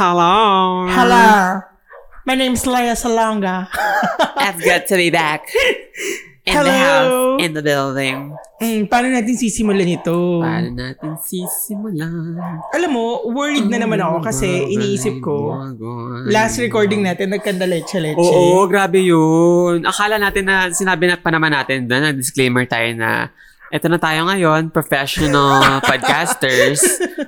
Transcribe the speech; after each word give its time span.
Hello. 0.00 0.88
Hello. 0.88 1.60
My 2.24 2.32
name's 2.32 2.64
Leia 2.64 2.96
Salonga. 2.96 3.68
It's 4.48 4.64
good 4.64 4.88
to 4.88 4.96
be 4.96 5.12
back. 5.12 5.44
In 6.48 6.56
the 6.56 6.72
Hello. 6.72 6.72
house, 6.72 7.44
in 7.44 7.52
the 7.52 7.60
building. 7.60 8.32
Mm, 8.64 8.88
paano 8.88 9.12
natin 9.12 9.36
sisimulan 9.36 9.84
ito? 9.84 10.40
Paano 10.40 10.72
natin 10.72 11.20
sisimulan? 11.20 12.32
Alam 12.72 12.90
mo, 12.96 13.28
worried 13.28 13.68
na 13.68 13.76
naman 13.76 14.00
ako 14.00 14.24
kasi 14.24 14.72
iniisip 14.72 15.20
ko, 15.20 15.68
last 16.32 16.56
recording 16.64 17.04
natin, 17.04 17.36
nagkandaleche-leche. 17.36 18.24
Oo, 18.24 18.64
grabe 18.72 19.04
yun. 19.04 19.84
Akala 19.84 20.16
natin 20.16 20.48
na, 20.48 20.72
sinabi 20.72 21.12
na 21.12 21.20
pa 21.20 21.28
naman 21.28 21.52
natin 21.52 21.84
doon, 21.84 22.08
nag-disclaimer 22.08 22.64
tayo 22.64 22.88
na, 22.96 23.28
eto 23.70 23.86
na 23.86 23.96
tayo 23.96 24.26
ngayon, 24.26 24.68
professional 24.68 25.62
podcasters. 25.88 26.82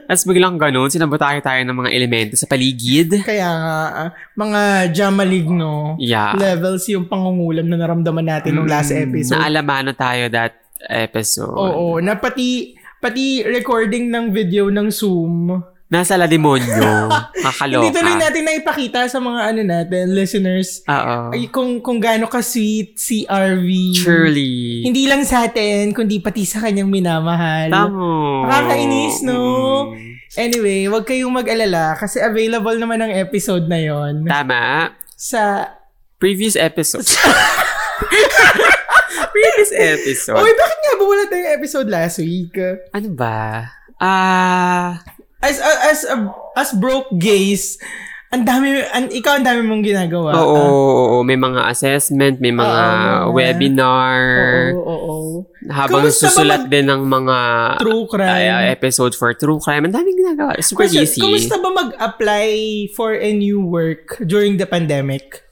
Tapos 0.04 0.26
biglang 0.26 0.58
ganun, 0.58 0.90
sinabotake 0.90 1.38
tayo 1.38 1.62
ng 1.62 1.76
mga 1.76 1.90
elemento 1.90 2.34
sa 2.34 2.44
paligid. 2.44 3.22
Kaya 3.22 3.46
nga, 3.48 3.76
ah, 3.96 4.10
mga 4.34 4.60
jamaligno 4.92 5.94
Yeah. 5.96 6.34
levels 6.34 6.84
yung 6.86 7.06
pangungulam 7.06 7.66
na 7.66 7.78
naramdaman 7.78 8.26
natin 8.26 8.54
nung 8.54 8.66
last 8.66 8.90
Mm, 8.90 9.06
episode. 9.08 9.38
Naalaman 9.38 9.82
na 9.86 9.94
tayo 9.94 10.22
that 10.28 10.54
episode. 10.84 11.54
Oo, 11.54 12.02
na 12.02 12.14
pati, 12.14 12.74
pati 12.98 13.42
recording 13.42 14.10
ng 14.10 14.30
video 14.30 14.66
ng 14.66 14.90
Zoom. 14.90 15.62
Nasa 15.92 16.16
la 16.16 16.24
demonyo. 16.24 17.12
Kakaloka. 17.44 17.84
Hindi 17.84 17.92
tuloy 17.92 18.16
natin 18.16 18.42
na 18.48 18.56
ipakita 18.56 19.04
sa 19.12 19.20
mga 19.20 19.40
ano 19.52 19.60
natin, 19.60 20.16
listeners, 20.16 20.80
Oo. 20.88 21.36
ay, 21.36 21.52
kung, 21.52 21.84
kung 21.84 22.00
gaano 22.00 22.32
ka-sweet 22.32 22.96
si 22.96 23.28
RV. 23.28 23.68
Surely. 24.00 24.88
Hindi 24.88 25.04
lang 25.04 25.20
sa 25.28 25.44
atin, 25.44 25.92
kundi 25.92 26.24
pati 26.24 26.48
sa 26.48 26.64
kanyang 26.64 26.88
minamahal. 26.88 27.68
Tamo. 27.68 28.48
Nakakainis, 28.48 29.20
no? 29.20 29.92
Mm. 29.92 30.16
Anyway, 30.32 30.88
wag 30.88 31.04
kayong 31.04 31.28
mag-alala 31.28 31.92
kasi 32.00 32.24
available 32.24 32.80
naman 32.80 33.04
ang 33.04 33.12
episode 33.12 33.68
na 33.68 33.76
yon 33.76 34.24
Tama. 34.24 34.96
sa... 35.12 35.68
Previous 36.16 36.56
episode. 36.56 37.04
Previous 39.36 39.70
episode. 39.76 40.40
Oy, 40.40 40.54
bakit 40.56 40.78
nga 40.80 40.92
ba 40.96 41.04
wala 41.04 41.24
tayong 41.28 41.52
episode 41.60 41.88
last 41.92 42.16
week? 42.24 42.56
Ano 42.96 43.12
ba? 43.12 43.68
Ah... 44.00 45.04
As 45.42 45.58
as 45.58 46.06
as, 46.06 46.06
as 46.54 46.70
broke 46.78 47.10
gays, 47.18 47.74
ang 48.32 48.48
dami, 48.48 48.80
an, 48.94 49.12
ikaw 49.12 49.36
ang 49.36 49.44
dami 49.44 49.60
mong 49.60 49.84
ginagawa. 49.84 50.32
oo, 50.32 50.56
ah. 50.56 50.64
oo, 50.64 50.94
oo, 51.04 51.16
may 51.20 51.36
mga 51.36 51.68
assessment, 51.68 52.40
may 52.40 52.48
mga 52.48 52.64
Oo, 52.64 53.28
mga- 53.28 53.34
webinar. 53.36 54.18
Oo, 54.72 54.80
oo, 54.80 54.96
oo. 55.12 55.38
Habang 55.68 56.08
Kamusta 56.08 56.32
susulat 56.32 56.64
mag- 56.64 56.70
din 56.72 56.88
ng 56.88 57.02
mga 57.04 57.38
True 57.76 58.08
crime. 58.08 58.32
ay, 58.32 58.72
episode 58.72 59.12
for 59.12 59.36
true 59.36 59.60
crime. 59.60 59.84
Ang 59.84 59.92
daming 59.92 60.16
ginagawa. 60.16 60.56
Super 60.64 60.88
Question, 60.88 61.04
easy. 61.04 61.20
Kumusta 61.20 61.60
ba 61.60 61.70
mag-apply 61.76 62.48
for 62.96 63.12
a 63.12 63.30
new 63.36 63.60
work 63.60 64.16
during 64.24 64.56
the 64.56 64.64
pandemic? 64.64 65.44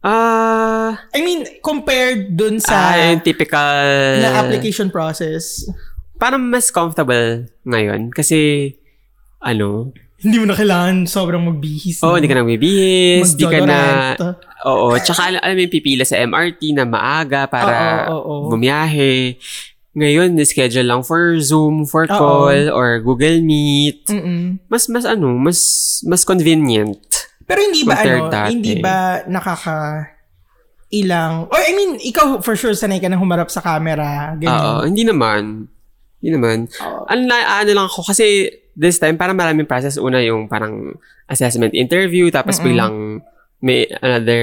Ah... 0.00 0.98
I 1.12 1.20
mean, 1.20 1.44
compared 1.60 2.32
dun 2.34 2.58
sa 2.58 2.96
yung 2.96 3.20
typical... 3.20 4.18
na 4.24 4.40
application 4.40 4.88
process. 4.88 5.68
parang 6.16 6.38
mas 6.38 6.70
comfortable 6.70 7.50
ngayon 7.66 8.14
kasi 8.14 8.70
ano, 9.42 9.90
Hindi 10.22 10.38
mo 10.38 10.46
na 10.46 10.54
kailangan 10.54 11.10
sobrang 11.10 11.42
magbihis. 11.42 11.98
oh, 12.06 12.14
no? 12.14 12.16
hindi 12.16 12.30
ka 12.30 12.38
na 12.38 12.46
bibihis, 12.46 13.34
hindi 13.34 13.42
ka 13.42 13.58
na. 13.66 13.80
Oo, 14.62 14.94
tsaka 14.94 15.34
al- 15.34 15.42
alam 15.42 15.58
mo 15.58 15.62
yung 15.66 15.74
pipila 15.74 16.06
sa 16.06 16.14
MRT 16.14 16.78
na 16.78 16.86
maaga 16.86 17.50
para 17.50 18.06
Oo, 18.06 18.14
oo, 18.14 18.32
oo. 18.46 18.50
bumiyahe. 18.54 19.34
Ngayon, 19.92 20.38
schedule 20.46 20.86
lang 20.86 21.02
for 21.02 21.36
Zoom, 21.42 21.84
for 21.84 22.06
Oo. 22.06 22.14
call, 22.14 22.70
or 22.70 23.02
Google 23.02 23.42
Meet. 23.42 24.08
Mm-mm. 24.08 24.62
Mas, 24.70 24.86
mas 24.86 25.02
ano, 25.02 25.34
mas, 25.36 25.58
mas 26.06 26.22
convenient. 26.22 27.02
Pero 27.42 27.58
hindi 27.58 27.82
ba 27.82 27.98
ano, 27.98 28.30
dati. 28.30 28.54
hindi 28.54 28.78
ba 28.78 29.26
nakaka 29.26 30.06
ilang 30.92 31.48
or 31.50 31.58
I 31.58 31.72
mean, 31.74 31.98
ikaw 31.98 32.38
for 32.40 32.54
sure 32.54 32.72
sanay 32.72 33.00
ka 33.00 33.10
na 33.10 33.18
humarap 33.18 33.50
sa 33.50 33.58
camera, 33.58 34.38
Oo, 34.38 34.86
hindi 34.86 35.02
naman. 35.02 35.66
Hindi 36.22 36.30
naman. 36.30 36.70
Oo. 36.70 37.10
Ano, 37.10 37.20
na, 37.26 37.58
ano 37.58 37.70
lang 37.74 37.86
ako, 37.90 38.06
kasi 38.06 38.46
this 38.72 38.98
time, 38.98 39.16
parang 39.16 39.36
maraming 39.36 39.68
process. 39.68 40.00
Una 40.00 40.20
yung 40.20 40.48
parang 40.48 40.96
assessment 41.28 41.72
interview, 41.72 42.28
tapos 42.32 42.58
Mm-mm. 42.60 42.66
bilang 42.66 42.94
may 43.62 43.86
another 44.02 44.42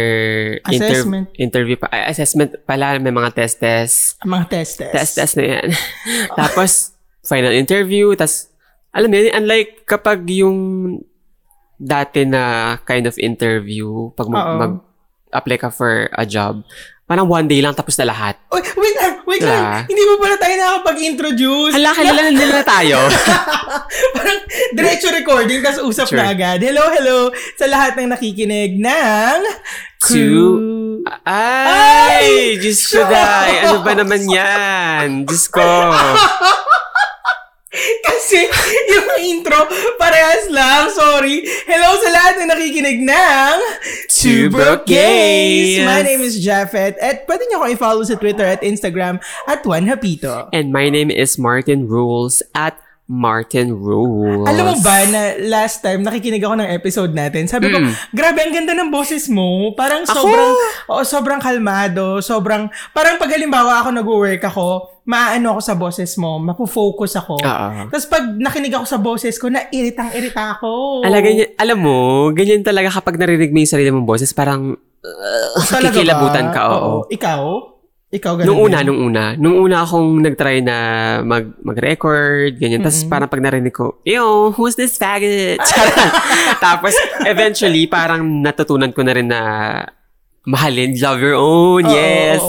inter- 0.71 1.03
Assessment. 1.03 1.27
interview 1.35 1.75
pa. 1.75 1.91
ay, 1.91 2.07
assessment 2.07 2.55
pala, 2.63 2.95
may 3.03 3.11
mga 3.11 3.35
test-test. 3.35 4.15
Mga 4.23 4.45
test 4.47 4.71
test. 4.79 4.93
Test-test 4.95 5.33
na 5.35 5.45
yan. 5.59 5.67
tapos, 6.39 6.95
final 7.27 7.51
interview, 7.51 8.15
tapos, 8.15 8.47
alam 8.95 9.11
yun, 9.11 9.27
unlike 9.35 9.83
kapag 9.83 10.23
yung 10.31 10.57
dati 11.75 12.23
na 12.23 12.75
kind 12.87 13.11
of 13.11 13.19
interview, 13.19 14.07
pag 14.15 14.31
mag, 14.31 14.47
mag-apply 14.55 15.57
ka 15.59 15.69
for 15.69 16.07
a 16.15 16.23
job, 16.23 16.63
parang 17.09 17.25
one 17.25 17.49
day 17.49 17.57
lang 17.57 17.73
tapos 17.73 17.97
na 17.97 18.05
lahat. 18.05 18.37
Uy, 18.53 18.61
wait 18.61 18.95
lang, 18.95 19.13
wait 19.25 19.41
Diba? 19.41 19.49
lang. 19.49 19.89
Hindi 19.89 20.03
mo 20.05 20.21
pala 20.21 20.37
tayo 20.37 20.53
nakapag-introduce. 20.53 21.73
Hala, 21.73 21.89
kilala 21.91 22.21
na 22.21 22.31
nila 22.31 22.61
tayo. 22.61 23.01
Parang 24.15 24.39
diretso 24.71 25.09
recording, 25.09 25.59
tapos 25.59 25.81
usap 25.83 26.05
Sure. 26.05 26.21
na 26.21 26.29
agad. 26.29 26.61
Hello, 26.61 26.85
hello 26.87 27.17
sa 27.57 27.65
lahat 27.65 27.97
ng 27.97 28.13
nakikinig 28.13 28.77
ng 28.77 29.37
To- 29.41 30.05
Crew. 30.05 30.49
Ay! 31.25 32.61
Diyos 32.61 32.85
ko, 32.85 33.01
day. 33.01 33.65
Ano 33.65 33.81
ba 33.81 33.97
naman 33.97 34.21
yan? 34.23 35.25
Diyos 35.25 35.49
ko. 35.49 35.65
Kasi 38.05 38.49
yung 38.89 39.09
intro, 39.21 39.69
parehas 40.01 40.49
lang. 40.49 40.89
Sorry. 40.89 41.45
Hello 41.69 42.01
sa 42.01 42.09
lahat 42.09 42.33
na 42.41 42.57
nakikinig 42.57 43.05
ng 43.05 43.55
Two 44.09 44.49
Broke 44.49 44.89
Gays. 44.89 45.85
My 45.85 46.01
name 46.01 46.25
is 46.25 46.41
Japheth 46.41 46.97
at 46.97 47.29
pwede 47.29 47.45
niyo 47.45 47.61
ako 47.61 47.67
i-follow 47.69 48.03
sa 48.05 48.17
Twitter 48.17 48.45
at 48.45 48.65
Instagram 48.65 49.21
at 49.45 49.61
Juan 49.61 49.85
Hapito. 49.85 50.49
And 50.49 50.73
my 50.73 50.89
name 50.89 51.13
is 51.13 51.37
Martin 51.37 51.85
Rules 51.85 52.41
at 52.57 52.81
Martin 53.09 53.73
Rules. 53.73 54.45
Alam 54.45 54.69
mo 54.69 54.75
ba 54.79 55.01
na 55.09 55.21
last 55.41 55.81
time 55.81 56.05
nakikinig 56.05 56.39
ako 56.39 56.61
ng 56.61 56.69
episode 56.69 57.09
natin, 57.09 57.49
sabi 57.49 57.67
ko, 57.67 57.81
Mm. 57.81 57.89
grabe 58.13 58.37
ang 58.39 58.53
ganda 58.53 58.77
ng 58.77 58.93
boses 58.93 59.25
mo. 59.27 59.73
Parang 59.73 60.05
Ako? 60.05 60.13
sobrang, 60.13 60.51
oo, 60.87 61.01
sobrang 61.01 61.39
kalmado, 61.41 62.21
sobrang, 62.21 62.63
parang 62.93 63.17
pag 63.17 63.33
halimbawa 63.33 63.81
ako 63.81 63.89
nag-work 63.91 64.45
ako, 64.45 64.67
maano 65.03 65.57
ako 65.57 65.61
sa 65.63 65.73
boses 65.73 66.13
mo, 66.15 66.37
mapofocus 66.37 67.17
ako. 67.17 67.41
Oo. 67.41 67.69
Tapos 67.89 68.05
pag 68.05 68.29
nakinig 68.29 68.77
ako 68.77 68.85
sa 68.85 69.01
boses 69.01 69.35
ko, 69.35 69.49
nairitang-irita 69.49 70.61
ako. 70.61 71.01
Ala, 71.01 71.17
ganyan, 71.17 71.49
alam 71.57 71.81
mo, 71.81 71.97
ganyan 72.29 72.61
talaga 72.61 72.93
kapag 72.93 73.17
narinig 73.17 73.49
mo 73.49 73.57
yung 73.57 73.73
sarili 73.73 73.89
mong 73.89 74.05
boses, 74.05 74.29
parang 74.31 74.77
uh, 74.77 75.49
Talaga 75.65 75.89
ba? 75.89 75.97
kikilabutan 75.97 76.45
ka, 76.53 76.61
oo. 76.69 77.09
Ikaw? 77.09 77.41
Ikaw 78.09 78.41
ganun 78.41 78.47
Nung 78.49 78.61
una, 78.65 78.81
din? 78.81 78.85
nung 78.89 78.99
una. 79.05 79.23
Nung 79.37 79.57
una 79.61 79.85
akong 79.85 80.17
nag-try 80.25 80.65
na 80.65 80.75
mag, 81.21 81.53
mag-record, 81.61 82.57
ganyan. 82.57 82.81
Tapos 82.81 83.05
parang 83.05 83.29
pag 83.29 83.37
narinig 83.37 83.69
ko, 83.69 84.01
Ew, 84.01 84.49
who's 84.57 84.73
this 84.73 84.97
faggot? 84.97 85.61
Tapos, 86.65 86.97
eventually, 87.21 87.85
parang 87.85 88.41
natutunan 88.41 88.89
ko 88.89 89.05
na 89.05 89.13
rin 89.13 89.29
na 89.29 89.41
mahalin, 90.41 90.97
love 90.97 91.21
your 91.21 91.37
own, 91.37 91.85
Oo, 91.85 91.93
yes. 91.93 92.41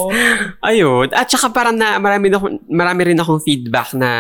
Ayun. 0.65 1.13
At 1.13 1.29
saka 1.29 1.53
parang 1.53 1.77
na, 1.77 2.01
marami, 2.01 2.33
na, 2.33 2.41
marami 2.65 3.13
rin 3.13 3.21
akong 3.21 3.45
feedback 3.45 3.93
na 3.93 4.11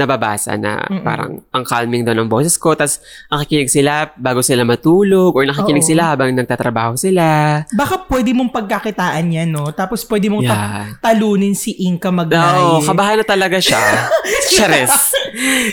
nababasa 0.00 0.56
na 0.56 0.80
Mm-mm. 0.80 1.04
parang 1.04 1.30
ang 1.46 1.62
calming 1.62 2.00
daw 2.00 2.12
ng 2.12 2.24
boses 2.26 2.56
ko. 2.56 2.72
Tapos, 2.72 2.98
nakikinig 3.28 3.68
sila 3.68 4.08
bago 4.14 4.40
sila 4.40 4.64
matulog 4.64 5.30
or 5.30 5.44
nakikinig 5.44 5.84
Oo. 5.84 5.90
sila 5.90 6.02
habang 6.08 6.32
nagtatrabaho 6.32 6.96
sila. 6.96 7.60
Baka 7.70 8.08
pwede 8.08 8.32
mong 8.32 8.48
pagkakitaan 8.50 9.28
yan, 9.28 9.48
no? 9.48 9.68
Tapos 9.70 10.02
pwede 10.02 10.26
mong 10.26 10.42
ta- 10.42 10.58
Yeah. 10.60 10.84
talunin 11.00 11.52
si 11.52 11.76
Inka 11.80 12.08
mag 12.08 12.28
Oo, 12.28 12.80
kabahan 12.80 13.20
na 13.20 13.26
talaga 13.26 13.58
siya. 13.58 13.80
Charis. 14.50 15.12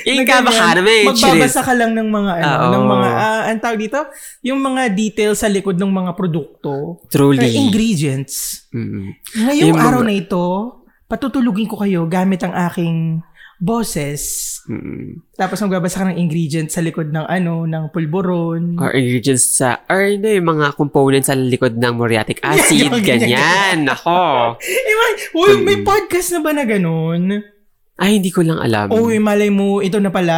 Inka, 0.04 0.42
baka 0.42 0.76
naman. 0.76 1.08
Magbabasa 1.08 1.24
Charis. 1.54 1.56
ka 1.64 1.74
lang 1.74 1.92
ng 1.94 2.08
mga, 2.08 2.32
ano, 2.38 2.48
Oo. 2.58 2.72
ng 2.74 2.84
mga, 2.88 3.10
ah, 3.10 3.42
ang 3.48 3.60
tawag 3.60 3.80
dito, 3.80 4.00
yung 4.42 4.60
mga 4.60 4.92
details 4.92 5.40
sa 5.40 5.48
likod 5.48 5.76
ng 5.76 5.90
mga 5.90 6.12
produkto. 6.14 6.74
Or 6.98 7.08
Truly. 7.08 7.56
ingredients. 7.58 8.68
Mm. 8.70 9.16
Ngayong 9.36 9.68
Yung 9.68 9.78
mga- 9.78 9.88
araw 9.88 10.02
na 10.02 10.14
ito, 10.14 10.46
patutulugin 11.06 11.66
ko 11.66 11.78
kayo 11.78 12.04
gamit 12.06 12.42
ang 12.42 12.52
aking 12.68 13.24
boses. 13.58 14.22
Mm. 14.66 15.22
Tapos 15.34 15.58
magbabasa 15.60 16.02
ka 16.02 16.10
ng 16.10 16.18
ingredients 16.18 16.78
sa 16.78 16.82
likod 16.82 17.10
ng 17.10 17.26
ano, 17.26 17.66
ng 17.66 17.90
pulburon. 17.90 18.78
Or 18.78 18.94
ingredients 18.94 19.58
sa, 19.58 19.82
or 19.90 20.06
ano 20.06 20.28
yung 20.28 20.48
mga 20.48 20.68
components 20.74 21.28
sa 21.28 21.36
likod 21.36 21.76
ng 21.76 21.94
muriatic 21.94 22.38
acid, 22.46 22.88
Yung 22.88 23.02
ganyan. 23.02 23.86
Nako. 23.86 24.56
Eh, 24.62 24.94
may, 24.94 25.14
uy, 25.34 25.52
may 25.62 25.78
Mm. 25.82 25.86
podcast 25.86 26.30
na 26.34 26.40
ba 26.40 26.52
na 26.54 26.64
ganun? 26.64 27.44
Ay, 27.98 28.22
hindi 28.22 28.30
ko 28.30 28.46
lang 28.46 28.62
alam. 28.62 28.94
Uy, 28.94 29.18
malay 29.18 29.50
mo, 29.50 29.82
ito 29.82 29.98
na 29.98 30.14
pala. 30.14 30.38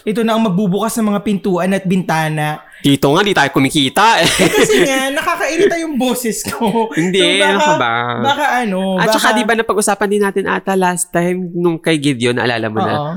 Ito 0.00 0.20
na 0.20 0.32
ang 0.32 0.42
magbubukas 0.42 0.94
ng 0.94 1.08
mga 1.08 1.20
pintuan 1.22 1.70
at 1.70 1.82
bintana. 1.82 2.62
Dito 2.78 3.10
nga, 3.10 3.20
di 3.20 3.32
tayo 3.32 3.50
kumikita. 3.50 4.20
Eh, 4.20 4.28
kasi 4.28 4.74
nga, 4.82 5.10
nakakairita 5.10 5.74
yung 5.78 5.94
boses 5.94 6.42
ko. 6.44 6.86
Hindi, 6.94 7.18
So, 7.18 7.26
baka, 7.34 7.44
ano 7.44 7.58
ka 7.58 7.74
ba? 7.74 7.94
Baka 8.22 8.44
ano, 8.60 8.78
At 8.94 9.08
baka, 9.08 9.18
saka, 9.18 9.34
di 9.34 9.42
ba, 9.42 9.54
napag-usapan 9.54 10.08
din 10.08 10.22
natin 10.22 10.44
ata 10.46 10.72
last 10.74 11.08
time 11.08 11.50
nung 11.52 11.76
kay 11.76 11.96
Gideon, 11.96 12.34
naalala 12.34 12.66
mo 12.66 12.78
na, 12.78 12.94
Oo. 12.94 13.12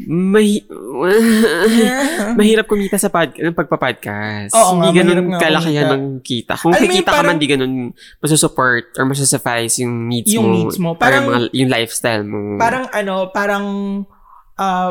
Mahi- 0.00 0.62
mahirap 2.38 2.66
kumita 2.66 2.94
sa 2.96 3.08
pod- 3.08 3.34
ng 3.34 3.50
pagpa-podcast. 3.52 4.50
Oo 4.52 4.72
nga, 4.76 4.84
hindi 4.84 4.94
ganun 4.96 5.10
mahirap 5.16 5.26
nga 5.28 5.38
kalakihan 5.40 5.82
kumita. 5.84 5.94
ng 5.96 6.04
kita. 6.20 6.52
Kung 6.54 6.70
Alam 6.70 6.78
mo 6.78 6.84
yung 6.84 6.92
kikita 6.92 7.08
ka 7.08 7.16
parang- 7.16 7.28
man, 7.28 7.38
di 7.38 7.48
ganun 7.48 7.72
masusupport 8.18 8.84
or 8.94 9.04
masusuffice 9.04 9.74
yung 9.78 10.06
needs 10.06 10.30
Yung 10.30 10.44
mo. 10.44 10.54
needs 10.54 10.76
mo. 10.78 10.90
or 10.92 10.98
Parang- 10.98 11.26
mga, 11.26 11.38
yung 11.52 11.66
lifestyle 11.68 12.22
mo. 12.22 12.38
Parang 12.56 12.86
ano, 12.88 13.14
parang 13.28 13.64
ah, 14.54 14.90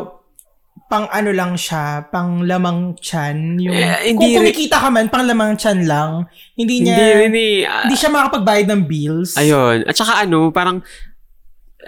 pang 0.87 1.05
ano 1.11 1.35
lang 1.35 1.59
siya, 1.59 2.07
pang 2.07 2.47
lamang 2.47 2.95
chan. 3.03 3.59
Yung, 3.59 3.75
Eh, 3.75 4.15
hindi 4.15 4.35
kung 4.35 4.43
kumikita 4.43 4.79
ka 4.79 4.87
man, 4.87 5.11
pang 5.11 5.27
lamang 5.27 5.59
chan 5.59 5.83
lang. 5.83 6.23
Hindi 6.55 6.87
niya, 6.87 6.95
hindi 6.95 7.03
hindi, 7.03 7.19
rin 7.19 7.33
eh. 7.35 7.55
Ah, 7.67 7.91
siya 7.91 8.09
makakapagbayad 8.11 8.67
ng 8.71 8.81
bills. 8.87 9.35
ayun. 9.35 9.83
At 9.83 9.95
saka 9.99 10.23
ano, 10.23 10.47
parang 10.55 10.79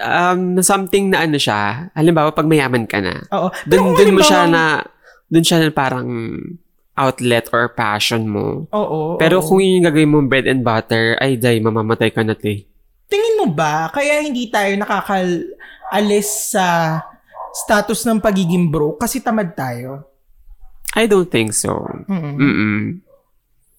um, 0.00 0.60
something 0.60 1.12
na 1.12 1.24
ano 1.24 1.40
siya. 1.40 1.88
Halimbawa, 1.96 2.32
pag 2.36 2.44
mayaman 2.44 2.84
ka 2.84 3.00
na. 3.00 3.24
Oo. 3.32 3.48
Dun, 3.64 3.96
dun 3.96 4.12
mo 4.12 4.20
siya 4.20 4.44
na, 4.44 4.84
dun 5.32 5.44
siya 5.44 5.64
na 5.64 5.72
parang 5.72 6.36
outlet 7.00 7.48
or 7.56 7.72
passion 7.72 8.28
mo. 8.28 8.68
Oo. 8.68 9.16
Pero 9.16 9.40
oo. 9.40 9.46
kung 9.48 9.64
yun 9.64 9.80
yung 9.80 9.86
gagawin 9.88 10.12
mo 10.12 10.20
bread 10.28 10.44
and 10.44 10.60
butter, 10.60 11.16
ay 11.24 11.40
day, 11.40 11.56
mamamatay 11.56 12.12
ka 12.12 12.20
na 12.20 12.36
te. 12.36 12.68
Tingin 13.08 13.40
mo 13.40 13.48
ba, 13.48 13.88
kaya 13.88 14.20
hindi 14.20 14.52
tayo 14.52 14.76
nakakaalis 14.76 16.52
sa 16.52 17.00
status 17.54 18.06
ng 18.06 18.18
pagiging 18.22 18.70
broke 18.70 19.02
kasi 19.02 19.18
tamad 19.20 19.54
tayo? 19.54 20.06
I 20.94 21.06
don't 21.06 21.30
think 21.30 21.54
so. 21.54 21.86
Mm-mm. 22.10 22.34
Mm-mm. 22.38 22.82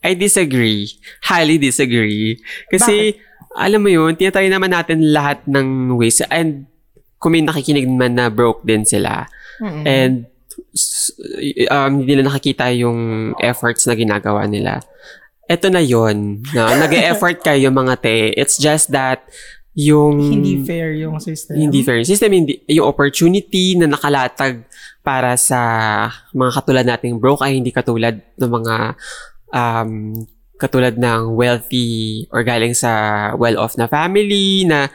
I 0.02 0.18
disagree. 0.18 0.90
Highly 1.22 1.62
disagree. 1.62 2.42
Kasi, 2.72 3.22
alam 3.54 3.84
mo 3.84 3.90
yun, 3.92 4.18
tinatry 4.18 4.50
naman 4.50 4.74
natin 4.74 5.14
lahat 5.14 5.46
ng 5.46 5.94
ways. 6.00 6.24
And, 6.32 6.66
kung 7.22 7.38
may 7.38 7.46
nakikinig 7.46 7.86
man 7.86 8.18
na 8.18 8.34
broke 8.34 8.66
din 8.66 8.82
sila. 8.88 9.30
Mm-mm. 9.62 9.86
And, 9.86 10.16
um, 11.70 12.02
hindi 12.02 12.18
nila 12.18 12.34
nakikita 12.34 12.74
yung 12.74 13.32
efforts 13.38 13.86
na 13.86 13.94
ginagawa 13.94 14.50
nila. 14.50 14.82
Ito 15.46 15.70
na 15.70 15.84
yon 15.84 16.42
na 16.56 16.74
nag-effort 16.88 17.44
kayo 17.46 17.70
mga 17.70 17.96
te. 18.02 18.34
It's 18.34 18.58
just 18.58 18.90
that, 18.96 19.22
yung... 19.76 20.20
hindi 20.20 20.60
fair 20.68 21.00
yung 21.00 21.20
system. 21.24 21.56
Hindi 21.56 21.80
fair. 21.80 22.04
Yung 22.04 22.10
System, 22.10 22.32
hindi, 22.36 22.60
yung 22.68 22.92
opportunity 22.92 23.80
na 23.80 23.88
nakalatag 23.88 24.68
para 25.00 25.40
sa 25.40 25.60
mga 26.36 26.52
katulad 26.60 26.86
nating 26.86 27.16
broke 27.18 27.42
ay 27.42 27.56
hindi 27.56 27.72
katulad 27.72 28.20
ng 28.36 28.52
mga 28.52 28.76
um, 29.56 29.92
katulad 30.60 30.94
ng 31.00 31.34
wealthy 31.34 32.28
or 32.30 32.44
galing 32.44 32.76
sa 32.76 33.34
well-off 33.40 33.80
na 33.80 33.90
family 33.90 34.68
na 34.68 34.92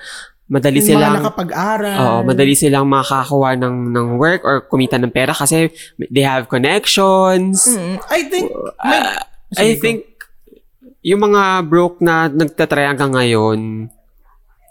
madali 0.46 0.78
Yung 0.78 0.86
mga 0.86 0.90
silang 0.94 1.14
nakapag-aral. 1.18 1.98
Oo, 1.98 2.18
madali 2.22 2.54
silang 2.54 2.86
makakakuha 2.86 3.58
ng 3.58 3.76
ng 3.90 4.08
work 4.14 4.46
or 4.46 4.62
kumita 4.70 4.94
ng 4.94 5.10
pera 5.10 5.34
kasi 5.34 5.74
they 5.98 6.22
have 6.22 6.46
connections. 6.46 7.66
Mm, 7.66 7.96
I 8.06 8.20
think, 8.30 8.46
may, 8.84 9.00
Ah, 9.02 9.18
I 9.58 9.74
think 9.74 10.06
yung 11.02 11.22
mga 11.22 11.66
broke 11.66 11.98
na 11.98 12.30
nagtatry 12.30 12.86
hanggang 12.86 13.14
ngayon 13.14 13.90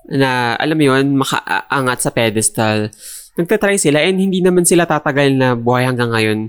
na 0.10 0.54
alam 0.57 0.78
mo 0.78 0.84
yun, 0.94 1.06
makaangat 1.18 2.00
sa 2.02 2.13
pedestal, 2.13 2.94
nagtatry 3.36 3.75
sila 3.81 4.00
and 4.02 4.22
hindi 4.22 4.40
naman 4.40 4.63
sila 4.63 4.88
tatagal 4.88 5.34
na 5.36 5.57
buhay 5.57 5.86
hanggang 5.86 6.13
ngayon 6.13 6.40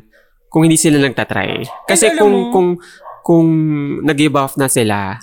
kung 0.52 0.64
hindi 0.64 0.78
sila 0.78 1.02
nagtatry. 1.02 1.66
Kasi 1.88 2.12
alam 2.12 2.20
kung 2.20 2.34
mo- 2.34 2.50
kung 2.52 2.68
kung 3.26 3.48
nag-give 4.06 4.38
off 4.38 4.54
na 4.54 4.70
sila, 4.70 5.18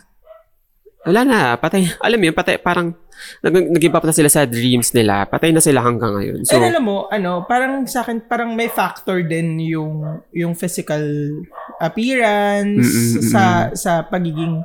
wala 1.08 1.22
na, 1.24 1.40
patay. 1.56 1.88
Alam 2.06 2.20
mo 2.20 2.26
yun, 2.28 2.36
patay, 2.36 2.60
parang 2.60 2.96
nag- 3.44 3.72
nag-give 3.72 3.96
up 3.96 4.04
na 4.04 4.16
sila 4.16 4.28
sa 4.32 4.44
dreams 4.44 4.92
nila, 4.92 5.24
patay 5.28 5.52
na 5.56 5.64
sila 5.64 5.84
hanggang 5.84 6.16
ngayon. 6.16 6.44
So, 6.44 6.60
And 6.60 6.76
alam 6.76 6.84
mo, 6.84 7.08
ano, 7.12 7.44
parang 7.48 7.88
sa 7.88 8.04
akin, 8.04 8.28
parang 8.28 8.56
may 8.56 8.68
factor 8.68 9.24
din 9.24 9.60
yung, 9.64 10.24
yung 10.36 10.56
physical 10.56 11.04
appearance 11.80 12.88
mm-mm. 12.88 13.24
sa 13.32 13.72
sa 13.76 13.92
pagiging 14.08 14.64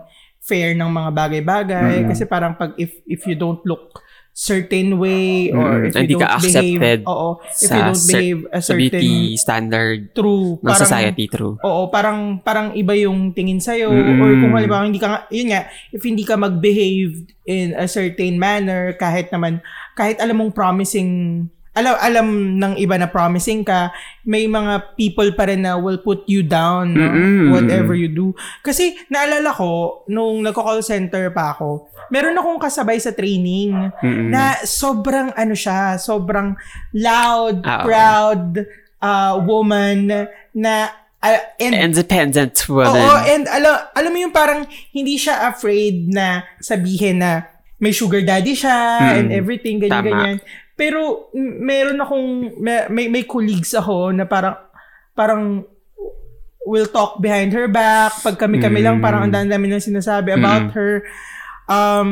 fair 0.49 0.73
ng 0.73 0.89
mga 0.89 1.11
bagay-bagay. 1.13 1.95
Mm-mm. 2.03 2.09
Kasi 2.09 2.25
parang 2.25 2.57
pag 2.57 2.73
if 2.81 2.97
if 3.05 3.29
you 3.29 3.37
don't 3.37 3.61
look 3.69 4.01
certain 4.39 5.03
way 5.03 5.51
or 5.51 5.83
Mm-mm. 5.83 5.87
if 5.91 5.93
you 5.99 6.03
Hindi 6.07 6.15
ka 6.15 6.31
don't 6.31 6.37
accepted 6.39 6.79
behave, 6.79 7.11
oo, 7.11 7.29
if 7.43 7.69
you 7.75 7.83
don't 7.83 8.07
behave 8.07 8.41
a 8.55 8.61
certain 8.63 8.83
beauty 8.87 9.35
standard 9.35 9.99
true, 10.15 10.63
ng 10.63 10.63
parang, 10.63 10.79
society, 10.79 11.25
true. 11.27 11.59
Oo, 11.59 11.91
parang 11.91 12.39
parang 12.47 12.71
iba 12.79 12.95
yung 12.95 13.35
tingin 13.35 13.59
sa 13.59 13.75
iyo 13.75 13.91
Mm-mm. 13.91 14.23
or 14.23 14.31
kung 14.39 14.55
halimbawa 14.55 14.87
hindi 14.87 15.03
ka 15.03 15.27
yun 15.35 15.51
nga, 15.51 15.67
if 15.91 16.07
hindi 16.07 16.23
ka 16.23 16.39
mag-behave 16.39 17.27
in 17.51 17.75
a 17.75 17.91
certain 17.91 18.39
manner 18.39 18.95
kahit 18.95 19.27
naman 19.35 19.59
kahit 19.99 20.23
alam 20.23 20.39
mong 20.39 20.55
promising 20.55 21.51
alam 21.79 21.95
alam 21.97 22.27
ng 22.57 22.75
iba 22.77 22.95
na 22.95 23.07
promising 23.07 23.63
ka, 23.63 23.95
may 24.23 24.45
mga 24.45 24.95
people 24.95 25.31
pa 25.33 25.47
rin 25.47 25.63
na 25.63 25.75
will 25.75 25.99
put 25.99 26.27
you 26.27 26.43
down 26.43 26.93
no? 26.93 27.07
Mm-mm. 27.07 27.55
whatever 27.55 27.95
you 27.95 28.11
do. 28.11 28.35
Kasi 28.61 28.99
naalala 29.07 29.49
ko 29.51 30.03
nung 30.07 30.43
nagko-call 30.43 30.83
center 30.83 31.31
pa 31.31 31.55
ako, 31.55 31.87
meron 32.09 32.35
akong 32.35 32.59
kasabay 32.59 32.99
sa 32.99 33.11
training 33.11 33.71
Mm-mm. 33.99 34.29
na 34.29 34.59
sobrang 34.61 35.31
ano 35.33 35.55
siya, 35.55 35.97
sobrang 35.97 36.59
loud, 36.93 37.63
Ah, 37.63 37.79
oo. 37.79 37.87
proud 37.87 38.45
uh, 38.99 39.35
woman 39.41 40.27
na 40.53 40.75
uh, 41.19 41.41
and 41.59 41.75
Independent 41.75 42.55
woman. 42.67 42.91
Oo, 42.91 43.17
and 43.25 43.45
alam, 43.47 43.75
alam 43.93 44.11
mo 44.11 44.19
yung 44.19 44.35
parang 44.35 44.65
hindi 44.91 45.15
siya 45.15 45.47
afraid 45.47 46.09
na 46.09 46.43
sabihin 46.59 47.19
na 47.19 47.47
may 47.79 47.91
sugar 47.91 48.21
daddy 48.21 48.53
siya 48.53 48.75
Mm. 48.99 49.15
and 49.15 49.29
everything, 49.31 49.79
ganyan, 49.79 49.95
Tama. 49.95 50.11
ganyan. 50.11 50.39
Pero 50.79 51.27
meron 51.35 51.99
akong, 51.99 52.27
may, 52.57 52.87
may, 52.87 53.07
may 53.11 53.25
colleagues 53.27 53.75
ako 53.75 54.15
na 54.15 54.23
parang, 54.25 54.55
parang 55.13 55.67
will 56.63 56.87
talk 56.87 57.19
behind 57.19 57.51
her 57.51 57.67
back. 57.67 58.15
Pag 58.23 58.39
kami-kami 58.39 58.79
lang, 58.79 59.01
Mm. 59.01 59.03
parang 59.03 59.27
ang 59.27 59.35
dami 59.35 59.67
lang 59.67 59.83
sinasabi 59.83 60.39
about 60.39 60.71
Mm. 60.71 60.75
her. 60.79 60.93
Um, 61.67 62.11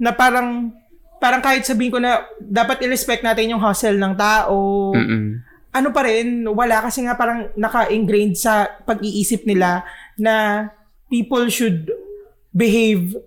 na 0.00 0.16
parang, 0.16 0.72
parang 1.20 1.44
kahit 1.44 1.62
sabihin 1.62 1.92
ko 1.92 2.00
na 2.00 2.24
dapat 2.40 2.80
i-respect 2.82 3.20
natin 3.20 3.52
yung 3.52 3.60
hustle 3.60 3.96
ng 3.96 4.14
tao 4.16 4.90
Mm-mm. 4.92 5.40
ano 5.70 5.88
pa 5.90 6.06
rin, 6.06 6.46
wala 6.46 6.82
kasi 6.82 7.02
nga 7.02 7.14
parang 7.14 7.50
naka-ingrained 7.54 8.38
sa 8.38 8.64
pag-iisip 8.82 9.42
nila 9.44 9.82
na 10.14 10.68
people 11.10 11.46
should 11.48 11.90
behave 12.50 13.18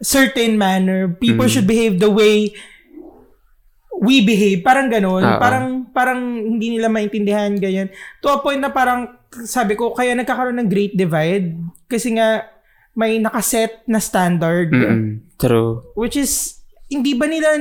certain 0.00 0.56
manner. 0.56 1.08
People 1.08 1.44
Mm. 1.44 1.52
should 1.52 1.68
behave 1.68 2.00
the 2.00 2.08
way 2.08 2.52
we 4.02 4.20
behave. 4.20 4.60
Parang 4.60 4.92
ganun. 4.92 5.24
Oo. 5.24 5.40
Parang, 5.40 5.88
parang 5.90 6.20
hindi 6.36 6.76
nila 6.76 6.92
maintindihan 6.92 7.52
ganyan. 7.56 7.88
To 8.20 8.36
a 8.36 8.38
point 8.44 8.60
na 8.60 8.72
parang, 8.72 9.08
sabi 9.44 9.76
ko, 9.76 9.92
kaya 9.92 10.16
nagkakaroon 10.16 10.60
ng 10.60 10.70
great 10.70 10.94
divide. 10.96 11.56
Kasi 11.88 12.16
nga, 12.16 12.44
may 12.96 13.20
nakaset 13.20 13.84
na 13.84 14.00
standard. 14.00 14.72
Mm-mm. 14.72 15.36
True. 15.36 15.84
Which 15.92 16.16
is, 16.16 16.56
hindi 16.88 17.12
ba 17.12 17.28
nila, 17.28 17.56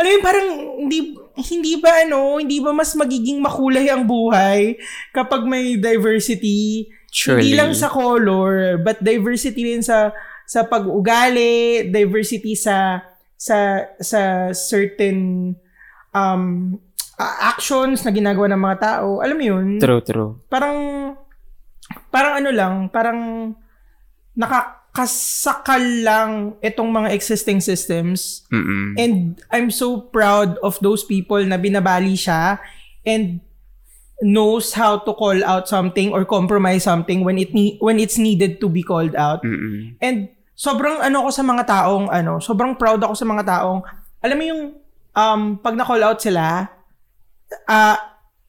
alam 0.00 0.08
mo 0.08 0.20
parang, 0.24 0.48
hindi, 0.82 1.14
hindi 1.50 1.78
ba 1.78 2.02
ano, 2.02 2.42
hindi 2.42 2.58
ba 2.58 2.74
mas 2.74 2.94
magiging 2.96 3.38
makulay 3.38 3.86
ang 3.90 4.08
buhay 4.08 4.74
kapag 5.14 5.46
may 5.46 5.78
diversity? 5.78 6.90
Surely. 7.14 7.46
Hindi 7.46 7.52
lang 7.54 7.70
sa 7.78 7.86
color, 7.86 8.82
but 8.82 8.98
diversity 8.98 9.70
rin 9.70 9.86
sa, 9.86 10.10
sa 10.48 10.66
pag-ugali, 10.66 11.86
diversity 11.92 12.58
sa, 12.58 12.98
sa, 13.38 13.86
sa 14.02 14.50
certain, 14.50 15.52
um, 16.14 16.78
actions 17.18 18.02
na 18.06 18.10
ginagawa 18.14 18.50
ng 18.54 18.62
mga 18.62 18.78
tao. 18.80 19.20
Alam 19.20 19.36
mo 19.36 19.44
yun? 19.44 19.66
True, 19.82 20.02
true. 20.02 20.30
parang 20.48 20.78
parang 22.08 22.40
ano 22.40 22.50
lang, 22.50 22.74
parang 22.90 23.52
nakakasakal 24.34 25.82
lang 26.02 26.30
itong 26.58 26.90
mga 26.90 27.14
existing 27.14 27.62
systems. 27.62 28.46
Mm-mm. 28.50 28.98
And 28.98 29.38
I'm 29.50 29.70
so 29.70 30.10
proud 30.10 30.58
of 30.62 30.78
those 30.82 31.06
people 31.06 31.42
na 31.46 31.58
binabali 31.58 32.18
siya 32.18 32.58
and 33.06 33.38
knows 34.22 34.74
how 34.74 35.02
to 35.02 35.12
call 35.14 35.38
out 35.42 35.66
something 35.66 36.14
or 36.14 36.22
compromise 36.26 36.86
something 36.86 37.26
when 37.26 37.38
it 37.38 37.50
ne- 37.54 37.78
when 37.82 37.98
it's 37.98 38.18
needed 38.18 38.58
to 38.62 38.66
be 38.70 38.82
called 38.82 39.14
out. 39.14 39.42
Mm-mm. 39.42 39.98
And 40.02 40.30
sobrang 40.54 41.02
ano 41.02 41.26
ako 41.26 41.30
sa 41.30 41.44
mga 41.46 41.62
taong 41.66 42.06
ano, 42.10 42.38
sobrang 42.42 42.74
proud 42.78 43.02
ako 43.02 43.14
sa 43.14 43.26
mga 43.26 43.42
taong 43.46 43.82
alam 44.24 44.36
mo 44.38 44.44
yung 44.46 44.62
um 45.14 45.56
pag 45.62 45.78
na-call 45.78 46.02
out 46.02 46.18
sila 46.18 46.66
ah 47.70 47.96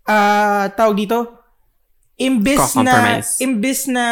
ah 0.06 0.66
tawag 0.74 1.06
dito 1.06 1.46
imbis 2.18 2.74
na 2.82 3.22
imbis 3.42 3.86
na 3.92 4.08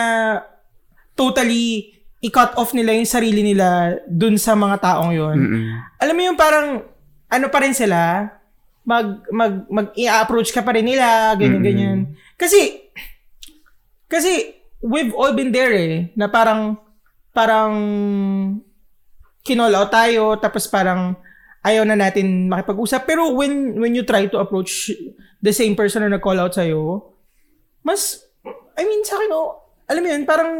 totally 1.17 1.93
i-cut 2.24 2.55
off 2.55 2.72
nila 2.72 2.95
yung 2.95 3.10
sarili 3.10 3.43
nila 3.43 4.00
dun 4.07 4.39
sa 4.39 4.55
mga 4.55 4.79
taong 4.79 5.12
yon. 5.12 5.38
Alam 6.00 6.15
mo 6.15 6.22
yung 6.24 6.39
parang 6.39 6.67
ano 7.27 7.48
pa 7.51 7.60
rin 7.60 7.75
sila 7.75 8.31
mag 8.83 9.24
mag 9.31 9.67
mag 9.67 9.88
i-approach 9.95 10.51
ka 10.55 10.63
pa 10.63 10.75
rin 10.75 10.88
nila 10.88 11.36
ganyan 11.36 11.60
Mm-mm. 11.60 11.67
ganyan. 11.67 11.98
Kasi 12.39 12.91
kasi 14.07 14.55
we've 14.83 15.12
all 15.15 15.36
been 15.36 15.51
there 15.51 15.72
eh 15.75 16.12
na 16.15 16.27
parang 16.31 16.79
parang 17.36 17.74
out 19.43 19.91
tayo 19.91 20.39
tapos 20.39 20.63
parang 20.72 21.15
ayaw 21.63 21.88
na 21.88 21.96
natin 21.96 22.51
makipag-usap. 22.51 23.08
Pero 23.08 23.32
when 23.32 23.79
when 23.79 23.96
you 23.96 24.03
try 24.03 24.27
to 24.27 24.38
approach 24.38 24.91
the 25.39 25.53
same 25.55 25.74
person 25.74 26.03
na 26.03 26.20
nag-call 26.20 26.39
out 26.39 26.53
sa'yo, 26.53 27.12
mas, 27.84 28.24
I 28.75 28.84
mean, 28.84 29.03
sa 29.03 29.20
akin, 29.20 29.32
oh, 29.32 29.60
alam 29.88 30.01
mo 30.03 30.08
yun, 30.12 30.24
parang 30.24 30.51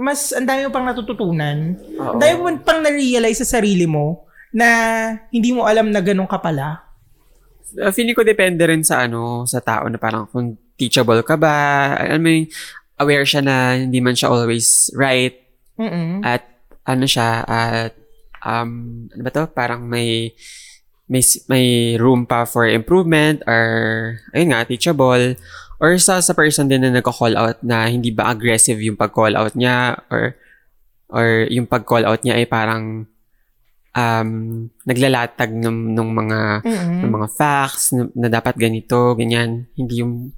mas 0.00 0.34
ang 0.34 0.44
dami 0.48 0.66
mo 0.66 0.72
pang 0.74 0.88
natututunan. 0.88 1.78
Ang 1.78 2.20
dami 2.20 2.34
mo 2.36 2.48
pang 2.60 2.80
na-realize 2.82 3.44
sa 3.44 3.58
sarili 3.60 3.86
mo 3.86 4.26
na 4.54 4.68
hindi 5.30 5.50
mo 5.50 5.66
alam 5.66 5.90
na 5.90 6.00
ganun 6.02 6.30
ka 6.30 6.38
pala. 6.38 6.82
Uh, 7.74 7.90
feeling 7.90 8.14
ko 8.14 8.22
depende 8.22 8.62
rin 8.66 8.86
sa 8.86 9.06
ano, 9.06 9.42
sa 9.46 9.58
tao 9.58 9.86
na 9.90 9.98
parang 9.98 10.30
kung 10.30 10.54
teachable 10.78 11.22
ka 11.22 11.34
ba, 11.38 11.54
alam 11.98 12.22
mo 12.22 12.30
yung 12.30 12.46
aware 12.98 13.26
siya 13.26 13.42
na 13.42 13.74
hindi 13.74 13.98
man 13.98 14.14
siya 14.14 14.30
always 14.30 14.90
right 14.94 15.34
Mm-mm. 15.78 16.22
at 16.22 16.46
ano 16.86 17.06
siya 17.06 17.42
at 17.42 17.92
um 18.44 18.70
ano 19.10 19.20
ba 19.24 19.30
to 19.32 19.44
parang 19.50 19.88
may 19.88 20.32
may 21.08 21.20
may 21.48 21.66
room 22.00 22.24
pa 22.24 22.48
for 22.48 22.64
improvement 22.64 23.44
or 23.44 23.64
ayun 24.32 24.52
nga 24.52 24.64
teachable 24.64 25.36
or 25.80 25.90
sa 26.00 26.20
sa 26.24 26.32
person 26.32 26.68
din 26.68 26.80
na 26.80 26.94
nagko-call 27.00 27.36
out 27.36 27.58
na 27.60 27.88
hindi 27.88 28.08
ba 28.08 28.32
aggressive 28.32 28.80
yung 28.80 28.96
pag-call 28.96 29.36
out 29.36 29.52
niya 29.52 30.00
or 30.08 30.32
or 31.12 31.44
yung 31.52 31.68
pag-call 31.68 32.08
out 32.08 32.24
niya 32.24 32.40
ay 32.40 32.46
parang 32.48 33.04
um 33.94 34.30
naglalatag 34.88 35.52
ng 35.52 35.92
ng 35.92 36.10
mga 36.10 36.40
Mm-mm. 36.64 37.00
ng 37.04 37.10
mga 37.12 37.28
facts 37.36 37.92
na, 37.92 38.08
na 38.16 38.28
dapat 38.32 38.56
ganito 38.56 39.12
ganyan 39.12 39.68
hindi 39.76 40.00
yung 40.00 40.32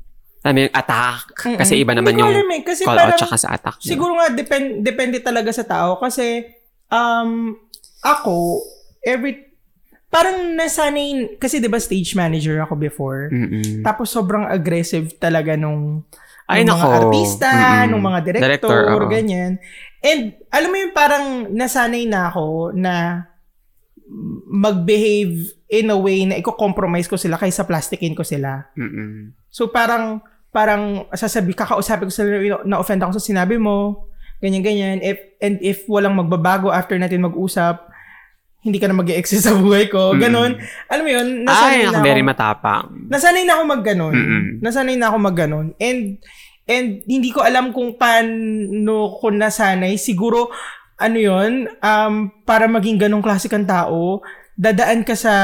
alam 0.47 0.63
yung 0.63 0.75
attack 0.79 1.23
kasi 1.59 1.75
Mm-mm. 1.75 1.83
iba 1.83 1.93
naman 1.95 2.13
yung 2.23 2.31
alam 2.31 2.51
eh, 2.55 2.63
kasi 2.63 2.87
call 2.87 3.03
out 3.03 3.19
tsaka 3.19 3.35
sa 3.35 3.59
attack. 3.59 3.83
Siguro 3.83 4.15
nga, 4.15 4.31
depend, 4.31 4.87
depende 4.87 5.19
talaga 5.19 5.51
sa 5.51 5.67
tao. 5.67 5.99
Kasi, 5.99 6.47
um, 6.87 7.59
ako, 8.07 8.63
every, 9.03 9.43
parang 10.07 10.55
nasanay, 10.55 11.37
kasi 11.37 11.59
di 11.59 11.67
ba 11.67 11.83
stage 11.83 12.15
manager 12.15 12.63
ako 12.63 12.79
before. 12.79 13.29
Mm-mm. 13.35 13.83
Tapos 13.83 14.09
sobrang 14.09 14.47
aggressive 14.47 15.19
talaga 15.19 15.59
nung, 15.59 16.07
Ay, 16.47 16.63
nung 16.63 16.79
nako. 16.79 16.87
mga 16.87 16.97
artista, 17.03 17.51
Mm-mm. 17.51 17.87
nung 17.91 18.05
mga 18.07 18.21
director, 18.23 18.47
Director, 18.47 18.79
oo. 19.03 19.11
ganyan. 19.11 19.53
And, 20.01 20.39
alam 20.55 20.71
mo 20.71 20.77
yung 20.79 20.95
parang 20.95 21.25
nasanay 21.51 22.07
na 22.07 22.31
ako 22.31 22.71
na 22.73 23.27
mag-behave 24.47 25.35
in 25.67 25.91
a 25.91 25.99
way 25.99 26.23
na 26.23 26.39
i-compromise 26.39 27.11
ko 27.11 27.19
sila 27.19 27.35
kaysa 27.35 27.67
plastikin 27.67 28.15
ko 28.15 28.23
sila. 28.23 28.71
Mm-mm. 28.79 29.35
So 29.51 29.67
parang 29.67 30.23
parang 30.55 31.11
sasabi 31.13 31.53
kakausapin 31.53 32.07
ko 32.09 32.15
sila 32.15 32.63
na 32.63 32.79
offend 32.79 33.03
ako 33.03 33.19
sa 33.19 33.27
sinabi 33.27 33.59
mo. 33.59 34.07
Ganyan 34.39 34.63
ganyan. 34.63 34.99
If 35.03 35.19
and 35.43 35.59
if 35.59 35.83
walang 35.91 36.15
magbabago 36.15 36.71
after 36.71 36.95
natin 36.95 37.27
mag-usap, 37.27 37.83
hindi 38.66 38.82
ka 38.82 38.90
na 38.90 38.99
mag-exist 38.99 39.46
sa 39.46 39.54
buhay 39.54 39.87
ko. 39.87 40.12
Mm. 40.12 40.18
Ganon. 40.18 40.52
Alam 40.90 41.04
mo 41.06 41.11
yun, 41.14 41.28
Ay, 41.46 41.46
nasanay 41.46 41.78
na 41.78 41.90
ako 41.94 42.02
very 42.02 42.25
matapang. 42.26 42.87
Nasanay 43.06 43.42
na 43.46 43.52
ako 43.54 43.62
mag-ganon. 43.70 44.14
Mm-mm. 44.14 44.44
Nasanay 44.58 44.96
na 44.99 45.06
ako 45.06 45.16
mag-ganon. 45.23 45.66
And 45.78 46.18
and 46.66 46.88
hindi 47.06 47.30
ko 47.30 47.46
alam 47.46 47.70
kung 47.70 47.94
paano 47.94 49.14
ko 49.23 49.30
nasanay. 49.30 49.94
Siguro 49.94 50.50
ano 50.99 51.18
yun, 51.20 51.70
um, 51.78 52.14
para 52.42 52.66
maging 52.66 52.99
ganong 52.99 53.23
klase 53.23 53.46
kang 53.46 53.68
tao, 53.68 54.25
dadaan 54.56 55.04
ka 55.06 55.14
sa 55.14 55.35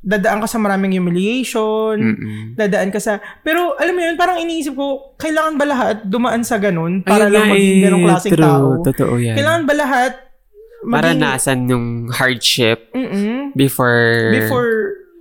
dadaan 0.00 0.40
ka 0.40 0.48
sa 0.48 0.56
maraming 0.56 0.96
humiliation, 0.96 1.96
Mm-mm. 2.00 2.56
dadaan 2.56 2.88
ka 2.88 2.96
sa... 2.96 3.20
Pero, 3.44 3.76
alam 3.76 3.92
mo 3.92 4.00
yun, 4.00 4.16
parang 4.16 4.40
iniisip 4.40 4.72
ko, 4.72 5.12
kailangan 5.20 5.60
ba 5.60 5.64
lahat 5.68 5.96
dumaan 6.08 6.40
sa 6.40 6.56
ganun 6.56 7.04
para 7.04 7.28
Ayun 7.28 7.32
lang 7.36 7.48
maging 7.52 7.76
eh, 7.76 7.84
ganong 7.84 8.04
klaseng 8.08 8.32
true. 8.32 8.44
tao? 8.48 8.66
Totoo 8.80 9.14
yan. 9.20 9.36
Kailangan 9.36 9.64
ba 9.68 9.74
lahat 9.76 10.12
Maranasan 10.80 11.68
yung 11.68 11.86
hardship 12.08 12.88
Mm-mm. 12.96 13.52
before, 13.52 14.32
before 14.32 14.72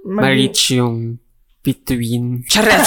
maging... 0.07 0.15
ma-reach 0.23 0.61
yung 0.71 1.19
between. 1.59 2.41
Charet! 2.51 2.79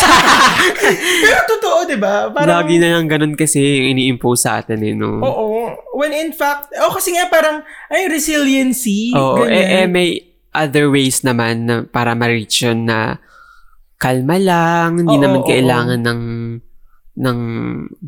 Pero 1.22 1.40
totoo, 1.46 1.84
di 1.84 2.00
ba? 2.00 2.32
Parang, 2.32 2.64
Lagi 2.64 2.80
na 2.80 2.96
lang 2.96 3.06
ganun 3.06 3.36
kasi 3.36 3.60
yung 3.60 3.94
ini-impose 3.94 4.48
sa 4.48 4.64
atin 4.64 4.80
eh, 4.80 4.96
no? 4.96 5.20
Oo. 5.20 5.68
When 5.92 6.16
in 6.16 6.32
fact, 6.32 6.72
oh 6.80 6.90
kasi 6.90 7.12
nga 7.12 7.28
parang, 7.28 7.60
ay, 7.92 8.08
resiliency. 8.08 9.12
Oo, 9.12 9.44
eh, 9.44 9.84
eh, 9.84 9.86
may 9.86 10.16
other 10.52 10.88
ways 10.88 11.20
naman 11.24 11.68
na 11.68 11.74
para 11.84 12.16
ma-reach 12.16 12.64
yun 12.64 12.88
na 12.88 13.20
kalma 14.00 14.40
lang, 14.40 15.04
hindi 15.04 15.16
Oo, 15.16 15.22
naman 15.22 15.40
oo, 15.44 15.48
kailangan 15.48 16.00
ng 16.00 16.22
ng 17.12 17.38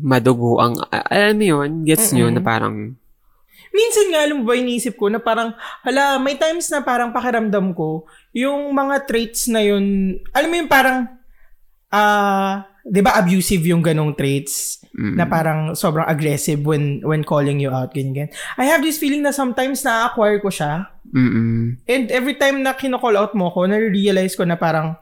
madugo 0.01 0.57
ang 0.57 0.81
alam 0.89 1.37
mo 1.37 1.45
yun, 1.45 1.85
gets 1.85 2.09
nyo 2.09 2.25
Mm-mm. 2.25 2.35
na 2.35 2.41
parang 2.41 2.75
Minsan 3.75 4.07
nga, 4.07 4.23
alam 4.23 4.39
mo 4.39 4.43
ba, 4.47 4.55
inisip 4.55 4.95
ko 4.95 5.11
na 5.11 5.19
parang, 5.19 5.51
hala, 5.83 6.15
may 6.15 6.39
times 6.39 6.71
na 6.71 6.79
parang 6.79 7.11
pakiramdam 7.11 7.75
ko, 7.75 8.07
yung 8.31 8.71
mga 8.71 9.03
traits 9.03 9.51
na 9.51 9.59
yun, 9.59 10.15
alam 10.31 10.47
mo 10.47 10.55
yung 10.55 10.71
parang, 10.71 11.11
ah, 11.91 12.63
di 12.87 13.03
ba 13.03 13.19
abusive 13.19 13.67
yung 13.67 13.83
ganong 13.83 14.15
traits? 14.15 14.79
mm, 14.95 15.15
Na 15.19 15.27
parang 15.27 15.75
sobrang 15.75 16.07
aggressive 16.07 16.63
when 16.63 17.03
when 17.03 17.21
calling 17.21 17.59
you 17.59 17.67
out, 17.69 17.91
ganyan. 17.91 18.31
I 18.55 18.63
have 18.71 18.79
this 18.79 18.95
feeling 18.95 19.27
na 19.27 19.35
sometimes 19.35 19.83
na-acquire 19.83 20.39
ko 20.39 20.47
siya. 20.47 20.87
mm 21.11 21.83
And 21.85 22.05
every 22.15 22.39
time 22.39 22.63
na 22.63 22.71
kino-call 22.71 23.19
out 23.19 23.35
mo 23.35 23.51
ko, 23.51 23.67
na-realize 23.67 24.39
ko 24.39 24.47
na 24.47 24.55
parang, 24.55 24.95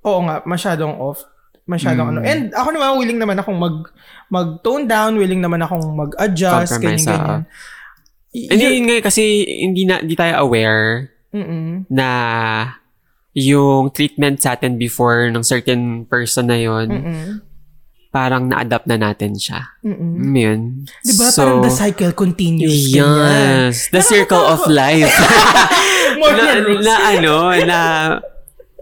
oo 0.00 0.20
nga, 0.24 0.40
masyadong 0.48 0.96
off. 0.96 1.20
Masyadong 1.64 2.06
Mm. 2.06 2.12
ano. 2.12 2.20
And 2.22 2.42
ako 2.52 2.68
naman, 2.70 2.88
willing 2.98 3.16
naman 3.18 3.36
akong 3.38 3.56
mag, 3.56 3.76
mag-tone 4.28 4.84
down, 4.84 5.16
willing 5.16 5.40
naman 5.40 5.58
akong 5.58 5.84
mag-adjust, 5.90 6.76
Compromise, 6.76 7.02
ganyan, 7.02 7.18
ganyan. 7.18 7.42
Y- 8.30 8.48
Hindi 8.50 8.64
yun- 8.66 8.84
nga 8.84 8.96
kasi 9.02 9.22
hindi 9.42 9.82
na 9.82 9.94
hindi 9.98 10.12
tayo 10.12 10.42
aware 10.42 11.08
Mm-mm. 11.30 11.86
na 11.88 12.08
yung 13.32 13.90
treatment 13.90 14.38
sa 14.38 14.54
atin 14.54 14.74
before 14.74 15.26
ng 15.26 15.42
certain 15.42 16.04
person 16.04 16.46
na 16.46 16.54
yun, 16.54 16.86
Mm-mm. 16.86 17.26
parang 18.10 18.46
na-adapt 18.46 18.86
na 18.86 18.94
natin 18.96 19.34
siya. 19.34 19.74
Mm-mm. 19.80 20.20
Mm, 20.20 20.34
yun. 20.36 20.60
Diba? 21.00 21.26
So, 21.30 21.42
parang 21.42 21.62
the 21.62 21.72
cycle 21.72 22.12
continues. 22.12 22.70
ganyan. 22.90 23.70
Yes. 23.70 23.88
The 23.88 24.02
circle 24.02 24.38
of 24.44 24.62
life. 24.66 25.10
More 26.20 26.30
na, 26.38 26.44
na 26.78 26.94
ano, 27.08 27.34
na 27.60 27.78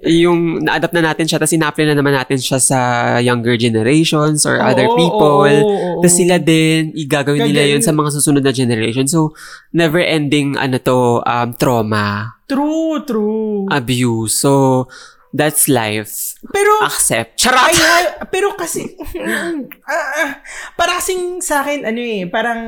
yung 0.02 0.66
na-adapt 0.66 0.98
na 0.98 1.14
natin 1.14 1.30
siya 1.30 1.38
tapos 1.38 1.54
ina-apply 1.54 1.86
na 1.86 1.94
naman 1.94 2.10
natin 2.18 2.34
siya 2.42 2.58
sa 2.58 2.78
younger 3.22 3.54
generations 3.54 4.42
or 4.42 4.58
other 4.58 4.90
Oo, 4.90 4.98
people. 4.98 5.34
oo, 5.38 5.46
oo, 5.46 5.62
oo. 5.62 6.00
Tapos 6.02 6.18
sila 6.18 6.42
din, 6.42 6.90
igagawin 6.90 7.46
nila 7.46 7.70
yun 7.70 7.82
sa 7.86 7.94
mga 7.94 8.10
susunod 8.18 8.42
na 8.42 8.50
generation. 8.50 9.06
So, 9.06 9.38
never-ending, 9.70 10.58
ano 10.58 10.82
to, 10.82 11.22
um, 11.22 11.54
trauma, 11.54 12.34
True, 12.50 13.06
true. 13.06 13.70
abuse. 13.70 14.42
So, 14.42 14.90
that's 15.30 15.70
life. 15.70 16.34
Pero, 16.50 16.82
Accept. 16.82 17.38
Charot! 17.38 17.70
Ay, 17.70 17.78
ay, 17.78 18.04
pero 18.26 18.58
kasi, 18.58 18.98
ah, 19.22 19.54
ah, 20.18 20.30
para 20.74 20.98
kasing 20.98 21.38
sa 21.38 21.62
akin, 21.62 21.86
ano 21.86 22.00
eh, 22.02 22.26
parang, 22.26 22.60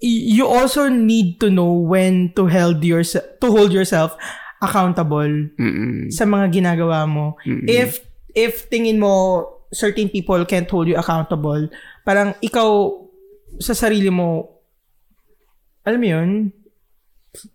you 0.00 0.48
also 0.48 0.88
need 0.88 1.36
to 1.36 1.52
know 1.52 1.68
when 1.68 2.32
to 2.32 2.48
hold 2.48 2.80
yourself, 2.80 3.28
to 3.44 3.52
hold 3.52 3.76
yourself 3.76 4.16
accountable 4.58 5.54
Mm-mm. 5.54 6.10
sa 6.10 6.26
mga 6.26 6.50
ginagawa 6.50 7.06
mo. 7.06 7.38
Mm-mm. 7.46 7.66
If, 7.66 8.02
if 8.34 8.66
tingin 8.68 8.98
mo, 8.98 9.46
certain 9.70 10.08
people 10.08 10.40
can't 10.48 10.68
hold 10.68 10.88
you 10.88 10.96
accountable, 10.96 11.68
parang 12.02 12.34
ikaw, 12.40 12.94
sa 13.58 13.72
sarili 13.74 14.10
mo, 14.10 14.48
alam 15.84 16.00
mo 16.00 16.08
yun? 16.08 16.30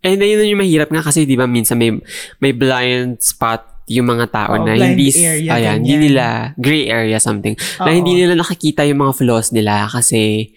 And 0.05 0.15
then, 0.21 0.29
yun 0.29 0.53
yung 0.57 0.63
mahirap 0.63 0.89
nga 0.89 1.03
kasi, 1.03 1.25
di 1.25 1.35
ba, 1.35 1.49
minsan 1.49 1.77
may, 1.77 1.91
may 2.39 2.53
blind 2.53 3.19
spot 3.19 3.85
yung 3.91 4.07
mga 4.07 4.31
tao 4.31 4.55
Oo, 4.55 4.63
na 4.63 4.79
hindi, 4.79 5.11
area, 5.11 5.59
ayan, 5.59 5.59
ganyan. 5.59 5.77
hindi 5.83 5.95
nila, 6.07 6.25
gray 6.55 6.87
area 6.87 7.19
something, 7.19 7.57
na 7.83 7.91
Oo. 7.91 7.97
hindi 7.99 8.15
nila 8.15 8.39
nakikita 8.39 8.87
yung 8.87 9.03
mga 9.03 9.13
flaws 9.19 9.51
nila 9.51 9.91
kasi 9.91 10.53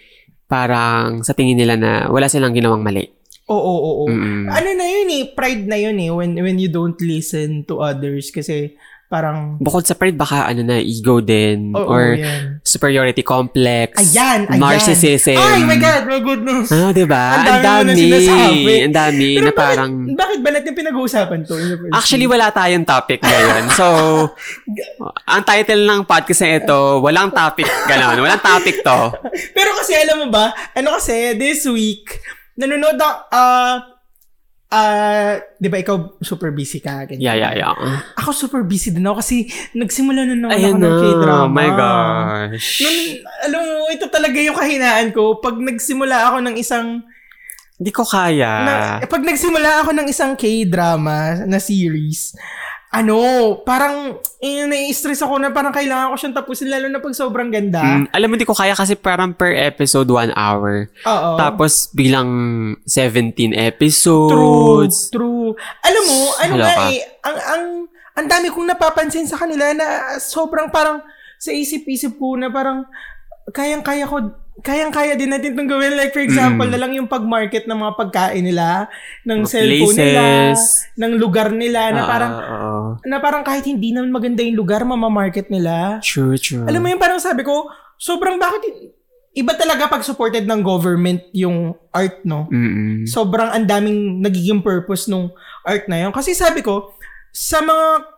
parang 0.47 1.27
sa 1.27 1.35
tingin 1.35 1.59
nila 1.59 1.75
na 1.75 2.07
wala 2.07 2.31
silang 2.31 2.55
ginawang 2.55 2.87
mali. 2.87 3.16
Oo, 3.47 3.55
oo, 3.55 3.91
oo. 4.03 4.05
Mm-mm. 4.11 4.51
Ano 4.51 4.69
na 4.75 4.87
yun 4.91 5.09
eh, 5.13 5.23
pride 5.31 5.71
na 5.71 5.79
yun 5.79 5.95
eh, 6.03 6.11
when, 6.11 6.35
when 6.35 6.59
you 6.59 6.67
don't 6.67 6.99
listen 6.99 7.63
to 7.71 7.79
others 7.79 8.35
kasi 8.35 8.75
parang, 9.07 9.55
Bukod 9.63 9.87
sa 9.87 9.95
pride, 9.95 10.19
baka 10.19 10.51
ano 10.51 10.67
na, 10.67 10.83
ego 10.83 11.23
din, 11.23 11.71
oo, 11.71 11.87
or 11.87 12.19
yan. 12.19 12.59
superiority 12.67 13.23
complex, 13.23 14.03
Ayan, 14.03 14.51
ayan. 14.51 14.59
narcissism. 14.59 15.39
Ay, 15.39 15.63
my 15.63 15.79
God, 15.79 16.03
my 16.11 16.19
goodness. 16.19 16.75
Ah, 16.75 16.91
diba? 16.91 17.15
Ang 17.39 17.47
Ang 17.47 17.63
dami 17.63 18.03
na. 18.11 18.19
Ang 18.83 18.97
dami 18.99 19.27
na 19.39 19.55
bakit, 19.55 19.55
parang... 19.55 19.91
bakit 20.11 20.39
ba 20.43 20.51
natin 20.51 20.73
pinag-uusapan 20.75 21.39
to? 21.47 21.55
Actually, 21.95 22.27
wala 22.27 22.51
tayong 22.51 22.83
topic 22.83 23.23
ngayon. 23.23 23.71
So, 23.79 23.87
ang 25.31 25.47
title 25.47 25.87
ng 25.87 26.03
podcast 26.03 26.43
na 26.43 26.59
ito, 26.59 26.79
walang 26.99 27.31
topic. 27.31 27.71
Ganon. 27.87 28.19
Walang 28.19 28.43
topic 28.43 28.83
to. 28.83 29.15
Pero 29.55 29.71
kasi 29.79 29.95
alam 29.95 30.27
mo 30.27 30.35
ba, 30.35 30.51
ano 30.75 30.99
kasi, 30.99 31.39
this 31.39 31.63
week, 31.71 32.11
nanonood 32.57 32.97
ako, 32.97 33.17
ah, 33.31 33.75
ah, 34.69 35.33
di 35.57 35.69
ba 35.69 35.79
ikaw 35.79 36.19
super 36.19 36.51
busy 36.51 36.81
ka? 36.81 37.07
Ganyan. 37.07 37.23
Yeah, 37.23 37.37
yeah, 37.39 37.53
yeah. 37.55 37.75
Ako 38.17 38.33
super 38.33 38.63
busy 38.63 38.91
din 38.91 39.05
ako 39.05 39.21
kasi 39.21 39.47
nagsimula 39.73 40.25
na 40.25 40.35
naman 40.35 40.53
Ayan 40.53 40.75
ako 40.75 40.81
na. 40.81 40.85
ng 40.85 40.97
K-drama. 40.99 41.45
Oh 41.45 41.49
my 41.49 41.71
gosh. 41.71 42.83
Nung, 42.83 42.99
alam 43.47 43.61
mo, 43.63 43.87
ito 43.89 44.07
talaga 44.09 44.37
yung 44.37 44.57
kahinaan 44.57 45.09
ko. 45.11 45.39
Pag 45.39 45.57
nagsimula 45.57 46.17
ako 46.29 46.37
ng 46.43 46.57
isang 46.57 47.07
Hindi 47.77 47.93
ko 47.93 48.03
kaya. 48.03 48.53
na, 48.65 48.75
pag 49.05 49.21
nagsimula 49.21 49.85
ako 49.85 49.93
ng 49.93 50.09
isang 50.09 50.33
K-drama 50.33 51.45
na 51.45 51.61
series, 51.61 52.33
ano, 52.87 53.19
parang 53.67 54.23
eh, 54.39 54.63
nai-stress 54.65 55.21
ako 55.27 55.43
na 55.43 55.51
parang 55.51 55.75
kailangan 55.75 56.15
ko 56.15 56.17
siyang 56.17 56.37
tapusin 56.39 56.71
lalo 56.71 56.87
na 56.87 57.03
pag 57.03 57.19
sobrang 57.19 57.51
ganda. 57.51 57.83
Mm, 57.83 58.07
alam 58.15 58.27
mo, 58.31 58.35
hindi 58.39 58.47
ko 58.49 58.55
kaya 58.55 58.79
kasi 58.79 58.95
parang 58.95 59.35
per 59.35 59.53
episode, 59.53 60.07
one 60.07 60.31
hour. 60.39 60.87
Oo. 61.05 61.31
Tapos, 61.35 61.91
bilang 61.91 62.29
17 62.87 63.35
True, 63.35 63.59
episodes. 63.59 65.11
true. 65.11 65.53
Alam 65.83 66.03
mo, 66.07 66.19
ano 66.39 66.53
Hala 66.57 66.65
nga 66.65 66.75
eh, 66.95 67.03
ang, 67.27 67.37
ang, 67.37 67.65
ang 68.17 68.27
dami 68.31 68.49
kong 68.55 68.71
napapansin 68.71 69.27
sa 69.27 69.37
kanila 69.37 69.75
na 69.75 70.17
sobrang 70.23 70.71
parang 70.71 71.03
sa 71.37 71.51
isip-isip 71.53 72.17
ko 72.17 72.39
na 72.39 72.49
parang 72.49 72.87
kayang-kaya 73.51 74.07
ko, 74.09 74.46
kayang-kaya 74.57 75.15
din 75.15 75.29
natin 75.29 75.53
itong 75.53 75.69
gawin. 75.69 75.93
Like, 75.93 76.11
for 76.11 76.25
example, 76.25 76.65
Mm. 76.65 76.73
na 76.73 76.81
lang 76.81 76.93
yung 76.95 77.07
pag-market 77.07 77.69
ng 77.69 77.77
mga 77.77 77.93
pagkain 77.95 78.41
nila, 78.41 78.89
ng 79.23 79.45
Mga 79.45 79.49
cellphone 79.49 79.97
nila, 79.97 80.23
places. 80.25 80.63
ng 80.97 81.13
lugar 81.17 81.49
nila, 81.53 81.81
na 81.93 82.01
Ah, 82.01 82.09
parang, 82.09 82.33
oo. 82.33 82.81
na 83.05 83.17
parang 83.21 83.43
kahit 83.43 83.65
hindi 83.65 83.93
naman 83.93 84.09
maganda 84.09 84.41
yung 84.41 84.57
lugar, 84.57 84.81
mamamarket 84.83 85.53
nila. 85.53 86.01
True, 86.01 86.41
true. 86.41 86.65
Alam 86.65 86.81
mo 86.81 86.89
yun, 86.89 86.97
parang 86.97 87.21
sabi 87.21 87.45
ko, 87.45 87.69
sobrang 87.97 88.41
bakit, 88.41 88.97
iba 89.33 89.53
talaga 89.53 89.93
pag 89.93 90.01
supported 90.01 90.49
ng 90.49 90.61
government 90.65 91.21
yung 91.31 91.77
art, 91.93 92.25
no? 92.25 92.49
Mm-mm. 92.49 93.05
sobrang 93.05 93.53
ang 93.53 93.69
daming 93.69 94.25
nagiging 94.25 94.65
purpose 94.65 95.05
nung 95.07 95.29
art 95.61 95.85
na 95.87 96.01
yun. 96.01 96.13
Kasi 96.13 96.33
sabi 96.33 96.65
ko, 96.65 96.97
sa 97.29 97.61
mga 97.61 98.17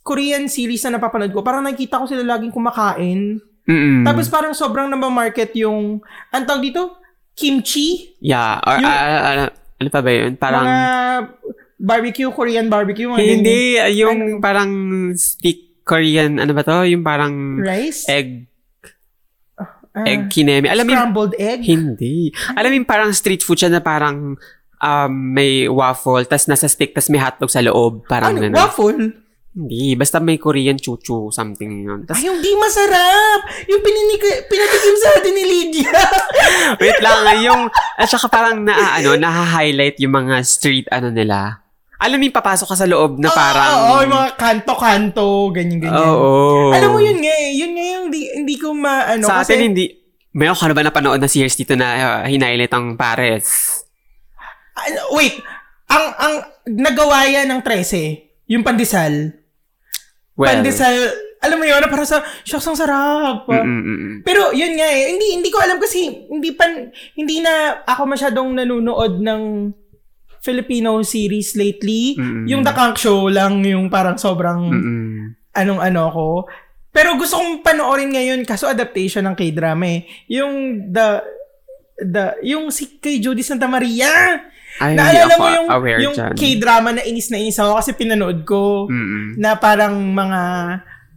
Korean 0.00 0.46
series 0.46 0.80
na 0.86 0.96
napapanood 0.96 1.34
ko, 1.34 1.42
parang 1.42 1.60
nakikita 1.60 1.98
ko 1.98 2.06
sila 2.06 2.22
laging 2.24 2.54
kumakain. 2.54 3.42
Mm-mm. 3.66 4.02
Tapos 4.02 4.26
parang 4.26 4.52
sobrang 4.52 4.86
nabamarket 4.86 5.50
yung, 5.56 5.98
ang 6.30 6.44
tawag 6.44 6.62
dito? 6.64 7.02
Kimchi? 7.32 8.16
yeah. 8.18 8.56
Or, 8.60 8.76
yung- 8.76 8.86
ah, 8.86 9.20
ah, 9.20 9.48
ano 9.76 9.88
pa 9.88 10.00
ba 10.00 10.08
yun? 10.08 10.32
Parang, 10.34 10.64
mga 10.64 10.80
barbecue, 11.76 12.30
Korean 12.30 12.66
barbecue, 12.66 13.04
mga 13.04 13.20
hindi, 13.20 13.60
ah, 13.76 13.90
yung 13.90 14.18
Ano? 14.18 14.40
parang 14.40 14.70
stick 15.12 15.82
Korean, 15.82 16.38
ano 16.38 16.50
ba 16.50 16.62
to? 16.62 16.82
Yung 16.84 17.02
parang 17.02 17.58
ganyan. 17.58 17.66
rice, 17.86 18.08
egg, 18.08 18.48
Ah, 19.92 20.04
egg 20.04 20.28
kineme. 20.28 20.68
Alam 20.68 20.84
mo 20.84 20.90
yung, 20.90 20.98
scrambled 20.98 21.34
egg. 21.36 21.60
hindi. 21.64 22.28
Alam 22.52 22.68
yung 22.74 22.84
parang 22.84 23.10
street 23.10 23.40
food 23.40 23.56
siya 23.56 23.70
na 23.70 23.80
parang 23.80 24.36
um, 24.76 25.12
may 25.32 25.64
waffle, 25.66 26.20
tas 26.22 26.44
nasa 26.44 26.66
stick, 26.66 26.92
tas 26.92 27.08
may 27.08 27.16
hotdog 27.16 27.48
sa 27.48 27.60
loob. 27.60 28.04
Parang 28.04 28.36
Ano, 28.36 28.44
ganun. 28.44 28.54
waffle? 28.54 29.00
Hindi, 29.56 29.96
basta 29.96 30.20
may 30.20 30.36
Korean 30.36 30.76
chuchu, 30.76 31.32
something 31.32 31.88
yun. 31.88 32.04
Tas, 32.04 32.20
Ay, 32.20 32.28
yung 32.28 32.44
di 32.44 32.52
masarap! 32.60 33.40
Yung 33.72 33.80
pininik, 33.80 34.44
pinatikim 34.52 34.96
sa 35.00 35.08
atin 35.16 35.32
ni 35.32 35.44
Lydia. 35.48 35.96
wait 36.84 37.00
lang, 37.00 37.40
yung, 37.40 37.62
at 37.96 38.04
saka 38.04 38.28
parang 38.28 38.68
na, 38.68 39.00
ano, 39.00 39.16
naha-highlight 39.16 39.96
yung 40.04 40.12
mga 40.12 40.44
street, 40.44 40.84
ano 40.92 41.08
nila. 41.08 41.64
Alam 41.96 42.20
mo 42.20 42.24
yung 42.28 42.36
papasok 42.36 42.68
ka 42.68 42.76
sa 42.76 42.84
loob 42.84 43.16
na 43.16 43.32
parang... 43.32 43.64
Oo, 43.64 43.80
oo, 43.80 44.00
yung 44.04 44.12
mga 44.12 44.30
kanto-kanto, 44.36 45.48
ganyan-ganyan. 45.48 46.04
Oo. 46.04 46.76
Alam 46.76 46.92
mo 46.92 47.00
yun 47.00 47.16
nga 47.16 47.34
eh. 47.40 47.50
Yun 47.56 47.72
nga 47.72 47.84
yung 47.96 48.04
hindi, 48.12 48.20
hindi 48.36 48.54
ko 48.60 48.76
maano. 48.76 49.24
sa 49.24 49.40
kasi, 49.40 49.56
atin, 49.56 49.72
hindi... 49.72 49.84
Meron 50.36 50.52
ka 50.52 50.68
na 50.68 50.76
ba 50.76 50.84
napanood 50.84 51.16
na 51.16 51.32
series 51.32 51.56
dito 51.56 51.72
na 51.72 51.88
uh, 51.96 52.28
hinighlight 52.28 52.76
ang 52.76 52.92
pares? 53.00 53.80
Ano, 54.76 55.16
wait. 55.16 55.40
Ang, 55.88 56.04
ang 56.20 56.34
nagawa 56.68 57.24
yan 57.24 57.48
ng 57.48 57.64
13, 57.64 58.52
yung 58.52 58.60
pandesal. 58.60 59.45
Well, 60.36 60.52
pandesal, 60.52 60.94
alam 61.40 61.56
mo 61.56 61.64
yun, 61.64 61.80
na 61.80 61.88
parang 61.88 62.08
sa, 62.08 62.20
shucks, 62.44 62.68
ang 62.68 62.76
sarap. 62.76 63.48
mm, 63.48 63.56
mm, 63.56 63.82
mm. 63.82 64.16
Pero 64.20 64.52
yun 64.52 64.76
nga 64.76 64.88
eh, 64.88 65.16
hindi 65.16 65.40
hindi 65.40 65.48
ko 65.48 65.58
alam 65.60 65.80
kasi 65.80 66.28
hindi 66.28 66.52
pan 66.52 66.92
hindi 67.16 67.40
na 67.40 67.80
ako 67.88 68.02
masyadong 68.04 68.52
nanonood 68.52 69.20
ng 69.20 69.42
Filipino 70.44 71.02
series 71.02 71.58
lately. 71.58 72.14
Mm-mm. 72.14 72.46
Yung 72.46 72.62
The 72.62 72.70
Kank 72.70 73.00
Show 73.00 73.26
lang 73.26 73.66
yung 73.66 73.90
parang 73.90 74.14
sobrang 74.14 74.60
Mm-mm. 74.70 75.34
anong 75.56 75.80
ano 75.82 76.02
ko. 76.14 76.28
Pero 76.94 77.18
gusto 77.18 77.36
kong 77.36 77.66
panoorin 77.66 78.14
ngayon 78.14 78.40
kaso 78.46 78.70
adaptation 78.70 79.26
ng 79.26 79.34
K-drama 79.34 79.84
eh. 79.90 80.06
Yung 80.32 80.86
the 80.92 81.20
the 81.98 82.38
yung 82.46 82.70
si 82.70 83.00
kay 83.02 83.18
Judy 83.18 83.42
Santa 83.42 83.66
Maria. 83.66 84.40
Ay, 84.76 84.92
Naalala 84.92 85.34
mo 85.36 85.46
yung 85.48 85.68
aware 85.72 85.98
yung 86.04 86.14
dyan. 86.14 86.32
K-drama 86.36 86.90
na 86.92 87.02
inis 87.02 87.32
na 87.32 87.40
inis 87.40 87.56
ako 87.56 87.80
kasi 87.80 87.90
pinanood 87.96 88.44
ko 88.44 88.86
Mm-mm. 88.86 89.40
na 89.40 89.56
parang 89.56 89.96
mga 89.96 90.40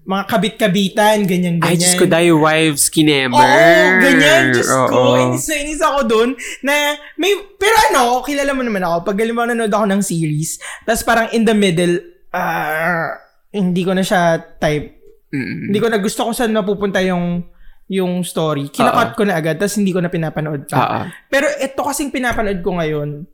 mga 0.10 0.24
kabit-kabitan, 0.26 1.22
ganyan-ganyan. 1.30 1.70
Ay, 1.70 1.78
Diyos 1.78 1.94
ko, 1.94 2.10
dahil 2.10 2.34
wives 2.34 2.90
kinemer. 2.90 3.30
Oo, 3.30 4.02
ganyan. 4.02 4.58
Diyos 4.58 4.66
ko, 4.66 4.90
Oo. 4.90 5.22
inis 5.22 5.46
na 5.46 5.56
inis 5.62 5.82
ako 5.86 6.00
dun. 6.10 6.30
Na, 6.66 6.98
may, 7.14 7.38
pero 7.62 7.78
ano, 7.94 8.26
kilala 8.26 8.58
mo 8.58 8.66
naman 8.66 8.82
ako. 8.82 9.06
Pag 9.06 9.22
halimbawa 9.22 9.54
nanood 9.54 9.70
ako 9.70 9.86
ng 9.86 10.02
series, 10.02 10.58
tapos 10.82 11.06
parang 11.06 11.30
in 11.30 11.46
the 11.46 11.54
middle, 11.54 12.02
ah, 12.34 13.22
hindi 13.54 13.86
ko 13.86 13.94
na 13.94 14.02
siya 14.02 14.42
type. 14.58 14.98
Mm-mm. 15.30 15.70
Hindi 15.70 15.78
ko 15.78 15.88
na 15.94 16.02
gusto 16.02 16.26
kung 16.26 16.34
saan 16.34 16.58
napupunta 16.58 17.06
yung 17.06 17.46
yung 17.86 18.22
story. 18.26 18.74
Kinakat 18.74 19.14
ko 19.14 19.30
na 19.30 19.38
agad, 19.38 19.62
tapos 19.62 19.78
hindi 19.78 19.94
ko 19.94 20.02
na 20.02 20.10
pinapanood 20.10 20.66
pa. 20.66 20.78
Oo. 20.78 21.00
Pero 21.30 21.46
ito 21.54 21.82
kasing 21.82 22.10
pinapanood 22.10 22.66
ko 22.66 22.82
ngayon, 22.82 23.30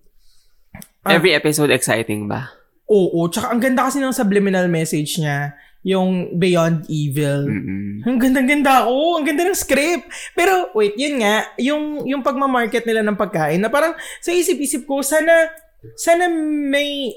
Ah. 1.05 1.13
Every 1.13 1.37
episode 1.37 1.69
exciting 1.69 2.25
ba? 2.25 2.49
oo, 2.85 3.25
tsaka 3.29 3.49
ang 3.49 3.61
ganda 3.61 3.89
kasi 3.89 3.97
ng 3.97 4.13
subliminal 4.13 4.69
message 4.69 5.17
niya, 5.17 5.57
yung 5.85 6.33
Beyond 6.41 6.89
Evil. 6.89 7.45
Mm-mm. 7.45 8.09
Ang 8.09 8.17
ganda-ganda 8.17 8.85
ako. 8.85 9.21
Ang 9.21 9.25
ganda 9.29 9.45
ng 9.45 9.57
script. 9.57 10.09
Pero, 10.33 10.73
wait, 10.73 10.97
yun 10.97 11.21
nga, 11.21 11.45
yung, 11.61 12.01
yung 12.09 12.25
pagmamarket 12.25 12.89
nila 12.89 13.05
ng 13.05 13.13
pagkain, 13.13 13.61
na 13.61 13.69
parang 13.69 13.93
sa 14.17 14.33
isip-isip 14.33 14.89
ko, 14.89 15.05
sana, 15.05 15.53
sana 15.93 16.25
may, 16.25 17.13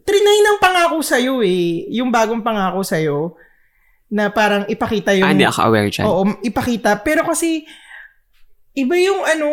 trinay 0.00 0.38
ng 0.40 0.58
pangako 0.64 1.04
sa'yo 1.04 1.44
eh. 1.44 1.92
Yung 1.92 2.08
bagong 2.08 2.40
pangako 2.40 2.80
sa'yo, 2.80 3.36
na 4.08 4.32
parang 4.32 4.64
ipakita 4.64 5.12
yung... 5.12 5.28
Ah, 5.28 5.36
hindi 5.36 5.44
ako 5.44 5.60
aware 5.68 5.92
dyan. 5.92 6.04
Oo, 6.08 6.22
ipakita. 6.40 7.04
Pero 7.04 7.28
kasi, 7.28 7.68
iba 8.80 8.96
yung 8.96 9.28
ano, 9.28 9.48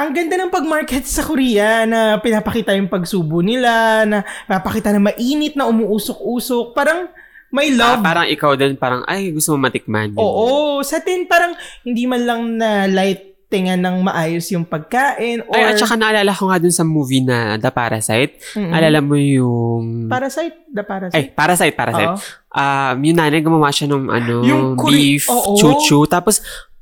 ang 0.00 0.10
ganda 0.10 0.34
ng 0.34 0.48
pag-market 0.48 1.04
sa 1.04 1.20
Korea 1.20 1.84
na 1.84 2.16
pinapakita 2.16 2.72
yung 2.72 2.88
pagsubo 2.88 3.38
nila, 3.40 4.02
na 4.02 4.18
pinapakita 4.46 4.90
na 4.90 5.00
mainit, 5.02 5.52
na 5.52 5.68
umuusok-usok. 5.68 6.72
Parang 6.72 7.12
may 7.50 7.68
Ah, 7.72 7.98
love. 7.98 8.00
parang 8.00 8.26
ikaw 8.26 8.54
din, 8.54 8.74
parang, 8.74 9.04
ay, 9.04 9.28
gusto 9.28 9.52
mo 9.52 9.60
matikman. 9.60 10.08
Ganyan. 10.08 10.22
Oo, 10.22 10.80
sa 10.80 10.98
atin 10.98 11.26
parang 11.26 11.52
hindi 11.82 12.06
man 12.06 12.22
lang 12.22 12.40
na 12.54 12.86
lightingan 12.86 13.76
ng 13.76 13.96
maayos 14.00 14.46
yung 14.48 14.62
pagkain 14.62 15.42
or 15.44 15.52
Ay, 15.52 15.68
at 15.68 15.76
saka 15.76 15.98
naalala 15.98 16.30
ko 16.30 16.46
nga 16.46 16.56
dun 16.56 16.70
sa 16.70 16.80
movie 16.80 17.20
na 17.20 17.58
The 17.58 17.68
Parasite. 17.68 18.38
Mm-mm. 18.54 18.70
Alala 18.70 19.02
mo 19.02 19.18
yung... 19.18 20.06
Parasite, 20.06 20.70
the 20.70 20.80
Parasite. 20.80 21.18
ay, 21.18 21.24
Parasite, 21.28 21.74
Parasite. 21.74 22.08
Oo. 22.08 22.22
Um, 22.50 22.96
yung 23.04 23.18
nanay 23.18 23.42
gumawa 23.42 23.68
siya 23.68 23.90
ng 23.90 24.06
ano, 24.06 24.34
Yung 24.42 24.64
Kore- 24.74 24.94
beef, 24.94 25.26
Oo. 25.26 25.58
chuchu. 25.58 26.06
Tapos, 26.06 26.40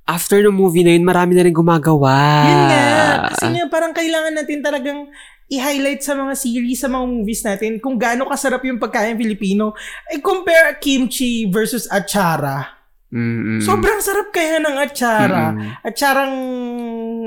after 0.09 0.40
ng 0.40 0.51
movie 0.51 0.81
na 0.81 0.97
yun, 0.97 1.05
marami 1.05 1.37
na 1.37 1.44
rin 1.44 1.53
gumagawa. 1.53 2.16
Yun 2.49 2.62
nga. 2.66 2.87
Kasi 3.29 3.44
nga 3.53 3.68
parang 3.68 3.92
kailangan 3.92 4.33
natin 4.33 4.64
talagang 4.64 5.12
i-highlight 5.49 6.01
sa 6.01 6.12
mga 6.12 6.33
series, 6.33 6.81
sa 6.81 6.88
mga 6.88 7.05
movies 7.05 7.40
natin 7.40 7.77
kung 7.77 7.97
gaano 7.97 8.25
kasarap 8.25 8.64
yung 8.64 8.81
pagkain 8.81 9.16
Filipino. 9.16 9.77
Eh, 10.09 10.21
compare 10.21 10.81
kimchi 10.81 11.49
versus 11.49 11.85
achara. 11.88 12.81
Mm-mm. 13.09 13.64
Sobrang 13.64 14.01
sarap 14.01 14.29
kaya 14.29 14.61
ng 14.61 14.77
achara. 14.77 15.53
Mm-mm. 15.53 15.81
Acharang, 15.81 16.35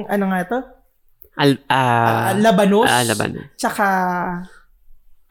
ano 0.05 0.23
nga 0.29 0.39
ito? 0.41 0.57
Al- 1.33 1.63
Ah, 1.65 2.29
ah, 2.29 2.31
labanos. 2.37 2.85
ah, 2.85 3.01
laban. 3.01 3.49
Tsaka, 3.57 3.85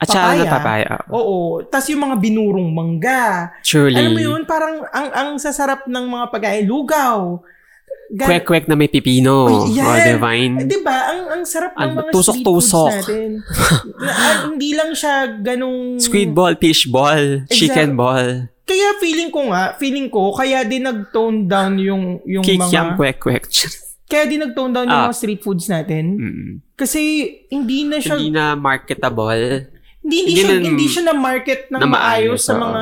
At 0.00 0.08
papaya. 0.08 0.40
na 0.40 0.44
papaya. 0.48 0.90
oo. 1.06 1.20
oo. 1.20 1.38
Tapos 1.62 1.86
yung 1.88 2.02
mga 2.02 2.16
binurong 2.16 2.70
mangga. 2.70 3.52
Truly. 3.60 3.94
Alam 3.94 4.12
mo 4.12 4.22
yun, 4.22 4.42
parang 4.44 4.80
ang 4.88 5.08
ang 5.12 5.28
sasarap 5.36 5.84
ng 5.84 6.04
mga 6.08 6.24
pagkain, 6.28 6.64
lugaw. 6.64 7.36
Gan- 8.10 8.26
Kwek-kwek 8.26 8.66
na 8.66 8.74
may 8.74 8.88
pipino. 8.88 9.46
Ay, 9.46 9.78
yan. 9.78 9.86
Oh, 9.86 9.94
divine. 9.94 10.54
'Di 10.66 10.82
ba? 10.82 11.14
Ang 11.14 11.20
ang 11.30 11.42
sarap 11.46 11.78
ng 11.78 11.92
mga 11.94 12.10
tusok-tusok. 12.10 12.90
street 12.90 13.06
foods 13.06 13.06
natin. 13.06 13.30
Na, 14.02 14.10
ah, 14.10 14.36
hindi 14.50 14.70
lang 14.74 14.90
siya 14.92 15.14
ganung 15.38 15.78
Squid 15.96 16.34
ball, 16.34 16.58
fish 16.58 16.90
ball, 16.90 17.46
chicken 17.46 17.94
ball. 17.94 18.50
Kaya 18.66 18.98
feeling 18.98 19.30
ko 19.30 19.46
nga, 19.46 19.74
feeling 19.76 20.08
ko 20.08 20.30
kaya 20.32 20.62
din 20.64 20.82
nag-tone 20.82 21.46
down 21.46 21.78
yung 21.78 22.18
yung 22.24 22.42
Kikiam, 22.42 22.66
mga 22.66 22.98
kwek-kwek. 22.98 23.44
kaya 24.06 24.26
din 24.26 24.42
nag-tone 24.42 24.72
down 24.72 24.86
yung 24.86 25.02
Ah. 25.02 25.06
mga 25.06 25.14
street 25.14 25.42
foods 25.44 25.70
natin. 25.70 26.04
Mm. 26.16 26.50
Kasi 26.74 27.02
hindi 27.46 27.84
na 27.84 27.98
siya 27.98 28.18
Hindi 28.18 28.32
na 28.32 28.58
marketable. 28.58 29.70
Hindi, 30.00 30.16
hindi, 30.22 30.32
siya 30.34 30.46
na- 30.50 30.64
hindi 30.64 30.86
siya 30.86 31.02
na 31.04 31.14
market 31.14 31.60
ng 31.68 31.80
na 31.80 31.86
maayos 31.86 32.40
sa 32.40 32.54
mga 32.54 32.80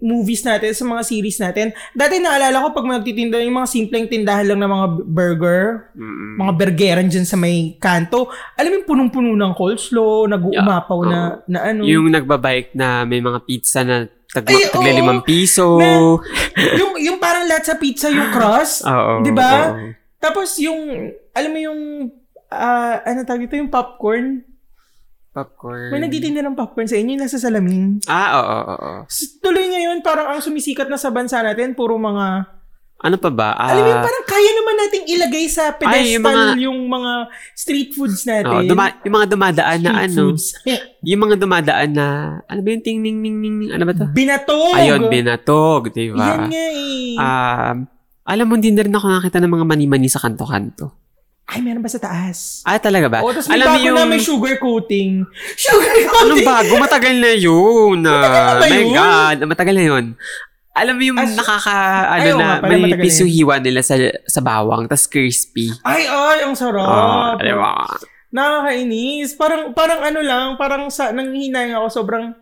movies 0.00 0.48
natin, 0.48 0.72
sa 0.72 0.80
mga 0.82 1.02
series 1.04 1.36
natin. 1.36 1.66
Dati 1.92 2.16
naalala 2.16 2.64
ko 2.64 2.72
pag 2.72 2.88
magtitinda 2.88 3.36
yung 3.36 3.52
mga 3.54 3.68
simpleng 3.68 4.08
tindahan 4.08 4.48
lang 4.48 4.64
ng 4.64 4.70
mga 4.70 4.86
burger, 5.04 5.92
Mm. 5.92 6.34
mga 6.40 6.52
burgeran 6.56 7.06
dyan 7.12 7.28
sa 7.28 7.36
may 7.36 7.76
kanto. 7.76 8.32
Alam 8.56 8.68
mo 8.70 8.74
yung 8.80 8.88
punong-puno 8.88 9.30
ng 9.36 9.52
coleslaw, 9.52 10.24
nag-uumapaw 10.26 11.00
Yeah, 11.04 11.12
na, 11.12 11.20
na 11.44 11.58
ano. 11.68 11.80
Yung 11.84 12.08
nagbabike 12.08 12.72
na 12.72 13.04
may 13.04 13.20
mga 13.20 13.44
pizza 13.44 13.84
na 13.84 14.08
tag 14.28 14.48
Ay, 14.48 14.72
tagla 14.72 14.88
oo. 14.88 14.96
limang 14.96 15.20
piso. 15.20 15.76
Na- 15.76 16.16
yung, 16.80 16.96
yung 16.96 17.18
parang 17.20 17.44
lahat 17.44 17.68
sa 17.68 17.76
pizza 17.76 18.08
yung 18.08 18.32
crust. 18.32 18.84
Oo. 18.88 19.20
Di 19.20 19.32
ba? 19.32 19.52
oo. 19.68 19.92
Tapos 20.16 20.56
yung, 20.56 21.12
alam 21.30 21.50
mo 21.52 21.60
yung 21.60 21.80
ah, 22.48 23.04
ano 23.04 23.20
tawag 23.20 23.44
ito, 23.44 23.52
yung 23.54 23.68
popcorn. 23.68 24.48
Popcorn. 25.38 25.88
May 25.88 26.00
nagtitinda 26.00 26.40
ng 26.40 26.54
popcorn 26.54 26.84
sa 26.84 26.96
inyo, 26.96 27.14
yung 27.14 27.22
nasa 27.22 27.38
salamin. 27.38 28.02
Ah, 28.04 28.28
oo, 28.34 28.44
oo, 28.44 28.74
oo. 28.74 29.00
Tuloy 29.38 29.66
ngayon, 29.68 30.02
parang 30.02 30.26
ang 30.28 30.40
sumisikat 30.40 30.86
na 30.86 30.96
sa 30.96 31.08
bansa 31.08 31.38
natin, 31.40 31.72
puro 31.72 31.94
mga, 31.94 32.58
Ano 32.98 33.14
pa 33.14 33.30
ba? 33.30 33.54
Ah, 33.54 33.70
alam 33.70 33.82
mo 33.84 33.94
parang 34.02 34.26
kaya 34.26 34.50
naman 34.52 34.74
nating 34.76 35.04
ilagay 35.06 35.46
sa 35.46 35.70
Ay, 35.70 35.78
yung 36.10 36.18
pedestal 36.18 36.34
mga- 36.34 36.58
yung 36.58 36.78
mga, 36.84 37.12
street 37.54 37.90
foods 37.94 38.26
natin. 38.26 38.50
oo, 38.52 38.66
duma- 38.66 38.98
yung 38.98 39.14
mga 39.14 39.28
dumadaan 39.30 39.78
na 39.78 39.90
Street 39.92 40.02
ano, 40.04 40.22
foods. 40.26 40.46
yung 41.06 41.20
mga 41.22 41.34
dumadaan 41.38 41.90
na, 41.94 42.06
ano 42.42 42.58
ba 42.58 42.68
yung 42.68 42.82
ting 42.82 42.98
ning 42.98 43.22
ning 43.22 43.38
ning, 43.38 43.56
ano 43.70 43.86
ba 43.86 43.94
to? 43.94 44.10
Binatog! 44.10 44.74
Ayun, 44.74 45.06
binatog, 45.06 45.94
di 45.94 46.10
Yan 46.10 46.18
ba? 46.18 46.50
nga 46.50 46.66
eh. 46.74 47.14
Um, 47.14 47.76
alam 48.26 48.44
mo, 48.44 48.58
hindi 48.58 48.74
na 48.74 48.82
rin 48.82 48.92
ako 48.92 49.06
nakakita 49.06 49.38
ng 49.40 49.52
mga 49.54 49.64
mani-mani 49.64 50.08
sa 50.10 50.18
kanto-kanto. 50.18 50.90
Ay, 51.48 51.58
meron 51.58 51.80
ba 51.80 51.88
sa 51.88 51.96
taas? 51.96 52.60
Ah, 52.62 52.76
talaga 52.76 53.08
ba? 53.08 53.18
Oo, 53.20 53.32
tapos 53.32 53.48
may 53.48 53.56
alam 53.56 53.72
bago 53.72 53.88
na 53.88 54.04
may 54.04 54.20
sugar 54.20 54.56
coating. 54.56 55.24
Sugar 55.56 55.96
Anong 55.96 56.10
coating! 56.36 56.44
bago? 56.44 56.72
Matagal 56.76 57.14
na 57.16 57.32
yun. 57.32 57.98
Matagal 58.04 58.20
na 58.38 58.52
ba 58.52 58.52
Ah, 58.52 58.60
my 58.62 58.68
yun? 58.70 58.92
God. 58.92 59.36
Matagal 59.48 59.74
na 59.74 59.84
yun. 59.86 60.04
Alam 60.70 60.94
mo 60.94 61.02
yung 61.02 61.18
As- 61.18 61.34
nakaka, 61.34 61.78
Ay, 62.06 62.20
ano 62.22 62.30
na, 62.30 62.38
nga 62.38 62.54
pala, 62.60 62.68
may 62.68 62.78
matagal 62.78 62.94
na 62.94 63.02
piso 63.02 63.24
yun. 63.24 63.32
hiwa 63.34 63.54
nila 63.58 63.80
sa, 63.80 63.96
sa 64.22 64.40
bawang, 64.40 64.84
tas 64.86 65.04
crispy. 65.04 65.72
Ay, 65.82 66.04
ay, 66.04 66.44
ang 66.44 66.52
sarap. 66.52 66.84
Oh, 66.84 67.32
di 67.34 67.50
ba? 67.50 67.72
Nakakainis. 68.28 69.32
Parang, 69.34 69.72
parang 69.72 70.00
ano 70.02 70.20
lang, 70.20 70.46
parang 70.54 70.86
sa, 70.88 71.10
nanghihinayang 71.10 71.74
ako, 71.74 71.88
sobrang, 71.90 72.36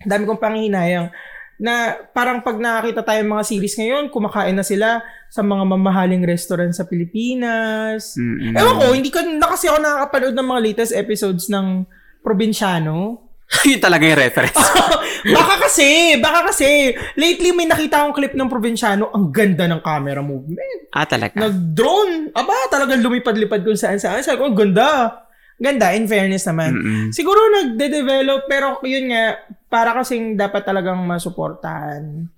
dami 0.00 0.22
kong 0.22 0.38
panghihinayang, 0.38 1.10
na 1.56 1.96
parang 2.12 2.44
pag 2.44 2.60
nakakita 2.60 3.00
tayo 3.00 3.20
ng 3.24 3.32
mga 3.32 3.44
series 3.48 3.76
ngayon, 3.80 4.04
kumakain 4.12 4.56
na 4.56 4.64
sila 4.64 5.00
sa 5.32 5.40
mga 5.40 5.64
mamahaling 5.64 6.24
restaurant 6.24 6.72
sa 6.76 6.84
Pilipinas. 6.84 8.16
Mm-mm. 8.16 8.52
Ewan 8.52 8.76
ko, 8.76 8.86
hindi 8.92 9.08
ko 9.08 9.24
na 9.24 9.48
kasi 9.48 9.68
ako 9.72 9.80
nakakapanood 9.80 10.36
ng 10.36 10.48
mga 10.52 10.60
latest 10.62 10.92
episodes 10.92 11.48
ng 11.48 11.88
Probinsyano. 12.20 13.24
yun 13.70 13.80
talaga 13.80 14.04
yung 14.04 14.20
reference. 14.20 14.58
baka 15.38 15.54
kasi, 15.64 16.18
baka 16.18 16.50
kasi, 16.52 16.92
lately 17.14 17.54
may 17.54 17.64
nakita 17.70 18.04
akong 18.04 18.14
clip 18.14 18.34
ng 18.36 18.50
Probinsyano, 18.50 19.08
ang 19.14 19.32
ganda 19.32 19.64
ng 19.64 19.80
camera 19.80 20.20
movement. 20.20 20.92
ah, 20.92 21.06
talaga. 21.08 21.40
Nag-drone. 21.40 22.36
Aba, 22.36 22.68
talagang 22.68 23.00
lumipad-lipad 23.00 23.64
kung 23.64 23.78
saan 23.78 23.96
saan. 23.96 24.20
Sabi 24.20 24.44
ko, 24.44 24.50
ang 24.50 24.58
ganda. 24.58 25.24
Ganda, 25.56 25.96
in 25.96 26.04
fairness 26.04 26.44
naman. 26.44 26.76
Mm-mm. 26.76 27.04
Siguro 27.16 27.40
nagde-develop, 27.48 28.44
pero 28.44 28.76
yun 28.84 29.08
nga, 29.08 29.40
para 29.72 29.96
kasing 29.96 30.36
dapat 30.36 30.68
talagang 30.68 31.00
masuportahan. 31.00 32.28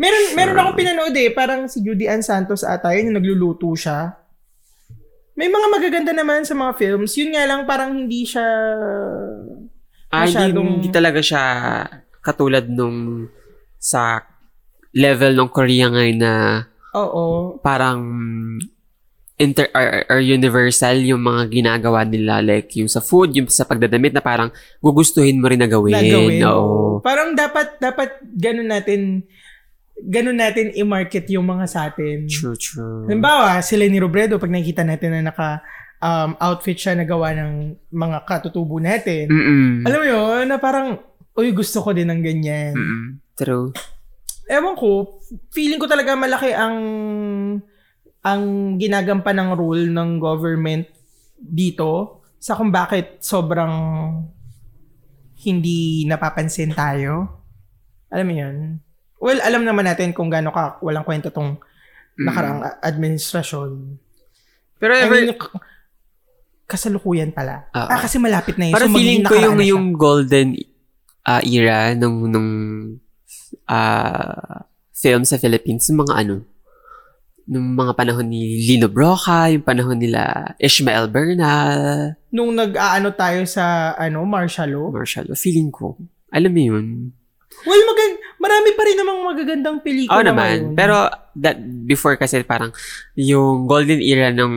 Meron, 0.00 0.24
meron 0.32 0.56
akong 0.56 0.78
pinanood 0.78 1.12
eh, 1.12 1.28
parang 1.34 1.68
si 1.68 1.84
Judy 1.84 2.08
Ann 2.08 2.24
Santos 2.24 2.64
ata 2.64 2.96
yun, 2.96 3.12
yung 3.12 3.18
nagluluto 3.20 3.68
siya. 3.76 4.16
May 5.36 5.48
mga 5.48 5.66
magaganda 5.68 6.12
naman 6.12 6.44
sa 6.44 6.56
mga 6.56 6.72
films. 6.76 7.12
Yun 7.16 7.36
nga 7.36 7.44
lang, 7.44 7.60
parang 7.64 7.92
hindi 7.92 8.24
siya... 8.24 8.46
Ah, 10.12 10.24
hindi, 10.28 10.36
masyadong- 10.36 10.72
hindi 10.80 10.88
talaga 10.92 11.20
siya 11.24 11.42
katulad 12.20 12.68
nung 12.68 13.28
sa 13.80 14.22
level 14.92 15.32
ng 15.34 15.50
Korea 15.50 15.88
ngayon 15.88 16.18
na 16.20 16.34
Oo. 16.94 17.56
parang 17.64 18.00
inter 19.42 19.66
or, 19.74 20.06
or 20.06 20.20
universal 20.22 20.94
yung 20.94 21.26
mga 21.26 21.50
ginagawa 21.50 22.06
nila 22.06 22.38
like 22.38 22.70
yung 22.78 22.86
sa 22.86 23.02
food, 23.02 23.34
yung 23.34 23.50
sa 23.50 23.66
pagdadamit 23.66 24.14
na 24.14 24.22
parang 24.22 24.54
gugustuhin 24.78 25.42
mo 25.42 25.50
rin 25.50 25.58
na 25.58 25.66
gawin. 25.66 25.98
na 25.98 26.06
gawin. 26.06 26.40
Oo. 26.46 27.02
Parang 27.02 27.34
dapat, 27.34 27.82
dapat 27.82 28.22
ganun 28.22 28.70
natin, 28.70 29.26
ganun 29.98 30.38
natin 30.38 30.70
i-market 30.78 31.26
yung 31.34 31.42
mga 31.42 31.66
sa 31.66 31.90
atin. 31.90 32.30
True, 32.30 32.54
true. 32.54 33.10
Halimbawa, 33.10 33.58
sila 33.66 33.82
ni 33.90 33.98
Robredo, 33.98 34.38
pag 34.38 34.54
nakikita 34.54 34.86
natin 34.86 35.18
na 35.18 35.34
naka 35.34 35.60
um, 35.98 36.38
outfit 36.38 36.78
siya 36.78 36.94
na 36.94 37.02
gawa 37.02 37.34
ng 37.34 37.74
mga 37.90 38.18
katutubo 38.22 38.78
natin, 38.78 39.26
Mm-mm. 39.26 39.86
alam 39.86 39.98
mo 39.98 40.06
yun, 40.06 40.44
na 40.46 40.62
parang, 40.62 41.02
uy, 41.34 41.50
gusto 41.50 41.82
ko 41.82 41.90
din 41.90 42.06
ng 42.06 42.22
ganyan. 42.22 42.74
Mm-mm. 42.78 43.04
True. 43.34 43.74
Ewan 44.46 44.78
ko, 44.78 45.18
feeling 45.50 45.82
ko 45.82 45.90
talaga 45.90 46.14
malaki 46.14 46.50
ang 46.54 46.76
ang 48.22 48.74
ginagampan 48.78 49.36
ng 49.38 49.50
rule 49.58 49.90
ng 49.90 50.22
government 50.22 50.86
dito 51.36 52.22
sa 52.38 52.54
kung 52.54 52.70
bakit 52.70 53.18
sobrang 53.18 53.74
hindi 55.42 56.06
napapansin 56.06 56.70
tayo. 56.70 57.42
Alam 58.14 58.26
mo 58.30 58.34
yun? 58.34 58.56
Well, 59.18 59.42
alam 59.42 59.66
naman 59.66 59.86
natin 59.86 60.14
kung 60.14 60.30
gaano 60.30 60.54
ka 60.54 60.78
walang 60.82 61.06
kwenta 61.06 61.30
tong 61.34 61.58
nakaraang 62.18 62.62
a- 62.62 62.78
administrasyon. 62.82 63.98
Pero 64.78 64.92
I 64.94 65.06
ever, 65.06 65.18
mean, 65.22 65.34
k- 65.34 65.62
kasalukuyan 66.66 67.30
pala. 67.34 67.66
Oo. 67.74 67.88
ah, 67.90 67.98
kasi 68.02 68.18
malapit 68.18 68.58
na 68.58 68.70
yun. 68.70 68.74
parang 68.74 68.90
So, 68.90 68.98
feeling 68.98 69.22
ko 69.22 69.34
yung, 69.34 69.58
yung 69.62 69.86
golden 69.94 70.58
ah, 71.26 71.42
era 71.42 71.94
nung, 71.94 72.26
nung 72.30 72.50
ah, 73.66 74.66
film 74.94 75.22
sa 75.26 75.38
Philippines, 75.38 75.90
mga 75.90 76.14
ano, 76.14 76.46
nung 77.44 77.74
mga 77.74 77.92
panahon 77.92 78.26
ni 78.26 78.62
Lino 78.62 78.86
Broca, 78.86 79.46
yung 79.46 79.62
panahon 79.62 79.98
nila 79.98 80.52
Ishmael 80.56 81.08
Bernal, 81.08 82.14
Nung 82.28 82.52
nag-aano 82.52 83.12
tayo 83.12 83.44
sa 83.44 83.92
ano, 83.92 84.24
martial 84.24 84.70
law. 84.70 84.88
Marshall, 84.90 85.28
feeling 85.34 85.68
ko, 85.68 85.98
alam 86.28 86.48
mo 86.48 86.62
yun. 86.62 86.86
Well, 87.62 87.82
magan 87.84 88.10
marami 88.40 88.70
pa 88.72 88.82
rin 88.82 88.96
namang 88.96 89.20
magagandang 89.22 89.78
pelikula 89.80 90.16
Oo 90.16 90.24
naman. 90.24 90.40
ngayon. 90.40 90.74
Pero 90.74 90.96
that 91.36 91.56
before 91.84 92.16
kasi 92.16 92.40
parang 92.42 92.72
yung 93.14 93.66
golden 93.66 94.00
era 94.00 94.32
ng 94.32 94.54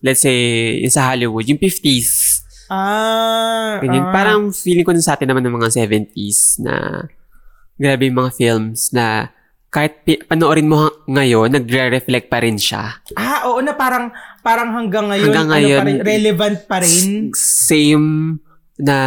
let's 0.00 0.20
say 0.20 0.34
yung 0.80 0.90
sa 0.90 1.12
Hollywood, 1.12 1.44
yung 1.44 1.60
50s. 1.60 2.40
ah, 2.68 3.76
Ganyan. 3.78 4.08
ah. 4.08 4.10
Parang 4.10 4.40
feeling 4.50 4.82
ko 4.82 4.90
na 4.90 5.04
sa 5.04 5.14
atin 5.14 5.28
naman 5.28 5.44
ng 5.44 5.54
mga 5.54 5.68
70s 5.84 6.58
na 6.58 7.04
grabe 7.76 8.08
yung 8.08 8.18
mga 8.18 8.32
films 8.32 8.90
na 8.90 9.28
kahit 9.74 10.06
panoorin 10.30 10.70
mo 10.70 10.86
ngayon, 11.10 11.50
nagre-reflect 11.50 12.30
pa 12.30 12.38
rin 12.38 12.54
siya. 12.54 13.02
ah, 13.18 13.50
oo 13.50 13.58
na 13.58 13.74
parang 13.74 14.14
parang 14.38 14.70
hanggang 14.70 15.10
ngayon, 15.10 15.34
Hanggang 15.34 15.50
ano 15.50 15.54
ngayon, 15.58 15.80
pa 15.82 15.86
rin, 15.90 15.98
relevant 15.98 16.58
pa 16.70 16.76
rin. 16.78 17.34
Same 17.34 18.38
na 18.78 18.98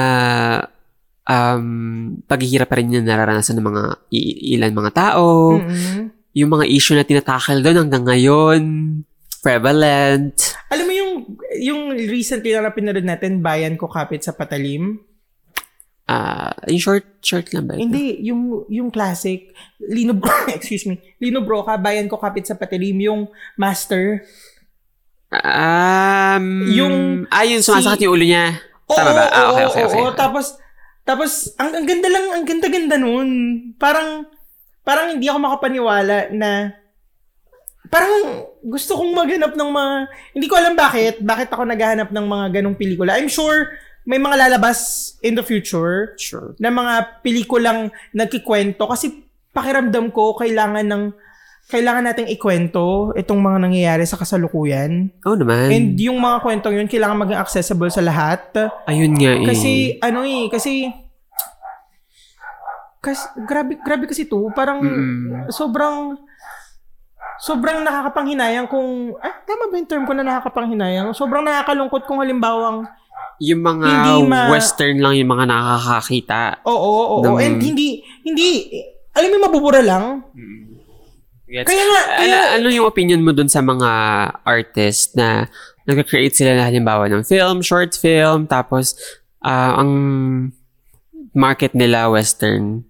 um, 1.24 1.64
paghihirap 2.28 2.68
pa 2.68 2.84
rin 2.84 2.92
yung 2.92 3.08
nararanasan 3.08 3.56
ng 3.56 3.68
mga 3.72 3.84
ilan 4.60 4.76
mga 4.76 4.92
tao. 4.92 5.56
Mm-mm. 5.56 6.12
Yung 6.36 6.52
mga 6.52 6.68
issue 6.68 7.00
na 7.00 7.08
tinatakal 7.08 7.64
doon 7.64 7.88
hanggang 7.88 8.04
ngayon, 8.04 8.62
prevalent. 9.40 10.36
Alam 10.68 10.86
mo 10.86 10.94
yung 10.94 11.12
yung 11.64 11.82
recently 11.96 12.52
na 12.52 12.76
pinanood 12.76 13.08
natin, 13.08 13.40
Bayan 13.40 13.80
ko 13.80 13.88
kapit 13.88 14.28
sa 14.28 14.36
Patalim? 14.36 15.00
Ah, 16.08 16.56
yung 16.72 16.80
short, 16.80 17.04
short 17.20 17.52
lang 17.52 17.68
ba? 17.68 17.76
ito? 17.76 17.84
Hindi, 17.84 18.24
yung 18.24 18.64
yung 18.72 18.88
classic 18.88 19.52
Lino 19.76 20.16
Bro, 20.16 20.48
excuse 20.56 20.88
me. 20.88 21.04
Lino 21.20 21.44
Broca, 21.44 21.76
Bayan 21.76 22.08
ko 22.08 22.16
kapit 22.16 22.48
sa 22.48 22.56
Patalim, 22.56 22.96
yung 23.04 23.28
master. 23.60 24.24
Um, 25.28 26.64
Yung- 26.72 27.28
ah, 27.28 27.44
yung 27.44 27.60
sumasakit 27.60 28.08
yung 28.08 28.16
ulo 28.16 28.24
niya. 28.24 28.56
Tama 28.88 29.12
ba? 29.12 29.28
Ah, 29.28 29.52
okay, 29.52 29.66
okay, 29.68 29.84
okay. 29.84 30.00
oo. 30.00 30.16
Tapos, 30.16 30.56
tapos, 31.04 31.52
ang, 31.60 31.76
ang 31.76 31.84
ganda 31.88 32.08
lang, 32.08 32.26
ang 32.32 32.44
ganda-ganda 32.48 32.96
nun. 32.96 33.28
Parang, 33.76 34.24
parang 34.88 35.20
hindi 35.20 35.28
ako 35.28 35.40
makapaniwala 35.44 36.32
na, 36.32 36.72
parang 37.92 38.48
gusto 38.64 38.96
kong 38.96 39.12
maghanap 39.12 39.56
ng 39.56 39.70
mga, 39.72 39.94
hindi 40.36 40.48
ko 40.48 40.56
alam 40.56 40.76
bakit, 40.76 41.20
bakit 41.20 41.52
ako 41.52 41.68
naghahanap 41.68 42.12
ng 42.12 42.26
mga 42.28 42.46
ganong 42.60 42.80
pelikula. 42.80 43.20
I'm 43.20 43.32
sure, 43.32 43.76
may 44.08 44.16
mga 44.16 44.48
lalabas 44.48 45.12
in 45.20 45.36
the 45.36 45.44
future 45.44 46.16
Sure. 46.16 46.56
na 46.58 46.72
mga 46.72 47.20
pelikulang 47.20 47.92
nagkikwento 48.16 48.88
kasi 48.88 49.28
pakiramdam 49.52 50.16
ko 50.16 50.32
kailangan 50.32 50.88
ng 50.88 51.04
kailangan 51.68 52.08
nating 52.08 52.32
ikwento 52.32 53.12
itong 53.20 53.44
mga 53.44 53.60
nangyayari 53.60 54.08
sa 54.08 54.16
kasalukuyan. 54.16 55.12
Oo 55.28 55.36
naman. 55.36 55.68
And 55.68 56.00
yung 56.00 56.16
mga 56.16 56.40
kwentong 56.40 56.80
yun, 56.80 56.88
kailangan 56.88 57.28
maging 57.28 57.44
accessible 57.44 57.92
sa 57.92 58.00
lahat. 58.00 58.56
Ayun 58.88 59.12
nga 59.20 59.36
eh. 59.36 59.44
Kasi, 59.44 59.72
ano 60.00 60.24
eh, 60.24 60.48
kasi, 60.48 60.88
kasi, 63.04 63.20
grabe, 63.44 63.76
grabe 63.84 64.08
kasi 64.08 64.24
to. 64.32 64.48
Parang, 64.56 64.80
Mm-mm. 64.80 65.52
sobrang, 65.52 66.16
sobrang 67.44 67.84
nakakapanghinayang 67.84 68.72
kung, 68.72 69.20
ah, 69.20 69.36
tama 69.44 69.68
ba 69.68 69.76
yung 69.76 69.92
term 69.92 70.08
ko 70.08 70.16
na 70.16 70.24
nakakapanghinayang? 70.24 71.12
Sobrang 71.12 71.44
nakakalungkot 71.44 72.08
kung 72.08 72.24
halimbawang, 72.24 72.88
yung 73.40 73.62
mga 73.62 73.90
ma- 74.26 74.50
western 74.50 74.98
lang 74.98 75.14
yung 75.16 75.30
mga 75.30 75.46
nakakakita. 75.46 76.62
oo, 76.64 76.74
oo, 76.74 77.04
oo, 77.20 77.24
Ng- 77.24 77.42
and 77.42 77.58
hindi, 77.62 78.02
hindi, 78.26 78.48
alam 79.14 79.30
mo, 79.34 79.38
mabubura 79.46 79.82
lang. 79.82 80.26
Gets? 81.48 81.64
Kaya 81.64 81.84
nga, 81.86 82.02
ano, 82.04 82.20
kaya- 82.20 82.50
ano 82.60 82.68
yung 82.68 82.88
opinion 82.90 83.24
mo 83.24 83.32
dun 83.32 83.48
sa 83.48 83.64
mga 83.64 83.90
artist 84.44 85.16
na 85.16 85.48
nag-create 85.88 86.36
sila 86.36 86.60
na 86.60 86.68
halimbawa 86.68 87.08
ng 87.08 87.24
film, 87.24 87.64
short 87.64 87.96
film, 87.96 88.44
tapos 88.46 89.00
ah, 89.40 89.80
ang 89.80 89.92
market 91.32 91.72
nila 91.72 92.12
western. 92.12 92.84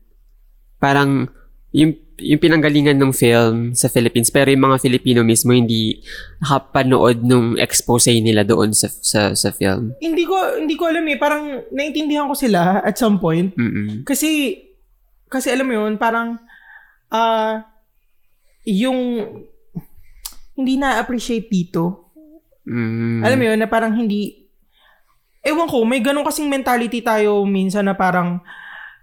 Parang 0.81 1.29
yung 1.69 1.93
yung 2.17 2.41
pinanggalingan 2.41 2.97
ng 2.97 3.13
film 3.13 3.77
sa 3.77 3.87
Philippines 3.87 4.33
pero 4.33 4.49
yung 4.49 4.65
mga 4.65 4.81
Filipino 4.81 5.21
mismo 5.21 5.53
hindi 5.53 6.01
nakapanood 6.41 7.21
nung 7.21 7.57
expose 7.61 8.09
nila 8.17 8.41
doon 8.41 8.73
sa 8.73 8.89
sa, 8.89 9.21
sa 9.37 9.49
film. 9.53 9.93
Hindi 10.01 10.25
ko 10.25 10.57
hindi 10.57 10.73
ko 10.73 10.89
alam 10.89 11.05
eh, 11.05 11.17
parang 11.17 11.61
naintindihan 11.69 12.25
ko 12.25 12.33
sila 12.33 12.81
at 12.81 12.97
some 12.97 13.21
point. 13.21 13.53
Mm-mm. 13.53 14.01
Kasi 14.01 14.61
kasi 15.29 15.53
alam 15.53 15.69
mo 15.69 15.73
yun, 15.77 16.01
parang 16.01 16.41
ah 17.13 17.63
yung 18.65 19.23
hindi 20.57 20.73
na-appreciate 20.75 21.47
dito. 21.53 22.11
Mm. 22.65 23.21
Alam 23.23 23.37
mo 23.37 23.45
yun, 23.45 23.59
na 23.61 23.69
parang 23.69 23.93
hindi 23.93 24.49
ewan 25.45 25.69
ko, 25.71 25.85
may 25.87 26.03
ganun 26.03 26.27
kasing 26.27 26.51
mentality 26.51 26.99
tayo 26.99 27.47
minsan 27.47 27.87
na 27.87 27.95
parang 27.95 28.43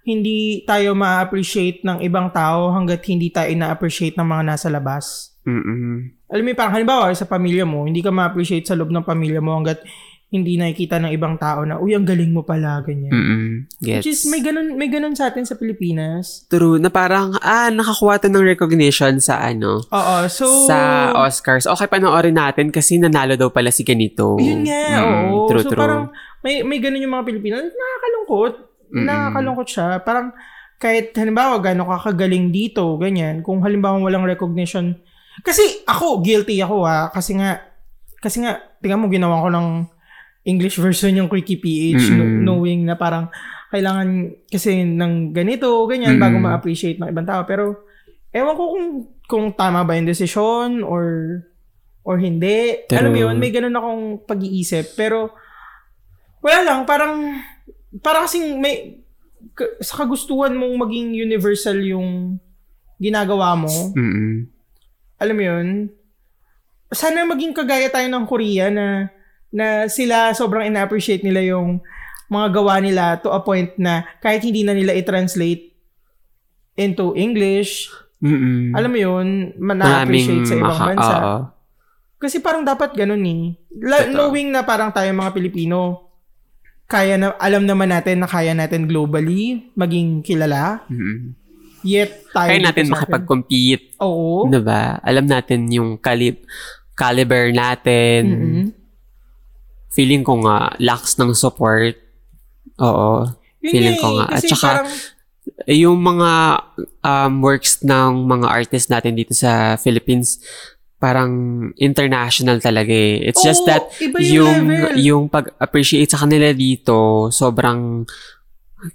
hindi 0.04 0.62
tayo 0.62 0.92
ma-appreciate 0.92 1.80
ng 1.80 2.04
ibang 2.04 2.28
tao 2.28 2.68
hanggat 2.70 3.00
hindi 3.08 3.32
tayo 3.32 3.48
na-appreciate 3.56 4.14
ng 4.14 4.28
mga 4.28 4.44
nasa 4.44 4.68
labas. 4.68 5.32
Mm-mm. 5.48 6.12
Alam 6.28 6.44
mo, 6.44 6.52
parang 6.52 6.76
halimbawa 6.76 7.12
sa 7.12 7.24
pamilya 7.24 7.64
mo, 7.64 7.84
hindi 7.84 8.04
ka 8.04 8.12
ma-appreciate 8.12 8.64
sa 8.64 8.76
loob 8.76 8.92
ng 8.92 9.04
pamilya 9.04 9.40
mo 9.40 9.56
hanggat 9.56 9.80
hindi 10.28 10.58
nakikita 10.58 10.98
ng 10.98 11.14
ibang 11.14 11.38
tao 11.38 11.62
na, 11.62 11.78
uy, 11.78 11.94
ang 11.94 12.02
galing 12.02 12.34
mo 12.34 12.42
pala, 12.42 12.82
ganyan. 12.82 13.12
Mm-mm. 13.14 13.44
Which 13.78 14.02
Gets. 14.02 14.08
is, 14.08 14.20
may 14.26 14.42
ganun, 14.42 14.74
may 14.74 14.90
ganun 14.90 15.14
sa 15.14 15.30
atin 15.30 15.46
sa 15.46 15.54
Pilipinas. 15.54 16.42
True, 16.50 16.82
na 16.82 16.90
parang, 16.90 17.38
ah, 17.38 17.70
nakakuha 17.70 18.18
to 18.18 18.26
ng 18.26 18.42
recognition 18.42 19.22
sa 19.22 19.38
ano, 19.38 19.78
Oo, 19.86 20.16
so... 20.26 20.66
sa 20.66 21.12
Oscars. 21.22 21.70
Okay, 21.70 21.86
panoorin 21.86 22.34
natin 22.34 22.74
kasi 22.74 22.98
nanalo 22.98 23.38
daw 23.38 23.54
pala 23.54 23.70
si 23.70 23.86
ganito. 23.86 24.34
Yun 24.42 24.66
nga, 24.66 24.82
Mm, 25.00 25.32
oo. 25.32 25.46
True, 25.54 25.62
so 25.62 25.70
true. 25.70 25.78
parang, 25.78 26.10
may, 26.42 26.66
may 26.66 26.82
ganun 26.82 27.00
yung 27.00 27.14
mga 27.14 27.24
Pilipino. 27.30 27.54
Nakakalungkot. 27.62 28.73
Mm-mm. 28.94 29.04
Nakakalungkot 29.04 29.66
siya. 29.66 29.98
Parang, 30.00 30.30
kahit 30.78 31.10
halimbawa, 31.14 31.58
gano'n 31.58 31.86
ka 31.86 32.12
kagaling 32.12 32.48
dito, 32.48 32.94
ganyan, 32.94 33.42
kung 33.42 33.58
halimbawa 33.60 33.98
walang 33.98 34.22
recognition. 34.22 34.94
Kasi 35.42 35.82
ako, 35.82 36.22
guilty 36.22 36.62
ako 36.62 36.86
ha. 36.86 37.10
Kasi 37.10 37.34
nga, 37.34 37.58
kasi 38.22 38.38
nga, 38.40 38.54
tingnan 38.78 39.02
mo, 39.02 39.06
ginawa 39.08 39.42
ko 39.42 39.48
ng 39.50 39.68
English 40.44 40.78
version 40.84 41.10
yung 41.12 41.26
Quickie 41.26 41.58
PH, 41.58 42.04
kno- 42.08 42.40
knowing 42.46 42.86
na 42.86 42.94
parang, 42.94 43.26
kailangan 43.74 44.30
kasi 44.46 44.86
ng 44.86 45.34
ganito, 45.34 45.66
ganyan, 45.84 46.14
bago 46.16 46.38
Mm-mm. 46.38 46.46
ma-appreciate 46.46 47.02
ng 47.02 47.10
ibang 47.10 47.26
tao. 47.26 47.42
Pero, 47.42 47.82
ewan 48.30 48.54
ko 48.54 48.64
kung, 48.70 48.86
kung 49.24 49.44
tama 49.50 49.82
ba 49.82 49.98
yung 49.98 50.06
desisyon 50.06 50.86
or 50.86 51.04
or 52.04 52.20
hindi. 52.20 52.84
Pero- 52.84 53.08
Alam 53.08 53.10
mo 53.10 53.18
yun, 53.24 53.36
may 53.40 53.48
ganun 53.48 53.72
akong 53.72 54.02
pag-iisip. 54.28 54.92
Pero, 54.94 55.32
wala 56.38 56.60
lang, 56.60 56.78
parang, 56.84 57.40
parang 58.00 58.24
kasing 58.24 58.58
may, 58.58 59.04
sa 59.78 60.02
kagustuhan 60.02 60.50
mong 60.50 60.74
maging 60.80 61.12
universal 61.12 61.76
yung 61.78 62.40
ginagawa 62.96 63.54
mo. 63.54 63.70
Mm-mm. 63.92 64.48
Alam 65.18 65.36
mo 65.36 65.44
yun, 65.44 65.66
sana 66.90 67.22
maging 67.22 67.52
kagaya 67.52 67.86
tayo 67.88 68.06
ng 68.06 68.24
Korea 68.24 68.70
na 68.70 69.10
na 69.50 69.86
sila 69.86 70.34
sobrang 70.34 70.66
ina-appreciate 70.66 71.22
nila 71.22 71.38
yung 71.44 71.78
mga 72.26 72.48
gawa 72.50 72.82
nila 72.82 73.20
to 73.20 73.30
a 73.30 73.38
point 73.38 73.70
na 73.78 74.02
kahit 74.18 74.42
hindi 74.42 74.66
na 74.66 74.74
nila 74.74 74.90
i-translate 74.90 75.70
into 76.74 77.14
English, 77.14 77.86
Mm-mm. 78.18 78.74
alam 78.74 78.90
mo 78.90 78.98
yun, 78.98 79.26
na-appreciate 79.54 80.42
sa 80.42 80.58
ibang 80.58 80.74
maka- 80.74 80.88
bansa. 80.90 81.14
oo. 81.14 81.40
Kasi 82.18 82.40
parang 82.40 82.64
dapat 82.64 82.96
ganun 82.96 83.20
eh. 83.20 83.52
La- 83.76 84.08
knowing 84.08 84.48
na 84.48 84.64
parang 84.64 84.88
tayo 84.90 85.06
mga 85.12 85.30
Pilipino, 85.30 86.03
kaya 86.84 87.16
na, 87.16 87.32
alam 87.40 87.64
naman 87.64 87.90
natin 87.90 88.22
na 88.22 88.28
kaya 88.28 88.52
natin 88.52 88.84
globally 88.84 89.72
maging 89.72 90.20
kilala. 90.20 90.84
Mm-mm. 90.88 91.32
Yet 91.84 92.32
tayo 92.32 92.48
Kaya 92.48 92.64
natin 92.64 92.88
makapag-compete. 92.88 94.00
Oo. 94.00 94.48
Diba? 94.48 95.00
Alam 95.04 95.28
natin 95.28 95.68
yung 95.68 96.00
calib 96.00 96.40
caliber 96.96 97.52
natin. 97.52 98.22
Mm-mm. 98.24 98.64
Feeling 99.92 100.24
ko 100.24 100.42
nga, 100.42 100.74
lacks 100.80 101.20
ng 101.20 101.36
support. 101.36 101.94
Oo. 102.80 103.28
Yun 103.62 103.72
Feeling 103.72 103.96
nga 103.98 104.02
ko 104.02 104.08
eh, 104.08 104.14
nga. 104.16 104.24
At 104.32 104.42
saka, 104.42 104.68
parang, 104.80 104.88
yung 105.68 105.98
mga 106.00 106.30
um, 107.04 107.32
works 107.44 107.84
ng 107.84 108.26
mga 108.26 108.46
artists 108.48 108.90
natin 108.90 109.14
dito 109.14 109.36
sa 109.36 109.76
Philippines, 109.76 110.40
parang 111.04 111.32
international 111.76 112.64
talaga 112.64 112.88
eh. 112.88 113.28
It's 113.28 113.44
just 113.44 113.60
Oo, 113.60 113.68
that 113.68 113.84
iba 114.00 114.16
yung 114.24 114.32
yung 114.32 114.56
level. 114.64 114.96
yung 114.96 115.22
pag-appreciate 115.28 116.08
sa 116.08 116.24
kanila 116.24 116.48
dito, 116.56 117.28
sobrang 117.28 118.08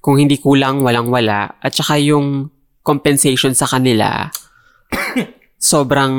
kung 0.02 0.18
hindi 0.18 0.42
kulang, 0.42 0.82
walang-wala. 0.82 1.62
At 1.62 1.78
saka 1.78 2.02
yung 2.02 2.50
compensation 2.82 3.54
sa 3.54 3.70
kanila, 3.70 4.34
sobrang 5.62 6.14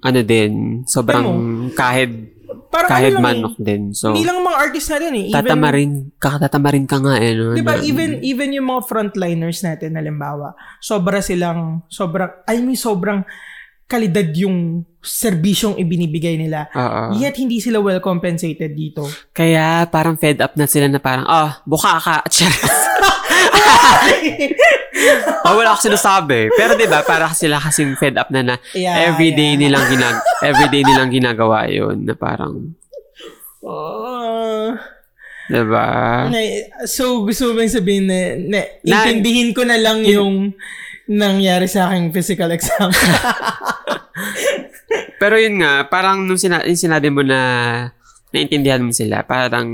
ano 0.00 0.20
din, 0.24 0.84
sobrang 0.88 1.28
kahit 1.76 2.32
parang 2.70 2.90
kahit 2.92 3.12
ano 3.12 3.20
manok 3.20 3.54
din. 3.58 3.92
eh. 3.92 3.96
So, 3.96 4.12
Hindi 4.12 4.24
lang 4.24 4.40
mga 4.40 4.58
artist 4.58 4.88
natin 4.88 5.12
eh. 5.12 5.24
Even, 5.28 5.36
tatamarin, 5.36 5.92
kakatamarin 6.16 6.86
ka 6.88 6.96
nga 7.00 7.14
eh. 7.20 7.32
No? 7.32 7.52
Di 7.52 7.64
ba, 7.64 7.76
Na- 7.76 7.84
even, 7.84 8.20
even 8.20 8.52
yung 8.52 8.68
mga 8.68 8.82
frontliners 8.84 9.60
natin, 9.64 9.96
halimbawa, 9.96 10.52
sobra 10.80 11.20
silang, 11.20 11.84
sobrang, 11.88 12.32
I 12.44 12.60
mean, 12.60 12.76
sobrang 12.76 13.24
kalidad 13.86 14.26
yung 14.34 14.82
serbisyong 14.98 15.78
ibinibigay 15.78 16.34
nila. 16.34 16.66
Oo. 16.72 17.14
Yet, 17.14 17.38
hindi 17.38 17.58
sila 17.58 17.78
well 17.78 18.02
compensated 18.02 18.74
dito. 18.74 19.06
Kaya 19.30 19.86
parang 19.86 20.18
fed 20.18 20.42
up 20.42 20.54
na 20.54 20.66
sila 20.66 20.86
na 20.86 20.98
parang, 20.98 21.22
ah, 21.24 21.62
buka 21.62 21.94
ka. 21.96 22.16
Oh, 25.46 25.54
wala 25.56 25.70
ako 25.70 25.86
sinasabi. 25.86 26.50
Pero 26.52 26.74
'di 26.74 26.90
ba, 26.90 27.06
para 27.06 27.30
sila 27.30 27.62
kasing 27.62 27.94
fed 27.94 28.18
up 28.18 28.26
na 28.28 28.42
na 28.42 28.54
Yeah, 28.72 29.06
everyday 29.06 29.54
yeah. 29.54 29.60
nilang 29.60 29.86
ginag 29.86 30.16
everyday 30.42 30.82
nilang 30.82 31.10
ginagawa 31.10 31.70
'yun 31.70 32.02
na 32.02 32.14
parang, 32.14 32.74
Oh, 33.62 34.74
'di 35.46 35.62
ba? 35.64 35.86
na- 36.26 36.66
so, 36.84 37.22
gusto 37.22 37.50
mo 37.50 37.58
bang 37.58 37.70
sabihin 37.70 38.04
na, 38.04 38.18
na, 38.36 38.60
Na- 38.82 39.06
intindihin 39.06 39.54
ko 39.54 39.62
na 39.62 39.78
lang 39.78 40.02
yung 40.02 40.50
nangyari 41.06 41.70
sa 41.70 41.90
aking 41.90 42.10
physical 42.10 42.50
exam. 42.50 42.90
Pero 45.22 45.40
yun 45.40 45.62
nga, 45.62 45.86
parang 45.88 46.26
nung 46.26 46.38
sina- 46.38 46.66
yung 46.66 46.78
sinabi 46.78 47.08
mo 47.08 47.24
na 47.24 47.38
naintindihan 48.34 48.84
mo 48.84 48.92
sila, 48.92 49.24
parang 49.24 49.66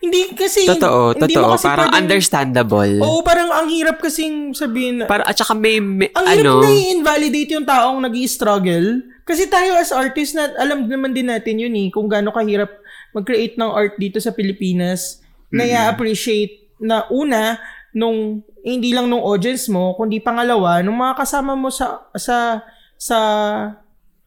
hindi 0.00 0.32
kasi... 0.32 0.64
totoo, 0.64 1.12
hindi 1.12 1.36
totoo, 1.36 1.52
kasi 1.56 1.66
parang 1.68 1.88
pwedeng- 1.92 2.00
understandable. 2.00 2.92
Oo, 3.02 3.20
parang 3.20 3.52
ang 3.52 3.68
hirap 3.68 4.00
kasing 4.00 4.56
sabihin 4.56 5.02
na... 5.02 5.04
Para 5.04 5.26
at 5.26 5.36
saka 5.36 5.52
may, 5.52 5.82
may 5.82 6.08
Ang 6.16 6.26
hirap 6.32 6.44
ano, 6.48 6.64
na 6.64 6.70
i-invalidate 6.72 7.50
yung 7.52 7.66
taong 7.68 8.00
nag 8.00 8.16
struggle 8.24 9.04
Kasi 9.26 9.50
tayo 9.50 9.76
as 9.76 9.92
artist, 9.92 10.38
na, 10.38 10.48
alam 10.56 10.86
naman 10.86 11.12
din 11.12 11.28
natin 11.28 11.60
yun 11.60 11.74
eh, 11.76 11.92
kung 11.92 12.08
gaano 12.08 12.32
kahirap 12.32 12.72
mag-create 13.12 13.58
ng 13.58 13.68
art 13.68 13.98
dito 13.98 14.22
sa 14.22 14.32
Pilipinas 14.32 15.20
na 15.50 15.66
i-appreciate 15.66 16.66
na 16.80 17.08
una, 17.08 17.56
nung 17.96 18.44
hindi 18.60 18.92
lang 18.92 19.08
nung 19.08 19.24
audience 19.24 19.72
mo, 19.72 19.96
kundi 19.96 20.20
pangalawa, 20.20 20.84
nung 20.84 21.00
mga 21.00 21.16
kasama 21.16 21.56
mo 21.56 21.72
sa 21.72 22.04
sa 22.12 22.60
sa 23.00 23.18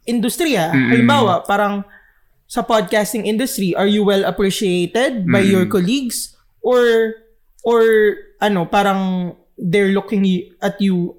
industriya. 0.10 0.73
Mm-mm. 0.73 0.89
Halimbawa, 0.89 1.45
parang 1.45 1.86
sa 2.49 2.65
podcasting 2.65 3.29
industry, 3.29 3.77
are 3.77 3.86
you 3.86 4.01
well 4.01 4.25
appreciated 4.25 5.29
by 5.29 5.45
Mm-mm. 5.45 5.53
your 5.53 5.65
colleagues 5.69 6.34
or 6.65 6.82
or 7.62 7.86
ano, 8.41 8.65
parang 8.65 9.34
they're 9.53 9.93
looking 9.93 10.25
at 10.65 10.82
you 10.82 11.13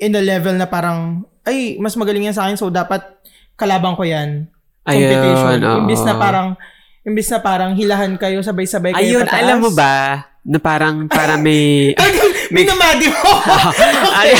in 0.00 0.16
a 0.18 0.22
level 0.24 0.56
na 0.58 0.66
parang 0.66 1.22
ay, 1.46 1.78
mas 1.78 1.94
magaling 1.94 2.26
yan 2.26 2.34
sa 2.34 2.50
akin 2.50 2.58
so 2.58 2.66
dapat 2.66 3.04
kalabang 3.54 3.94
ko 3.94 4.02
yan. 4.02 4.50
Competition. 4.82 5.60
ayun. 5.60 5.86
Imbis 5.86 6.02
na 6.02 6.14
parang 6.18 6.48
imbis 7.04 7.28
na 7.30 7.38
parang 7.38 7.72
hilahan 7.76 8.12
kayo 8.18 8.42
sabay-sabay 8.42 8.96
kayo 8.96 9.22
Ayun, 9.22 9.24
pataas. 9.28 9.40
alam 9.44 9.58
mo 9.60 9.70
ba, 9.70 10.26
na 10.44 10.58
parang, 10.58 11.08
para 11.08 11.36
may, 11.36 11.92
May 12.54 12.66
namadi 12.66 13.06
mo. 13.06 13.30
Ay, 14.18 14.34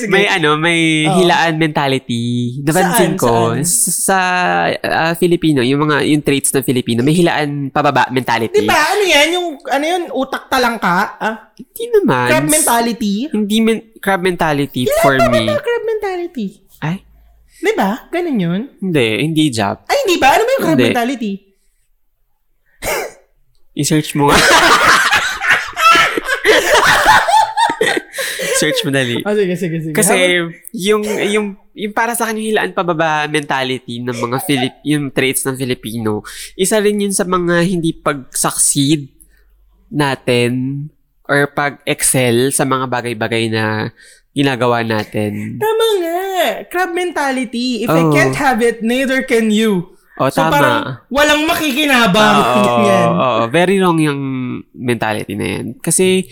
sige. 0.00 0.08
may 0.08 0.24
ano, 0.24 0.56
may 0.56 1.04
Oo. 1.04 1.20
hilaan 1.20 1.60
mentality. 1.60 2.56
Napansin 2.64 3.12
Saan? 3.12 3.20
ko 3.20 3.32
Saan? 3.60 3.64
sa, 3.92 4.18
ah, 4.80 5.12
Filipino, 5.12 5.60
yung 5.60 5.84
mga 5.84 6.00
yung 6.08 6.24
traits 6.24 6.48
ng 6.56 6.64
Filipino, 6.64 7.04
may 7.04 7.12
hilaan 7.12 7.68
pababa 7.68 8.08
mentality. 8.08 8.56
Di 8.56 8.64
ba? 8.64 8.96
Ano 8.96 9.04
yan? 9.04 9.26
Yung, 9.36 9.46
ano 9.68 9.84
yun? 9.84 10.02
Utak 10.16 10.48
talang 10.48 10.80
ka? 10.80 11.20
Ah? 11.20 11.52
Hindi 11.60 11.84
naman. 11.92 12.28
Crab 12.32 12.48
mentality? 12.48 13.14
Hindi 13.28 13.56
men- 13.60 13.86
crab 14.00 14.24
mentality 14.24 14.88
for 15.04 15.20
me. 15.20 15.44
Ano 15.44 15.60
crab 15.60 15.84
mentality? 15.84 16.64
Ay, 16.80 17.04
Di 17.56 17.72
ba? 17.76 18.08
Ganun 18.12 18.36
yun? 18.40 18.60
hindi, 18.80 19.06
hindi 19.28 19.44
job. 19.52 19.84
Ay, 19.88 20.08
hindi 20.08 20.16
ba? 20.16 20.36
Ano 20.36 20.42
ba 20.44 20.50
yung 20.56 20.64
crab 20.64 20.76
Hindi. 20.76 20.88
mentality? 20.92 21.32
I-search 23.76 24.16
mo 24.16 24.32
nga. 24.32 24.40
Search 28.60 28.80
mo 28.82 28.90
dali. 28.90 29.20
Oh, 29.20 29.34
sige, 29.34 29.54
sige, 29.54 29.76
sige. 29.82 29.94
Kasi 29.94 30.16
yung 30.72 31.02
yung 31.04 31.46
yung 31.76 31.92
para 31.92 32.16
sa 32.16 32.24
akin 32.24 32.40
yung 32.40 32.48
hilaan 32.50 32.72
pababa 32.72 33.28
mentality 33.28 34.00
ng 34.00 34.16
mga 34.16 34.38
Filip 34.42 34.74
yung 34.82 35.10
traits 35.10 35.44
ng 35.44 35.56
Filipino, 35.56 36.24
isa 36.54 36.80
rin 36.80 36.96
yun 36.98 37.12
sa 37.12 37.22
mga 37.22 37.60
hindi 37.62 37.92
pag-succeed 37.92 39.12
natin 39.88 40.86
or 41.26 41.46
pag-excel 41.48 42.50
sa 42.50 42.62
mga 42.62 42.86
bagay-bagay 42.86 43.50
na 43.50 43.90
ginagawa 44.30 44.84
natin. 44.84 45.56
Tama 45.56 45.86
nga. 45.98 46.20
Crab 46.68 46.92
mentality. 46.92 47.82
If 47.82 47.90
I 47.90 48.04
Oo. 48.04 48.12
can't 48.12 48.36
have 48.36 48.60
it, 48.60 48.84
neither 48.84 49.24
can 49.24 49.48
you. 49.48 49.96
O, 50.16 50.28
So 50.28 50.44
tama. 50.44 50.52
parang 50.52 50.78
walang 51.08 51.44
makikinabang. 51.44 52.36
Oo, 52.40 52.60
Ganyan. 52.68 53.08
oo, 53.12 53.42
very 53.48 53.76
wrong 53.76 54.00
yung 54.00 54.20
mentality 54.72 55.36
na 55.36 55.60
yan. 55.60 55.66
Kasi, 55.76 56.24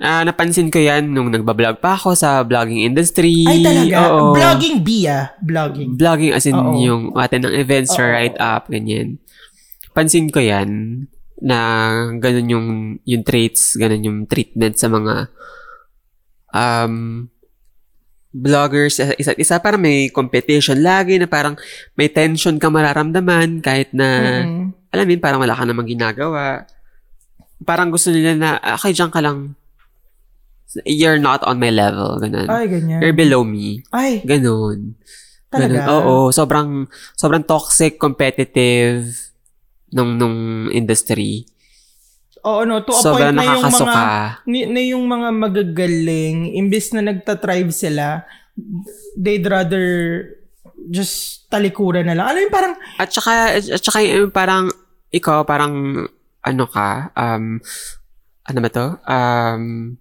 ah, 0.00 0.24
napansin 0.24 0.72
ko 0.72 0.80
yan 0.80 1.12
nung 1.12 1.28
nagbablog 1.28 1.78
pa 1.78 1.94
ako 1.94 2.16
sa 2.16 2.40
vlogging 2.40 2.88
industry. 2.88 3.44
Ay 3.44 3.60
talaga? 3.60 3.96
Oo. 4.10 4.32
Vlogging 4.32 4.80
B 4.80 5.04
ah. 5.04 5.30
Vlogging. 5.44 6.00
Vlogging 6.00 6.32
as 6.32 6.48
in 6.48 6.56
Oo. 6.56 6.72
yung 6.80 7.02
atin 7.14 7.44
ng 7.44 7.54
events 7.54 7.92
or 8.00 8.08
Oo. 8.08 8.12
write-up, 8.16 8.66
ganyan. 8.72 9.20
Pansin 9.92 10.32
ko 10.32 10.40
yan 10.40 11.04
na 11.40 11.58
ganun 12.16 12.48
yung, 12.48 12.68
yung 13.04 13.22
traits, 13.24 13.76
ganun 13.76 14.04
yung 14.04 14.18
treatment 14.24 14.76
sa 14.80 14.88
mga 14.88 15.28
um, 16.52 17.26
vloggers 18.30 19.02
sa 19.02 19.10
isa't 19.18 19.36
isa. 19.36 19.58
Parang 19.58 19.82
may 19.82 20.08
competition 20.08 20.78
lagi 20.80 21.18
na 21.18 21.26
parang 21.26 21.58
may 21.98 22.08
tension 22.08 22.56
ka 22.56 22.70
mararamdaman 22.70 23.58
kahit 23.60 23.90
na 23.90 24.08
Mm-mm. 24.46 24.64
alam 24.94 25.04
mo 25.06 25.10
yun, 25.10 25.22
parang 25.22 25.40
wala 25.42 25.54
ka 25.58 25.64
namang 25.66 25.88
ginagawa. 25.90 26.64
Parang 27.66 27.90
gusto 27.92 28.08
nila 28.14 28.32
na, 28.38 28.50
"Ah, 28.62 28.78
okay, 28.78 28.94
dyan 28.94 29.10
ka 29.12 29.20
lang. 29.20 29.59
You're 30.86 31.18
not 31.18 31.42
on 31.42 31.58
my 31.58 31.70
level. 31.74 32.18
Ganun. 32.22 32.46
Ay, 32.46 32.70
ganyan. 32.70 33.00
You're 33.02 33.16
below 33.16 33.42
me. 33.42 33.82
Ay, 33.90 34.22
Ganun. 34.22 34.94
talaga? 35.50 35.82
Ganun. 35.82 35.90
Oo, 35.90 36.14
sobrang, 36.30 36.86
sobrang 37.18 37.42
toxic, 37.42 37.98
competitive 37.98 39.10
nung, 39.90 40.14
nung 40.14 40.70
industry. 40.70 41.42
Oo, 42.46 42.62
no. 42.62 42.80
To 42.86 42.94
a 42.94 43.02
Sobrang 43.02 43.34
point 43.34 43.42
na 43.42 43.58
yung 43.58 43.66
mga, 43.66 44.02
ni, 44.46 44.60
na 44.64 44.80
yung 44.80 45.04
mga 45.10 45.28
magagaling, 45.34 46.54
imbis 46.54 46.94
na 46.94 47.02
nagtatrive 47.02 47.74
sila, 47.74 48.22
they'd 49.18 49.44
rather 49.44 49.84
just 50.88 51.50
talikuran 51.50 52.06
na 52.06 52.14
lang. 52.14 52.26
Alam 52.30 52.40
mo, 52.46 52.50
parang, 52.54 52.74
At 52.96 53.10
saka, 53.10 53.58
at 53.58 53.82
saka 53.82 54.00
yung 54.06 54.30
parang, 54.30 54.70
ikaw, 55.10 55.42
parang, 55.42 56.06
ano 56.40 56.64
ka, 56.70 57.12
um, 57.18 57.60
ano 58.48 58.58
ba 58.64 58.70
to? 58.72 58.86
Um, 59.04 59.98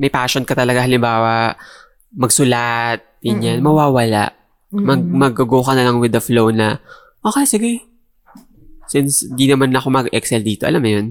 may 0.00 0.08
passion 0.08 0.48
ka 0.48 0.56
talaga, 0.56 0.80
halimbawa, 0.80 1.52
magsulat, 2.16 3.20
ganyan, 3.20 3.60
Mm-mm. 3.60 3.68
mawawala. 3.68 4.32
Mag, 4.72 5.02
mag-go 5.04 5.60
ka 5.60 5.76
na 5.76 5.84
lang 5.84 6.00
with 6.00 6.16
the 6.16 6.22
flow 6.24 6.48
na, 6.48 6.80
okay, 7.20 7.44
sige. 7.44 7.84
Since 8.88 9.28
di 9.36 9.44
naman 9.44 9.76
ako 9.76 9.92
mag-excel 9.92 10.40
dito, 10.40 10.64
alam 10.64 10.80
mo 10.80 10.88
yun? 10.88 11.06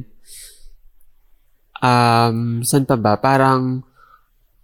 Um, 1.80 2.66
saan 2.66 2.90
pa 2.90 2.98
ba? 2.98 3.22
Parang, 3.22 3.86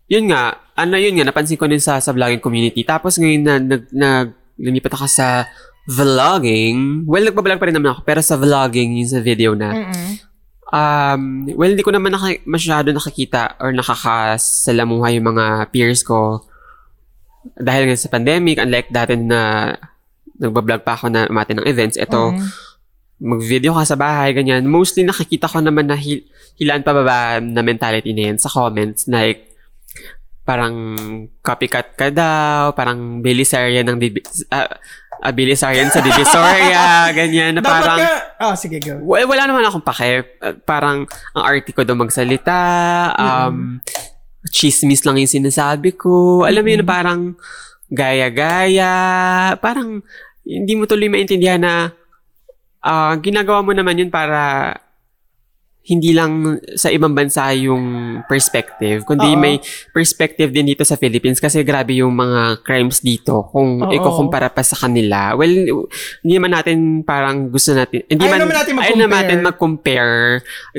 yun 0.09 0.33
nga, 0.33 0.57
ano 0.73 0.97
yun 0.97 1.15
nga, 1.15 1.29
napansin 1.29 1.61
ko 1.61 1.69
din 1.69 1.79
sa, 1.79 2.01
sa 2.01 2.11
vlogging 2.11 2.41
community. 2.41 2.81
Tapos 2.81 3.21
ngayon 3.21 3.43
na, 3.45 3.55
nag, 3.61 3.83
nag, 3.93 4.27
lumipat 4.57 4.97
ako 4.97 5.07
sa 5.07 5.45
vlogging. 5.85 7.05
Well, 7.05 7.29
nagbablog 7.29 7.61
pa 7.61 7.69
rin 7.69 7.77
naman 7.77 7.93
ako, 7.93 8.01
pero 8.01 8.19
sa 8.25 8.35
vlogging, 8.35 8.97
yung 8.99 9.11
sa 9.11 9.21
video 9.21 9.53
na, 9.53 9.69
mm-mm. 9.71 10.24
Um, 10.71 11.45
well, 11.53 11.69
hindi 11.69 11.85
ko 11.85 11.93
naman 11.93 12.13
naka, 12.13 12.41
masyado 12.45 12.89
nakakita 12.89 13.57
or 13.59 13.73
nakakasalamuha 13.73 15.13
yung 15.13 15.27
mga 15.35 15.45
peers 15.69 16.01
ko 16.01 16.45
dahil 17.53 17.85
nga 17.85 17.97
sa 17.97 18.09
pandemic, 18.09 18.57
unlike 18.57 18.89
dati 18.89 19.13
na 19.13 19.69
nagbablog 20.41 20.81
pa 20.81 20.97
ako 20.97 21.13
na 21.13 21.29
umate 21.29 21.53
ng 21.53 21.67
events, 21.69 21.95
ito, 21.95 22.33
Mm. 22.33 22.41
mag-video 23.15 23.71
ka 23.71 23.85
sa 23.85 23.95
bahay, 23.95 24.33
ganyan. 24.35 24.65
Mostly 24.67 25.05
nakikita 25.05 25.47
ko 25.47 25.61
naman 25.61 25.87
na 25.87 25.95
hil- 25.95 26.25
hilaan 26.59 26.83
pa 26.83 26.91
baba 26.91 27.39
na 27.39 27.61
mentality 27.63 28.11
na 28.11 28.33
yan 28.33 28.37
sa 28.41 28.51
comments, 28.51 29.07
like, 29.07 29.55
parang 30.45 30.75
copycat 31.41 31.97
ka 31.97 32.13
daw, 32.13 32.75
parang 32.75 33.23
Belisarian 33.23 33.87
ng 33.87 33.97
Dibi- 33.97 34.25
ah, 35.21 35.29
ah, 35.29 35.33
Belisarian 35.33 35.91
sa 35.91 36.01
Divisoria, 36.03 37.11
ganyan, 37.15 37.57
na 37.57 37.61
Dapat 37.63 37.71
parang, 37.71 37.99
ka, 37.99 38.13
oh, 38.47 38.55
sige, 38.55 38.77
go. 38.83 38.99
Well, 39.03 39.27
wala 39.29 39.47
naman 39.47 39.63
akong 39.67 39.85
pake. 39.85 40.39
Uh, 40.39 40.55
Parang, 40.63 41.07
ang 41.35 41.43
arte 41.43 41.71
ko 41.71 41.83
daw 41.83 41.95
magsalita, 41.95 42.59
um, 43.15 43.79
chismis 44.51 45.03
lang 45.07 45.19
yung 45.19 45.31
sinasabi 45.31 45.95
ko. 45.95 46.43
Alam 46.43 46.63
mo 46.63 46.69
yun, 46.71 46.83
Mm-mm. 46.83 46.93
parang 46.95 47.21
gaya-gaya. 47.89 48.93
Parang, 49.59 50.03
hindi 50.45 50.73
mo 50.77 50.85
tuloy 50.85 51.09
maintindihan 51.09 51.59
na 51.59 51.73
ah, 52.85 53.17
ginagawa 53.17 53.65
mo 53.65 53.73
naman 53.73 53.97
yun 53.97 54.13
para 54.13 54.73
hindi 55.85 56.17
lang 56.17 56.57
sa 56.73 56.89
ibang 56.89 57.13
bansa 57.13 57.53
yung 57.53 58.17
perspective, 58.25 59.05
kundi 59.05 59.29
Oo. 59.29 59.37
may 59.37 59.61
perspective 59.93 60.49
din 60.49 60.65
dito 60.65 60.81
sa 60.81 60.97
Philippines 60.97 61.37
kasi 61.37 61.61
grabe 61.61 62.01
yung 62.01 62.09
mga 62.11 62.65
crimes 62.65 63.05
dito 63.05 63.45
kung 63.53 63.85
Oo. 63.85 63.93
ikukumpara 63.93 64.49
pa 64.49 64.65
sa 64.65 64.73
kanila. 64.75 65.37
Well, 65.37 65.53
hindi 66.25 66.33
naman 66.33 66.57
natin 66.57 67.05
parang 67.05 67.53
gusto 67.53 67.77
natin, 67.77 68.01
hindi 68.09 68.25
Ayaw 68.25 68.33
man, 68.33 68.41
naman 68.41 68.55
natin 68.57 68.73
ayaw 68.73 68.81
mag-compare. 68.81 69.01
naman 69.05 69.17
natin 69.21 69.39
mag-compare 69.45 70.13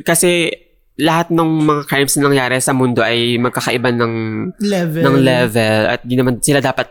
kasi 0.02 0.30
lahat 0.96 1.28
ng 1.30 1.50
mga 1.62 1.82
crimes 1.86 2.14
na 2.16 2.22
nangyari 2.26 2.56
sa 2.58 2.72
mundo 2.72 3.04
ay 3.04 3.36
magkakaiba 3.38 3.92
ng 3.92 4.12
Level. 4.58 5.02
ng 5.04 5.16
level 5.20 5.80
at 5.92 6.00
di 6.02 6.16
naman 6.16 6.40
sila 6.40 6.58
dapat 6.58 6.88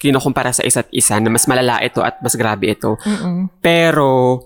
kinukumpara 0.00 0.48
sa 0.48 0.64
isa't 0.64 0.88
isa 0.96 1.20
na 1.20 1.28
mas 1.28 1.44
malala 1.44 1.76
ito 1.84 2.00
at 2.00 2.16
mas 2.24 2.32
grabe 2.32 2.72
ito. 2.72 2.96
Mm-mm. 3.04 3.52
Pero, 3.60 4.40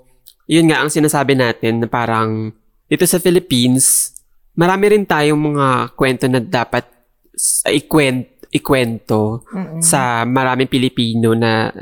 yun 0.51 0.67
nga 0.67 0.83
ang 0.83 0.91
sinasabi 0.91 1.39
natin 1.39 1.79
na 1.79 1.87
parang 1.87 2.51
dito 2.89 3.05
sa 3.09 3.19
Philippines, 3.19 4.13
marami 4.55 4.95
rin 4.95 5.05
tayong 5.09 5.41
mga 5.41 5.69
kwento 5.97 6.25
na 6.29 6.41
dapat 6.41 6.85
ikwent, 7.67 8.47
ikwento 8.55 9.43
Mm-mm. 9.51 9.83
sa 9.83 10.23
maraming 10.23 10.71
Pilipino 10.71 11.35
na 11.35 11.73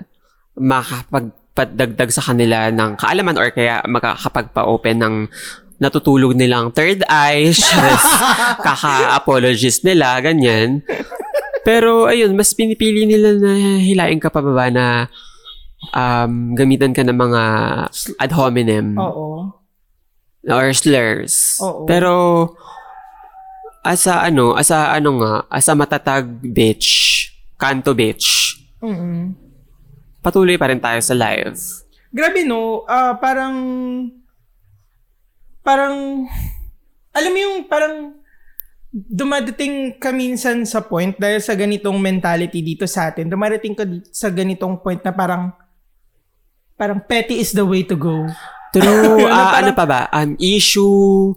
makapagpadagdag 0.56 2.10
sa 2.12 2.24
kanila 2.32 2.72
ng 2.72 2.96
kaalaman 2.96 3.36
or 3.36 3.52
kaya 3.52 3.84
makakapagpa-open 3.84 4.96
ng 5.00 5.16
natutulog 5.82 6.38
nilang 6.38 6.70
third 6.70 7.02
eye, 7.10 7.50
kaka-apologist 8.66 9.82
nila, 9.82 10.14
ganyan. 10.22 10.86
Pero 11.66 12.06
ayun, 12.06 12.38
mas 12.38 12.54
pinipili 12.54 13.02
nila 13.02 13.34
na 13.34 13.82
hilain 13.82 14.22
ka 14.22 14.30
pababa 14.30 14.70
na 14.70 15.10
um, 15.90 16.54
gamitan 16.54 16.94
ka 16.94 17.02
ng 17.02 17.18
mga 17.18 17.42
ad 18.18 18.32
hominem 18.34 18.94
Oo. 18.94 19.50
Or 20.46 20.74
slurs. 20.74 21.58
Oo. 21.62 21.86
Pero 21.86 22.12
as 23.82 24.06
a 24.06 24.26
ano, 24.26 24.54
as 24.54 24.70
a 24.70 24.94
ano 24.94 25.18
nga, 25.22 25.32
as 25.50 25.66
a 25.70 25.74
matatag 25.74 26.26
bitch, 26.42 27.30
kanto 27.58 27.94
bitch, 27.94 28.58
Mm-mm. 28.82 29.34
patuloy 30.22 30.58
pa 30.58 30.70
rin 30.70 30.82
tayo 30.82 30.98
sa 31.02 31.14
live. 31.14 31.58
Grabe 32.12 32.46
no, 32.46 32.86
ah 32.86 33.18
parang 33.18 33.56
parang 35.62 36.26
alam 37.14 37.30
mo 37.30 37.38
yung 37.38 37.56
parang 37.70 38.18
dumadating 38.92 39.96
ka 39.96 40.12
minsan 40.12 40.68
sa 40.68 40.84
point 40.84 41.16
dahil 41.16 41.40
sa 41.40 41.56
ganitong 41.56 41.96
mentality 41.96 42.60
dito 42.60 42.84
sa 42.84 43.08
atin. 43.08 43.30
Dumadating 43.30 43.72
ka 43.72 43.88
sa 44.12 44.28
ganitong 44.28 44.76
point 44.84 45.00
na 45.00 45.14
parang 45.16 45.48
parang 46.76 47.00
petty 47.00 47.40
is 47.40 47.56
the 47.56 47.64
way 47.64 47.80
to 47.86 47.96
go. 47.96 48.28
True, 48.72 49.26
ah, 49.28 49.52
parang- 49.52 49.56
ano 49.58 49.70
pa 49.72 49.84
ba? 49.84 50.00
Um, 50.10 50.34
issue, 50.36 51.36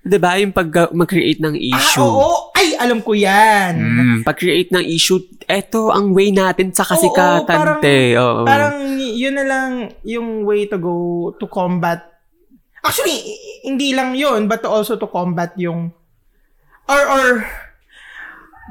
'di 0.00 0.18
ba 0.18 0.38
yung 0.38 0.54
pag 0.54 0.70
mag-create 0.94 1.42
ng 1.42 1.58
issue. 1.58 2.00
Ah, 2.00 2.08
oo. 2.08 2.54
Ay, 2.56 2.78
alam 2.78 3.02
ko 3.02 3.12
yan. 3.12 3.72
Mm, 3.76 4.16
pag-create 4.22 4.70
ng 4.70 4.84
issue, 4.86 5.18
eto 5.44 5.90
ang 5.90 6.14
way 6.14 6.30
natin 6.30 6.72
sa 6.72 6.86
Oo, 6.86 6.90
kasikatan, 6.94 7.44
parang- 7.46 7.82
te. 7.82 8.14
Oo. 8.16 8.46
Parang 8.46 8.76
yun 8.96 9.34
na 9.34 9.44
lang 9.44 9.70
yung 10.02 10.46
way 10.46 10.64
to 10.64 10.78
go 10.78 10.96
to 11.36 11.44
combat. 11.46 12.06
Actually, 12.80 13.18
hindi 13.66 13.90
lang 13.90 14.14
yun, 14.14 14.46
but 14.46 14.62
also 14.62 14.94
to 14.94 15.10
combat 15.10 15.50
yung 15.58 15.90
or 16.86 17.02
or 17.02 17.42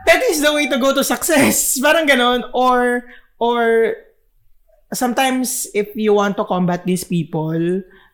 that 0.07 0.23
is 0.23 0.39
the 0.39 0.51
way 0.55 0.71
to 0.71 0.79
go 0.79 0.95
to 0.95 1.03
success. 1.03 1.75
Parang 1.83 2.07
ganon. 2.07 2.47
Or 2.55 3.03
or 3.35 3.91
sometimes 4.89 5.65
if 5.71 5.93
you 5.93 6.13
want 6.13 6.35
to 6.35 6.43
combat 6.43 6.83
these 6.83 7.03
people 7.03 7.57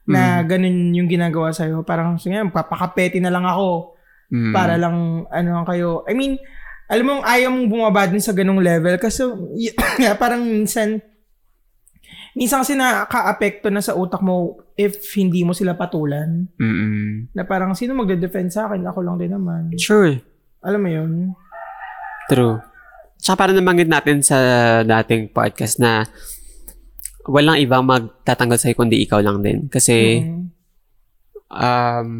na 0.03 0.43
ganun 0.43 0.91
yung 0.91 1.07
ginagawa 1.07 1.51
sa'yo, 1.51 1.83
parang 1.83 2.17
sige, 2.17 2.35
papakapeti 2.49 3.19
na 3.19 3.31
lang 3.31 3.43
ako 3.43 3.95
Mm. 4.31 4.55
para 4.55 4.79
lang 4.79 5.27
ano 5.27 5.67
kayo. 5.67 6.07
I 6.07 6.15
mean, 6.15 6.39
alam 6.87 7.03
mo, 7.03 7.13
ayaw 7.19 7.51
mong 7.51 7.67
bumaba 7.67 8.07
din 8.07 8.23
sa 8.23 8.31
ganung 8.31 8.63
level 8.63 8.95
kasi 8.95 9.27
y- 9.59 9.75
parang 10.23 10.39
minsan 10.39 11.03
minsan 12.31 12.63
kasi 12.63 12.79
nakaka-apekto 12.79 13.67
na 13.67 13.83
sa 13.83 13.91
utak 13.91 14.23
mo 14.23 14.55
if 14.79 15.03
hindi 15.19 15.43
mo 15.43 15.51
sila 15.51 15.75
patulan. 15.75 16.47
Mm-mm. 16.55 17.27
Na 17.35 17.43
parang 17.43 17.75
sino 17.75 17.91
magde-defend 17.91 18.55
sa 18.55 18.71
akin? 18.71 18.87
Ako 18.87 19.03
lang 19.03 19.19
din 19.19 19.35
naman. 19.35 19.75
Sure. 19.75 20.15
Alam 20.63 20.79
mo 20.79 20.89
yun? 20.89 21.11
True. 22.31 22.63
Tsaka 23.19 23.35
parang 23.35 23.59
nabanggit 23.59 23.91
natin 23.91 24.23
sa 24.23 24.37
dating 24.81 25.27
podcast 25.29 25.75
na 25.75 26.07
walang 27.25 27.57
ibang 27.57 27.83
magtatanggal 27.83 28.57
sa'yo 28.57 28.73
kundi 28.73 29.01
ikaw 29.01 29.19
lang 29.19 29.41
din. 29.41 29.67
Kasi, 29.67 30.21
Mm. 30.21 30.45
um, 31.49 32.11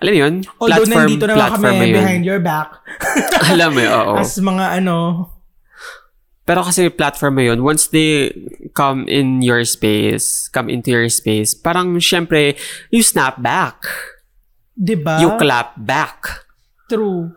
alam 0.00 0.14
yun, 0.16 0.34
Although 0.56 0.88
platform, 0.88 1.00
nandito 1.04 1.24
naman 1.26 1.38
platform 1.38 1.64
kami 1.66 1.84
yun. 1.84 1.96
behind 1.96 2.22
your 2.24 2.40
back. 2.40 2.68
alam 3.52 3.70
mo 3.70 3.82
oo. 3.84 4.14
As 4.16 4.34
mga 4.36 4.80
ano, 4.80 4.96
Pero 6.40 6.66
kasi 6.66 6.90
platform 6.90 7.38
mo 7.38 7.42
yun, 7.46 7.62
once 7.62 7.86
they 7.88 8.34
come 8.74 9.06
in 9.06 9.38
your 9.38 9.62
space, 9.62 10.50
come 10.50 10.66
into 10.66 10.90
your 10.90 11.06
space, 11.06 11.54
parang 11.54 11.94
syempre, 12.02 12.58
you 12.90 13.04
snap 13.04 13.38
back. 13.38 13.86
di 14.74 14.96
ba? 14.96 15.20
You 15.20 15.36
clap 15.36 15.76
back. 15.78 16.48
True. 16.88 17.30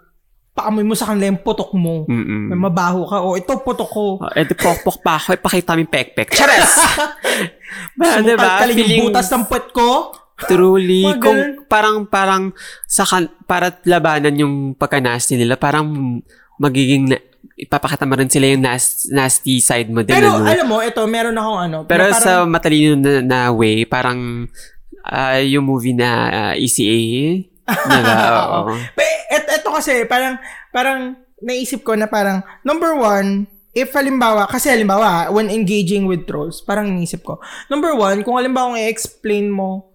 Paamoy 0.53 0.85
mo 0.85 0.93
sa 0.93 1.09
kanila 1.09 1.33
yung 1.33 1.41
putok 1.41 1.73
mo. 1.73 2.05
Mm-mm. 2.05 2.53
May 2.53 2.59
mabaho 2.61 3.09
ka. 3.09 3.25
O, 3.25 3.33
ito 3.33 3.57
putok 3.65 3.89
ko. 3.89 4.05
Oh, 4.21 4.29
eh, 4.37 4.45
di 4.45 4.53
pokpok 4.53 5.01
pa 5.01 5.17
ako, 5.17 5.33
ipakita 5.33 5.73
mo 5.73 5.81
yung 5.81 5.89
pekpek. 5.89 6.29
Chares! 6.29 6.77
ba, 7.97 8.21
mo 8.21 8.25
diba? 8.25 8.61
Feeling, 8.69 9.09
butas 9.09 9.33
ng 9.33 9.49
puwet 9.49 9.73
ko? 9.73 10.13
truly, 10.33 11.07
Mga 11.07 11.21
kung 11.21 11.41
parang, 11.69 11.97
parang, 12.05 12.43
sa 12.85 13.05
kan, 13.05 13.29
para 13.47 13.73
labanan 13.85 14.35
yung 14.35 14.55
pagka-nasty 14.75 15.37
nila, 15.39 15.55
parang 15.55 16.19
magiging, 16.59 17.09
na, 17.09 17.17
ipapakita 17.57 18.09
mo 18.09 18.17
rin 18.17 18.29
sila 18.29 18.49
yung 18.49 18.63
nas, 18.65 19.07
nasty 19.13 19.61
side 19.61 19.89
mo 19.89 20.01
din. 20.01 20.15
Pero 20.15 20.41
ano? 20.41 20.47
alam 20.47 20.67
mo, 20.67 20.77
ito, 20.81 21.01
meron 21.05 21.37
akong 21.37 21.59
ano. 21.69 21.77
Pero 21.85 22.09
na 22.09 22.17
sa 22.17 22.43
parang, 22.43 22.49
matalino 22.49 22.93
na, 22.97 23.11
na 23.21 23.39
way, 23.53 23.85
parang 23.85 24.49
ah, 25.05 25.37
yung 25.39 25.65
movie 25.67 25.95
na 25.95 26.09
ah, 26.29 26.53
ECA, 26.57 26.97
diba? 27.67 28.15
Oo. 28.59 28.75
Et, 29.33 29.45
eto 29.59 29.69
kasi, 29.73 30.05
parang, 30.05 30.37
parang, 30.69 31.17
naisip 31.43 31.83
ko 31.83 31.95
na 31.97 32.07
parang, 32.07 32.43
number 32.63 32.95
one, 32.95 33.47
if 33.75 33.91
halimbawa, 33.91 34.47
kasi 34.47 34.69
halimbawa, 34.69 35.27
when 35.33 35.49
engaging 35.49 36.05
with 36.05 36.23
trolls, 36.29 36.61
parang 36.63 36.93
naisip 36.93 37.25
ko, 37.25 37.41
number 37.67 37.91
one, 37.97 38.21
kung 38.21 38.39
halimbawa 38.39 38.73
kung 38.73 38.79
i-explain 38.79 39.49
mo, 39.49 39.91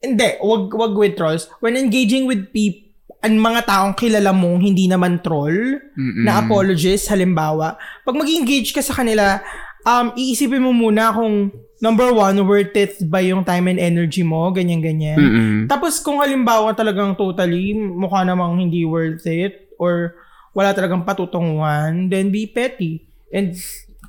hindi, 0.00 0.36
wag, 0.42 0.72
wag 0.72 0.94
with 0.96 1.14
trolls, 1.14 1.46
when 1.60 1.78
engaging 1.78 2.24
with 2.24 2.50
people, 2.50 2.86
ang 3.24 3.42
mga 3.42 3.66
taong 3.66 3.94
kilala 3.98 4.30
mong 4.30 4.62
hindi 4.62 4.86
naman 4.86 5.18
troll, 5.18 5.82
Mm-mm. 5.98 6.22
na 6.22 6.44
apologist, 6.44 7.10
halimbawa, 7.10 7.74
pag 8.06 8.14
mag-engage 8.14 8.70
ka 8.70 8.78
sa 8.84 8.94
kanila, 8.94 9.42
um, 9.86 10.10
iisipin 10.18 10.60
mo 10.60 10.74
muna 10.74 11.14
kung, 11.14 11.54
number 11.78 12.10
one, 12.10 12.34
worth 12.42 12.74
it 12.74 12.98
ba 13.06 13.22
yung 13.22 13.46
time 13.46 13.70
and 13.70 13.78
energy 13.78 14.26
mo, 14.26 14.50
ganyan-ganyan. 14.50 15.16
Mm-mm. 15.16 15.54
Tapos 15.70 16.02
kung 16.02 16.18
halimbawa 16.18 16.74
talagang 16.74 17.14
totally 17.14 17.72
mukha 17.72 18.26
namang 18.26 18.58
hindi 18.58 18.82
worth 18.82 19.24
it 19.24 19.70
or 19.78 20.18
wala 20.56 20.74
talagang 20.74 21.06
patutunguhan, 21.06 22.10
then 22.10 22.32
be 22.34 22.48
petty 22.48 23.06
and 23.30 23.54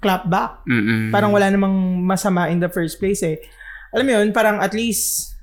clap 0.01 0.25
back. 0.25 0.63
Mm-mm. 0.65 1.13
Parang 1.13 1.29
wala 1.35 1.51
namang 1.51 2.01
masama 2.01 2.49
in 2.49 2.57
the 2.57 2.71
first 2.71 2.97
place 2.97 3.21
eh. 3.21 3.37
Alam 3.91 4.05
mo 4.07 4.11
yun, 4.19 4.27
parang 4.31 4.57
at 4.63 4.71
least 4.71 5.35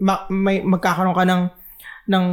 ma- 0.00 0.24
may 0.32 0.64
magkakaroon 0.64 1.16
ka 1.16 1.24
ng 1.28 1.42
ng 2.08 2.24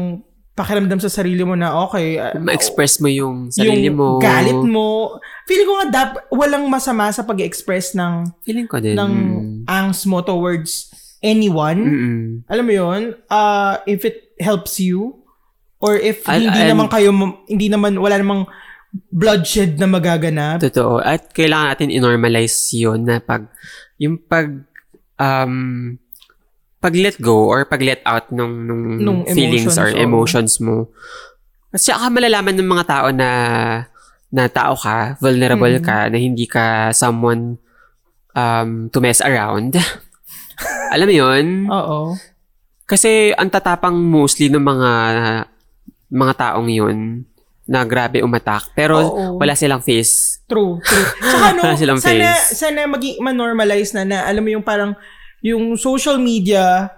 pakiramdam 0.56 0.97
sa 0.97 1.12
sarili 1.12 1.43
mo 1.43 1.53
na 1.53 1.76
okay, 1.84 2.16
uh, 2.16 2.32
Ma-express 2.39 2.97
mo 2.97 3.12
yung 3.12 3.51
sarili 3.51 3.86
yung 3.86 3.99
mo. 3.99 4.18
galit 4.18 4.56
mo. 4.56 5.20
Feeling 5.43 5.68
ko 5.68 5.74
nga 5.76 5.88
dap- 5.91 6.24
walang 6.32 6.64
masama 6.66 7.12
sa 7.12 7.22
pag-express 7.22 7.91
ng 7.91 8.24
Feeling 8.41 8.64
ko 8.66 8.80
din. 8.80 8.95
ng 8.95 9.14
angst 9.68 10.08
mo 10.08 10.24
towards 10.24 10.88
anyone 11.20 11.80
Mm-mm. 11.82 12.18
alam 12.47 12.64
mo 12.64 12.74
yun, 12.74 13.01
uh, 13.28 13.84
if 13.84 14.01
it 14.01 14.32
helps 14.38 14.80
you, 14.80 15.20
or 15.78 15.95
if 15.95 16.24
Al- 16.24 16.39
hindi 16.39 16.56
and- 16.58 16.72
naman 16.72 16.88
kayo, 16.88 17.12
hindi 17.45 17.68
naman, 17.68 17.99
wala 17.99 18.16
namang 18.16 18.47
bloodshed 19.12 19.76
na 19.76 19.91
magaganap. 19.91 20.64
Totoo. 20.64 21.03
At 21.03 21.36
kailangan 21.36 21.76
natin 21.76 21.91
i-normalize 21.91 22.56
yun 22.72 23.03
na 23.03 23.20
pag, 23.20 23.51
yung 23.97 24.16
pag, 24.18 24.64
um, 25.18 25.95
pag 26.86 26.93
let 26.93 27.17
go 27.17 27.49
or 27.49 27.65
pag 27.65 27.81
let 27.81 28.05
out 28.05 28.29
nung, 28.29 28.69
nung, 28.69 29.01
Nung 29.01 29.19
feelings 29.25 29.73
emotions, 29.73 29.81
or 29.81 29.89
emotions 29.89 30.53
mo. 30.61 30.93
Kasi 31.73 31.89
saka 31.89 32.13
malalaman 32.13 32.53
ng 32.53 32.69
mga 32.69 32.86
tao 32.86 33.07
na 33.09 33.29
na 34.29 34.45
tao 34.45 34.77
ka, 34.77 35.17
vulnerable 35.17 35.73
Mm. 35.73 35.81
ka, 35.81 35.97
na 36.13 36.17
hindi 36.21 36.45
ka 36.45 36.93
someone 36.93 37.57
um, 38.38 38.86
to 38.93 39.01
mess 39.01 39.17
around. 39.19 39.73
Alam 40.93 41.07
mo 41.09 41.15
yun? 41.15 41.45
Oo. 41.67 42.13
Kasi 42.86 43.33
ang 43.33 43.49
tatapang 43.49 43.97
mostly 43.97 44.45
ng 44.47 44.61
mga 44.61 44.91
mga 46.05 46.33
taong 46.38 46.69
yun 46.69 47.25
na 47.65 47.81
grabe 47.81 48.21
umatak. 48.21 48.69
Pero 48.77 49.01
Oo. 49.01 49.41
wala 49.41 49.57
silang 49.57 49.81
face. 49.81 50.45
True, 50.45 50.77
true. 50.86 51.05
Saka 51.33 51.47
no, 51.57 51.61
Wala 51.65 51.79
silang 51.81 51.97
sana, 51.97 52.38
face. 52.38 52.61
sana 52.61 52.86
maging 52.86 53.17
ma-normalize 53.25 53.97
na 53.97 54.05
na, 54.05 54.17
alam 54.21 54.45
mo 54.45 54.53
yung 54.53 54.61
parang, 54.61 54.93
yung 55.45 55.77
social 55.77 56.17
media 56.17 56.89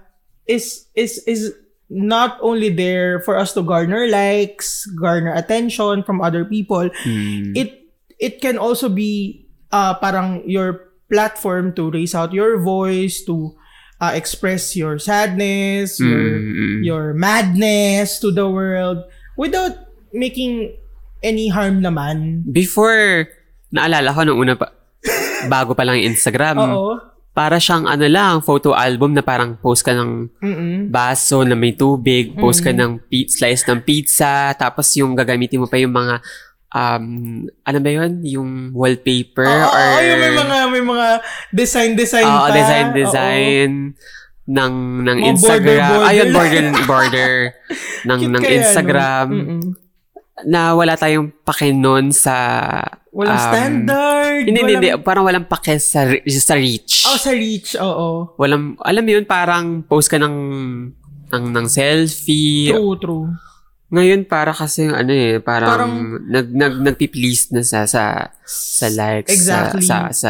is, 0.47 0.87
is, 0.95 1.19
is 1.27 1.51
not 1.91 2.39
only 2.39 2.71
there 2.71 3.19
for 3.27 3.35
us 3.35 3.51
to 3.51 3.63
garner 3.63 4.07
likes, 4.07 4.87
garner 4.95 5.35
attention 5.35 6.03
from 6.03 6.23
other 6.23 6.47
people, 6.47 6.87
Hmm. 7.03 7.51
it 7.51 7.91
it 8.17 8.39
can 8.39 8.55
also 8.55 8.87
be 8.87 9.43
uh, 9.69 9.93
parang 9.99 10.47
your 10.47 10.95
platform 11.07 11.71
to 11.75 11.91
raise 11.91 12.15
out 12.15 12.31
your 12.31 12.59
voice 12.59 13.23
to 13.23 13.55
uh, 13.99 14.11
express 14.11 14.75
your 14.75 14.99
sadness 14.99 15.99
your 15.99 16.23
Mm. 16.43 16.79
your 16.83 17.05
madness 17.15 18.19
to 18.19 18.31
the 18.31 18.43
world 18.43 19.07
without 19.39 19.87
making 20.11 20.75
any 21.23 21.47
harm 21.47 21.79
naman 21.79 22.43
Before, 22.43 23.31
naalala 23.71 24.11
ko 24.11 24.27
nung 24.27 24.39
una 24.43 24.59
pa, 24.59 24.71
bago 25.47 25.71
pa 25.71 25.87
lang 25.87 26.01
Instagram, 26.03 26.57
oo 26.59 27.16
para 27.37 27.61
siyang 27.61 27.85
ano 27.85 28.09
lang, 28.09 28.41
photo 28.41 28.73
album 28.73 29.13
na 29.13 29.21
parang 29.21 29.53
post 29.61 29.85
ka 29.85 29.93
ng 29.93 30.41
mm 30.41 30.89
baso 30.89 31.45
na 31.45 31.53
may 31.53 31.77
tubig, 31.77 32.33
post 32.33 32.65
ka 32.65 32.73
ng 32.73 32.97
pi- 33.05 33.29
slice 33.29 33.61
ng 33.69 33.85
pizza, 33.85 34.57
tapos 34.57 34.89
yung 34.97 35.13
gagamitin 35.13 35.61
mo 35.61 35.69
pa 35.69 35.77
yung 35.77 35.93
mga 35.93 36.17
um, 36.73 37.05
ano 37.45 37.77
ba 37.77 37.89
yun? 37.93 38.11
Yung 38.25 38.49
wallpaper 38.73 39.45
Oo, 39.45 39.69
or... 39.69 39.77
oo, 39.77 39.97
yung 40.01 40.17
may 40.17 40.33
mga 40.33 40.57
may 40.73 40.83
mga 40.83 41.07
design 41.53 41.93
design 41.93 42.25
Oo, 42.25 42.49
pa 42.49 42.55
design, 42.57 42.87
Oo. 42.89 42.97
design 42.97 43.71
ng 44.47 44.73
ng 45.05 45.17
Mga 45.21 45.29
Instagram. 45.29 45.77
border-border. 45.77 46.07
Ayun, 46.09 46.27
border, 46.33 46.65
border 46.87 47.31
ng, 48.07 48.19
Cute 48.23 48.33
ng 48.33 48.43
no? 48.43 48.49
Instagram. 48.49 49.27
Mm-mm. 49.29 49.86
Na 50.43 50.73
wala 50.73 50.93
tayong 50.93 51.33
pake 51.41 51.73
nun 51.73 52.13
sa... 52.13 52.35
walang 53.09 53.33
um, 53.33 53.45
standard 53.49 54.45
Hindi, 54.45 54.61
walang, 54.61 54.75
hindi. 54.77 54.89
Parang 55.01 55.25
walang 55.25 55.45
pake 55.45 55.81
sa, 55.81 56.05
sa 56.21 56.53
reach. 56.53 57.01
oh 57.05 57.17
sa 57.17 57.33
reach 57.33 57.73
oo 57.73 58.37
Walang, 58.37 58.77
alam 58.77 59.01
mo 59.01 59.11
yun, 59.11 59.25
parang 59.25 59.81
post 59.81 60.05
ka 60.07 60.21
ng, 60.21 60.35
ng, 61.27 61.45
ng 61.49 61.65
selfie. 61.65 62.69
true 62.69 62.93
true 63.01 63.25
Ngayon, 63.89 64.27
para 64.27 64.51
kasi, 64.51 64.85
ano 64.85 65.09
eh, 65.09 65.39
parang, 65.39 65.71
Parang- 65.71 65.97
nag, 66.21 66.47
nag, 66.51 66.73
nagpi-please 66.83 67.55
na 67.55 67.63
sa, 67.63 67.87
sa, 67.87 68.29
sa 68.43 68.87
likes. 68.91 69.31
Exactly. 69.31 69.81
Sa, 69.81 70.11
sa, 70.11 70.29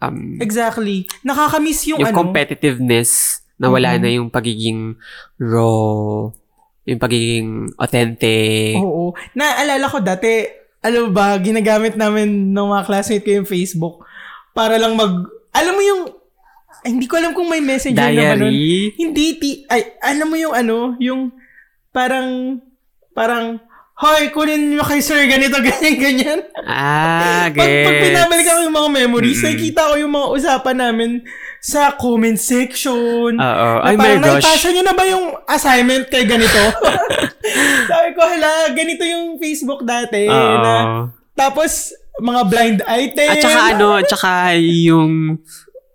um, 0.00 0.38
Exactly. 0.38 1.04
Nakakamiss 1.20 1.82
yung, 1.84 1.98
yung 1.98 2.08
ano. 2.08 2.18
competitiveness 2.22 3.42
na 3.58 3.68
wala 3.68 3.94
Mhm. 3.94 4.00
na 4.00 4.08
yung 4.08 4.28
pagiging 4.28 4.94
raw, 5.36 6.30
yung 6.82 7.00
pagiging 7.00 7.48
authentic. 7.78 8.74
Oo. 8.78 9.14
Naalala 9.34 9.86
ko 9.86 10.02
dati, 10.02 10.46
alam 10.82 11.08
mo 11.08 11.10
ba, 11.14 11.38
ginagamit 11.38 11.94
namin 11.94 12.50
ng 12.50 12.66
mga 12.68 12.86
classmate 12.86 13.22
ko 13.22 13.30
yung 13.38 13.48
Facebook 13.48 14.02
para 14.50 14.76
lang 14.76 14.98
mag, 14.98 15.14
alam 15.54 15.74
mo 15.74 15.82
yung, 15.82 16.02
ay, 16.82 16.90
hindi 16.90 17.06
ko 17.06 17.14
alam 17.14 17.30
kung 17.32 17.46
may 17.46 17.62
messenger 17.62 18.10
naman 18.10 18.42
nun. 18.42 18.50
Diary. 18.50 18.98
Hindi, 18.98 19.26
ti, 19.38 19.50
ay, 19.70 19.94
alam 20.02 20.26
mo 20.26 20.34
yung 20.34 20.50
ano, 20.50 20.98
yung 20.98 21.30
parang, 21.94 22.58
parang, 23.14 23.62
Hoy, 23.92 24.34
kunin 24.34 24.74
nyo 24.74 24.82
kay 24.82 24.98
sir, 24.98 25.30
ganito, 25.30 25.62
ganyan, 25.68 25.94
ganyan. 25.94 26.40
Ah, 26.66 27.46
Pag, 27.46 27.54
pag 27.54 27.70
gets. 27.70 28.02
pinabalik 28.02 28.46
ako 28.50 28.60
yung 28.66 28.74
mga 28.74 28.90
memories, 28.98 29.38
Mm-mm. 29.38 29.46
nakikita 29.46 29.80
ko 29.86 29.94
yung 29.94 30.10
mga 30.10 30.28
usapan 30.32 30.76
namin 30.80 31.10
sa 31.62 31.94
comment 31.94 32.34
section. 32.34 33.38
Oo. 33.38 33.68
Na 33.78 33.86
Ay, 33.86 33.94
my 33.94 34.18
gosh. 34.18 34.42
naipasa 34.42 34.68
niyo 34.74 34.82
na 34.82 34.94
ba 34.98 35.06
yung 35.06 35.30
assignment 35.46 36.10
kay 36.10 36.26
ganito? 36.26 36.58
Sabi 37.90 38.08
ko, 38.18 38.20
hala, 38.26 38.74
ganito 38.74 39.06
yung 39.06 39.38
Facebook 39.38 39.86
dati. 39.86 40.26
Oo. 40.26 40.54
Na, 40.58 40.74
tapos, 41.38 41.94
mga 42.18 42.42
blind 42.50 42.78
item. 42.82 43.30
At 43.30 43.38
saka 43.38 43.60
ano, 43.78 43.86
at 43.94 44.06
saka 44.10 44.30
yung 44.58 45.38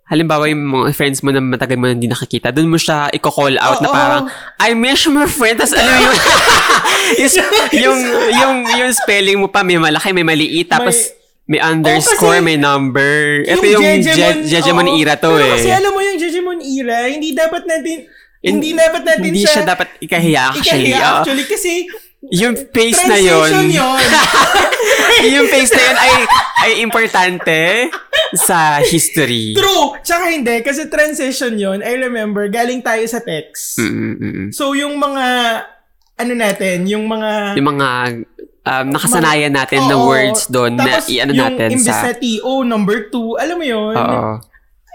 halimbawa 0.08 0.48
yung 0.48 0.64
mga 0.64 0.96
friends 0.96 1.20
mo 1.20 1.28
na 1.28 1.44
matagal 1.44 1.76
mo 1.76 1.84
na 1.84 1.92
hindi 1.92 2.08
nakikita, 2.08 2.48
doon 2.48 2.72
mo 2.72 2.80
siya 2.80 3.12
i-call 3.12 3.60
out 3.60 3.84
na 3.84 3.92
Oo. 3.92 3.94
parang, 3.94 4.24
I 4.56 4.72
miss 4.72 5.04
my 5.04 5.28
friend. 5.28 5.60
Tapos 5.60 5.76
ano 5.76 5.84
yung, 5.84 6.16
yung, 7.20 7.46
yung, 7.84 7.98
yung, 8.32 8.56
yung 8.72 8.90
spelling 8.96 9.36
mo 9.36 9.52
pa, 9.52 9.60
may 9.60 9.76
malaki, 9.76 10.16
may 10.16 10.24
maliit. 10.24 10.72
Tapos, 10.72 10.96
may 10.96 11.27
underscore, 11.56 12.36
kasi 12.36 12.44
may 12.44 12.60
number. 12.60 13.40
Ito 13.48 13.64
yung, 13.64 14.04
Jejemon- 14.04 14.44
Je- 14.44 14.52
Jejemon 14.52 14.88
oo. 14.92 15.00
era 15.00 15.16
to 15.16 15.32
Pero 15.32 15.48
eh. 15.48 15.52
kasi 15.56 15.68
alam 15.72 15.96
mo 15.96 16.00
yung 16.04 16.20
Jejemon 16.20 16.60
era, 16.60 17.08
hindi 17.08 17.32
dapat 17.32 17.64
natin, 17.64 18.04
In- 18.44 18.60
hindi 18.60 18.76
dapat 18.76 19.02
natin 19.02 19.24
hindi 19.24 19.48
siya 19.48 19.64
dapat 19.64 19.96
ikahiya 19.98 20.52
actually. 20.52 20.92
ikahiya 20.92 21.08
actually. 21.24 21.46
Kasi, 21.48 21.72
yung 22.28 22.54
face 22.68 23.00
na 23.08 23.16
yon 23.16 23.72
yun. 23.72 24.08
yung 25.40 25.46
face 25.48 25.72
na 25.72 25.82
yun 25.82 25.96
ay, 25.96 26.12
ay 26.60 26.70
importante. 26.84 27.88
sa 28.36 28.84
history. 28.84 29.56
True! 29.56 29.96
Tsaka 30.04 30.28
hindi, 30.28 30.60
kasi 30.60 30.84
transition 30.92 31.56
yon 31.56 31.80
I 31.80 31.96
remember, 31.96 32.44
galing 32.52 32.84
tayo 32.84 33.00
sa 33.08 33.24
text. 33.24 33.80
Mm-mm-mm. 33.80 34.52
So, 34.52 34.76
yung 34.76 35.00
mga, 35.00 35.24
ano 36.18 36.32
natin, 36.34 36.84
yung 36.90 37.06
mga... 37.06 37.54
Yung 37.54 37.68
mga 37.78 37.88
um, 38.66 38.86
nakasanayan 38.90 39.54
natin 39.54 39.86
na 39.86 39.96
Oo. 39.96 40.10
words 40.10 40.50
doon 40.50 40.74
na 40.74 40.98
Tapos, 40.98 41.06
i-ano 41.08 41.32
yung 41.32 41.42
natin 41.46 41.68
imbes 41.78 41.88
sa... 41.88 42.10
na 42.10 42.14
TO, 42.18 42.52
number 42.66 43.08
two, 43.08 43.38
alam 43.38 43.56
mo 43.56 43.66
yun? 43.66 43.94
Oo. 43.94 44.42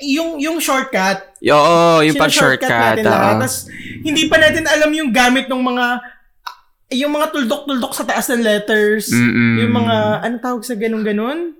Yung, 0.03 0.29
yung 0.37 0.57
shortcut. 0.59 1.39
Oo, 1.39 2.03
yung 2.03 2.19
pag-shortcut. 2.19 2.99
natin. 2.99 3.07
Tapos, 3.07 3.71
hindi 4.03 4.27
pa 4.27 4.35
natin 4.37 4.67
alam 4.67 4.91
yung 4.91 5.15
gamit 5.15 5.47
ng 5.47 5.63
mga 5.63 5.85
yung 6.93 7.09
mga 7.09 7.33
tuldok-tuldok 7.33 7.93
sa 7.97 8.05
taas 8.05 8.29
ng 8.29 8.45
letters. 8.45 9.09
Mm-mm. 9.09 9.65
Yung 9.65 9.73
mga, 9.73 9.95
ano 10.21 10.35
tawag 10.37 10.61
sa 10.61 10.77
ganun-ganun? 10.77 11.57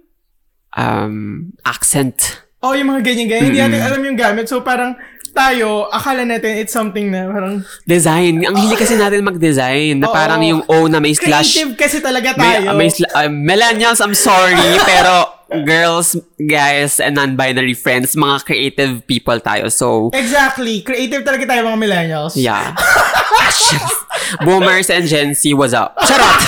Um, 0.78 1.50
accent. 1.66 2.44
Oh, 2.62 2.78
yung 2.78 2.94
mga 2.94 3.02
ganyan-ganyan. 3.02 3.50
Hindi 3.50 3.60
Mm-mm. 3.60 3.74
natin 3.74 3.88
alam 3.90 4.02
yung 4.06 4.20
gamit. 4.20 4.46
So, 4.46 4.62
parang 4.62 4.94
tayo, 5.34 5.90
akala 5.90 6.24
natin 6.24 6.56
it's 6.56 6.72
something 6.72 7.10
na 7.10 7.28
parang 7.28 7.66
Design. 7.84 8.40
Ang 8.40 8.56
hili 8.56 8.78
kasi 8.78 8.94
natin 8.94 9.26
mag-design. 9.26 10.00
Na 10.00 10.08
parang 10.08 10.40
yung 10.40 10.62
O 10.66 10.86
na 10.86 11.02
may 11.02 11.12
slash. 11.12 11.58
creative 11.58 11.74
kasi 11.74 11.98
talaga 12.00 12.38
May, 12.38 12.62
tayo. 12.64 12.78
may 12.78 12.88
sla- 12.88 13.12
uh, 13.12 13.28
millennials, 13.28 14.00
I'm 14.00 14.14
sorry. 14.14 14.56
pero 14.90 15.34
girls, 15.54 16.18
guys, 16.40 16.98
and 16.98 17.14
non-binary 17.14 17.74
friends, 17.74 18.16
mga 18.16 18.42
creative 18.42 18.94
people 19.06 19.38
tayo. 19.38 19.70
So, 19.70 20.10
Exactly. 20.14 20.82
Creative 20.82 21.22
talaga 21.22 21.46
tayo 21.46 21.62
mga 21.68 21.78
millennials. 21.78 22.34
Yeah. 22.34 22.74
Boomers 24.46 24.90
and 24.90 25.06
Gen 25.06 25.36
Z, 25.36 25.54
what's 25.54 25.74
up? 25.74 25.94
Charot! 26.02 26.42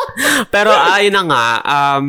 Pero 0.54 0.72
ayun 0.72 1.12
na 1.12 1.22
nga, 1.28 1.44
um, 1.64 2.06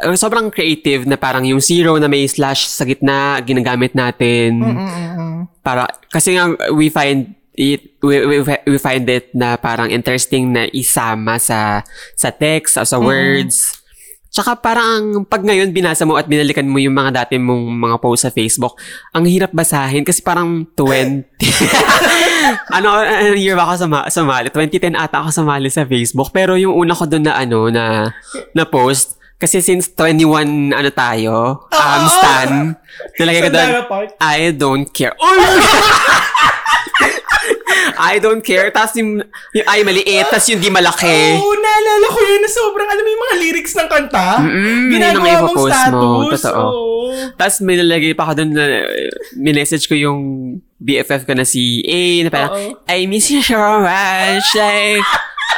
uh, 0.00 0.16
sobrang 0.16 0.48
creative 0.48 1.04
na 1.04 1.20
parang 1.20 1.44
yung 1.44 1.60
zero 1.60 1.96
na 2.00 2.08
may 2.08 2.24
slash 2.26 2.66
sa 2.66 2.84
gitna, 2.88 3.38
ginagamit 3.44 3.92
natin. 3.92 4.60
Mm-mm-mm. 4.60 5.48
Para, 5.60 5.86
kasi 6.08 6.34
nga, 6.34 6.50
we 6.72 6.88
find 6.88 7.36
it, 7.54 8.00
we, 8.00 8.24
we, 8.24 8.36
we 8.42 8.78
find 8.80 9.04
it 9.08 9.28
na 9.36 9.60
parang 9.60 9.92
interesting 9.92 10.52
na 10.52 10.64
isama 10.72 11.36
sa, 11.36 11.84
sa 12.16 12.32
text, 12.32 12.80
o 12.80 12.84
sa 12.88 12.96
words. 12.96 13.80
Tsaka 14.30 14.54
parang 14.62 15.26
pag 15.26 15.42
ngayon 15.42 15.74
binasa 15.74 16.06
mo 16.06 16.14
at 16.14 16.30
binalikan 16.30 16.62
mo 16.62 16.78
yung 16.78 16.94
mga 16.94 17.26
dati 17.26 17.34
mong 17.34 17.66
mga 17.66 17.96
post 17.98 18.22
sa 18.22 18.30
Facebook, 18.30 18.78
ang 19.10 19.26
hirap 19.26 19.50
basahin 19.50 20.06
kasi 20.06 20.22
parang 20.22 20.62
20. 20.78 21.26
ano, 22.78 22.88
ano 22.94 23.34
year 23.34 23.58
ba 23.58 23.66
ako 23.66 23.84
suma, 23.84 24.06
sumali? 24.06 24.54
2010 24.54 24.94
ata 24.94 25.26
ako 25.26 25.34
sumali 25.34 25.66
sa 25.66 25.82
Facebook. 25.82 26.30
Pero 26.30 26.54
yung 26.54 26.78
una 26.78 26.94
ko 26.94 27.10
doon 27.10 27.26
na 27.26 27.42
ano, 27.42 27.74
na, 27.74 28.14
na 28.54 28.64
post, 28.70 29.19
kasi 29.40 29.64
since 29.64 29.88
21 29.96 30.70
ano 30.70 30.90
tayo, 30.92 31.64
um, 31.64 31.72
Oo. 31.72 32.08
stan, 32.12 32.76
nalagay 33.16 33.40
ko 33.40 33.50
doon. 33.50 33.70
I 34.20 34.52
don't 34.52 34.86
care. 34.92 35.16
Oh! 35.16 35.32
I 38.00 38.16
don't 38.16 38.40
care. 38.40 38.72
Tapos 38.72 38.96
yung, 38.96 39.20
yung 39.52 39.66
ay 39.68 39.84
maliit, 39.84 40.28
tapos 40.28 40.48
yung 40.48 40.60
di 40.60 40.72
malaki. 40.72 41.36
Oo, 41.36 41.52
naalala 41.52 42.06
ko 42.08 42.18
yun 42.18 42.40
na 42.40 42.50
sobrang, 42.50 42.88
alam 42.88 43.02
mo 43.04 43.08
yung 43.08 43.22
mga 43.28 43.36
lyrics 43.40 43.72
ng 43.76 43.88
kanta? 43.88 44.26
Mm-mm, 44.40 44.64
yun 44.88 44.92
Ginagawa 44.96 45.20
mong 45.20 45.36
ipopost 45.52 45.68
status. 45.70 45.92
mo. 45.92 46.08
Totoo. 46.32 46.60
Oo. 46.60 46.96
Tapos 47.36 47.56
may 47.60 47.76
nalagay 47.76 48.12
pa 48.16 48.22
ako 48.24 48.32
doon 48.40 48.50
na 48.56 48.64
minessage 49.36 49.84
ko 49.84 49.92
yung 49.92 50.20
BFF 50.80 51.28
ko 51.28 51.36
na 51.36 51.44
si 51.44 51.84
A 51.84 52.00
na 52.24 52.30
parang, 52.32 52.52
Oo. 52.52 52.88
I 52.88 53.04
miss 53.04 53.28
you 53.28 53.44
so 53.44 53.56
much. 53.56 54.48
Like, 54.56 55.04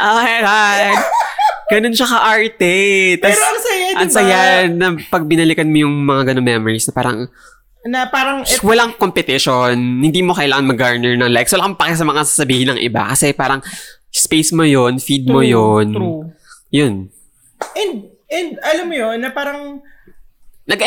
oh 0.03 0.19
my 0.19 0.39
God. 0.43 1.22
Ganun 1.73 1.97
siya 1.97 2.05
ka-arte. 2.05 2.75
Tas, 3.17 3.33
Pero 3.33 3.45
ang 3.49 3.61
saya, 3.65 3.87
di 3.89 3.97
ang 3.97 4.11
saya 4.13 4.39
na 4.69 4.87
pag 5.09 5.25
binalikan 5.25 5.73
mo 5.73 5.89
yung 5.89 6.05
mga 6.05 6.33
ganun 6.33 6.45
memories 6.45 6.85
na 6.85 6.93
parang, 6.93 7.19
Na 7.83 8.07
parang, 8.07 8.45
et, 8.45 8.61
walang 8.63 8.93
competition. 8.95 9.75
Hindi 9.75 10.21
mo 10.21 10.37
kailangan 10.37 10.69
mag-garner 10.69 11.17
ng 11.17 11.33
likes. 11.33 11.51
Wala 11.57 11.67
kang 11.73 11.81
pake 11.81 11.95
sa 11.97 12.07
mga 12.07 12.23
sasabihin 12.29 12.69
ng 12.77 12.81
iba. 12.85 13.09
Kasi 13.09 13.33
parang, 13.33 13.65
space 14.13 14.53
mo 14.53 14.63
yon 14.69 15.01
feed 15.01 15.25
mo 15.25 15.41
True, 15.41 15.51
yon 15.51 15.87
true. 15.91 16.21
Yun. 16.71 16.95
and, 17.75 17.93
and 18.29 18.51
alam 18.61 18.87
mo 18.87 18.95
yun, 18.95 19.17
na 19.19 19.33
parang, 19.33 19.81
Nag 20.63 20.79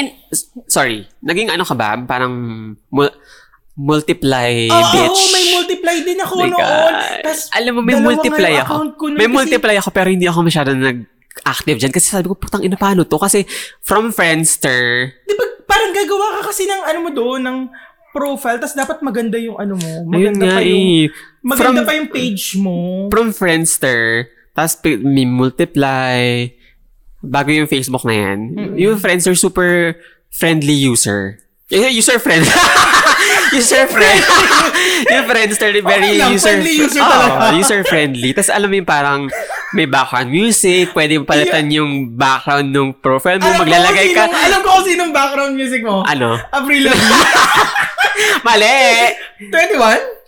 sorry, 0.72 1.04
naging 1.20 1.52
ano 1.52 1.68
ka 1.68 1.76
ba? 1.76 2.00
Parang 2.00 2.32
multiply 3.76 4.52
Oo, 4.66 4.88
bitch. 4.90 5.12
oo, 5.14 5.28
may 5.30 5.46
multiply 5.52 5.96
din 6.00 6.18
ako 6.18 6.34
My 6.38 6.48
noon. 6.48 6.94
Tas, 7.22 7.52
Alam 7.52 7.72
mo, 7.76 7.82
may 7.84 7.98
multiply 7.98 8.54
ako. 8.58 8.74
May 9.12 9.28
kasi- 9.28 9.36
multiply 9.36 9.76
ako 9.76 9.90
pero 9.92 10.08
hindi 10.08 10.26
ako 10.26 10.40
masyado 10.42 10.72
nag-active 10.72 11.78
dyan. 11.78 11.92
Kasi 11.92 12.08
sabi 12.08 12.26
ko, 12.26 12.34
putang 12.34 12.64
ina, 12.64 12.76
paano 12.76 13.04
to? 13.04 13.20
Kasi 13.20 13.44
from 13.82 14.10
Friendster, 14.10 15.12
Di 15.22 15.36
ba, 15.36 15.44
parang 15.66 15.92
gagawa 15.92 16.40
ka 16.40 16.50
kasi 16.50 16.64
ng 16.64 16.82
ano 16.86 17.00
mo 17.02 17.10
doon, 17.12 17.42
ng 17.42 17.58
profile, 18.10 18.58
tas 18.58 18.72
dapat 18.72 19.04
maganda 19.04 19.36
yung 19.36 19.60
ano 19.60 19.76
mo. 19.76 19.92
Maganda 20.08 20.48
nga 20.48 20.56
pa 20.56 20.64
yung, 20.64 20.88
eh. 21.04 21.04
maganda 21.44 21.84
From, 21.84 21.86
pa 21.86 21.94
yung 21.94 22.10
page 22.10 22.46
mo. 22.56 22.76
from 23.12 23.28
Friendster, 23.30 24.32
tapos 24.56 24.80
pi- 24.80 25.04
may 25.04 25.28
multiply, 25.28 26.48
bago 27.20 27.52
yung 27.52 27.68
Facebook 27.68 28.08
na 28.08 28.16
yan, 28.16 28.40
yung 28.80 28.96
Friendster 28.96 29.36
super 29.36 30.00
friendly 30.32 30.80
user. 30.80 31.44
Eh, 31.68 31.92
User 31.92 32.16
friend. 32.16 32.48
user 33.56 33.86
friend. 33.88 34.22
yung 35.14 35.26
Friendster, 35.26 35.70
very 35.74 35.86
Okay 35.86 36.18
lang, 36.18 36.32
user, 36.32 36.56
friendly 36.56 36.74
user 36.78 37.02
Oo, 37.02 37.10
talaga. 37.10 37.54
user 37.60 37.82
friendly. 37.84 38.30
Tapos 38.32 38.52
alam 38.52 38.68
mo 38.68 38.76
yung 38.76 38.88
parang 38.88 39.22
may 39.72 39.86
background 39.86 40.30
music, 40.30 40.92
pwede 40.92 41.16
mo 41.16 41.24
palitan 41.24 41.68
yung 41.68 41.92
background 42.12 42.70
ng 42.70 42.96
profile 42.96 43.40
mo, 43.40 43.48
Alam 43.48 43.64
maglalagay 43.64 44.12
ka. 44.12 44.26
sinong- 44.26 44.46
Alam 44.46 44.60
ko 44.62 44.70
kung 44.72 44.86
sinong 44.86 45.12
background 45.12 45.54
music 45.54 45.82
mo. 45.82 46.04
Ano? 46.04 46.36
Avril 46.52 46.86
Lavigne. 46.86 47.20
Mali! 48.48 49.12
21? 49.52 50.25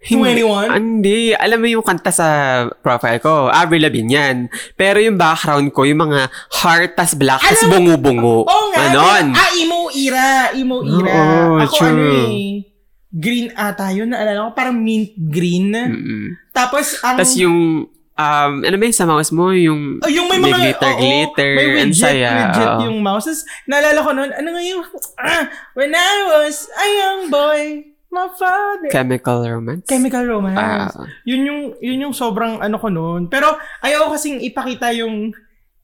21? 0.00 0.72
Hindi. 0.72 1.36
Alam 1.36 1.58
mo 1.60 1.66
yung 1.68 1.84
kanta 1.84 2.08
sa 2.08 2.26
profile 2.74 3.20
ko. 3.20 3.52
Avril 3.52 3.84
Lavigne 3.84 4.08
yan. 4.10 4.36
Pero 4.72 4.96
yung 4.96 5.20
background 5.20 5.68
ko, 5.70 5.84
yung 5.84 6.00
mga 6.02 6.32
heart 6.56 6.96
tas 6.96 7.12
black 7.12 7.36
tas 7.38 7.60
Alam- 7.60 7.84
bungu-bungu. 7.84 8.48
Oo 8.48 8.64
nga. 8.72 8.80
Ganon. 8.88 9.36
Ah, 9.36 9.52
emo 9.52 9.92
era. 9.92 10.28
Emo 10.56 10.80
era. 10.80 11.12
Oo, 11.12 11.60
Ako 11.60 11.74
true. 11.76 11.86
ano 11.86 12.02
eh. 12.26 12.64
Green 13.10 13.52
ata 13.52 13.92
yun. 13.92 14.08
Naalala 14.08 14.48
ko. 14.48 14.50
Parang 14.54 14.78
mint 14.78 15.12
green. 15.18 15.68
Mm-mm. 15.68 16.24
Tapos 16.50 16.96
ang... 17.02 17.18
Tas 17.18 17.36
yung, 17.36 17.84
um, 18.16 18.52
ano 18.62 18.74
ba 18.76 18.84
yung 18.86 18.96
sa 18.96 19.04
mouse 19.04 19.34
mo? 19.34 19.52
Yung, 19.52 20.00
Oh, 20.00 20.08
yung 20.08 20.30
may 20.30 20.38
mga 20.38 20.56
glitter, 20.56 20.92
oo, 20.94 21.00
glitter. 21.02 21.50
May 21.52 21.68
widget, 21.76 21.98
saya, 21.98 22.30
widget 22.48 22.88
yung 22.88 23.02
mouse. 23.02 23.28
Tapos, 23.28 23.42
naalala 23.66 24.00
ko 24.00 24.10
noon, 24.14 24.30
ano 24.30 24.48
nga 24.48 24.62
yung, 24.62 24.82
ah, 25.18 25.44
when 25.74 25.90
I 25.90 26.08
was 26.30 26.64
a 26.70 26.86
young 26.88 27.22
boy, 27.28 27.89
my 28.10 28.26
father. 28.34 28.90
Chemical 28.90 29.38
romance? 29.40 29.86
Chemical 29.86 30.26
romance. 30.26 30.58
Ah. 30.58 31.06
yun 31.22 31.46
yung, 31.46 31.60
yun 31.78 32.04
yung 32.04 32.14
sobrang 32.14 32.58
ano 32.58 32.76
ko 32.76 32.90
noon. 32.90 33.26
Pero, 33.26 33.46
ayaw 33.80 34.10
kasing 34.10 34.42
ipakita 34.42 34.90
yung 34.92 35.30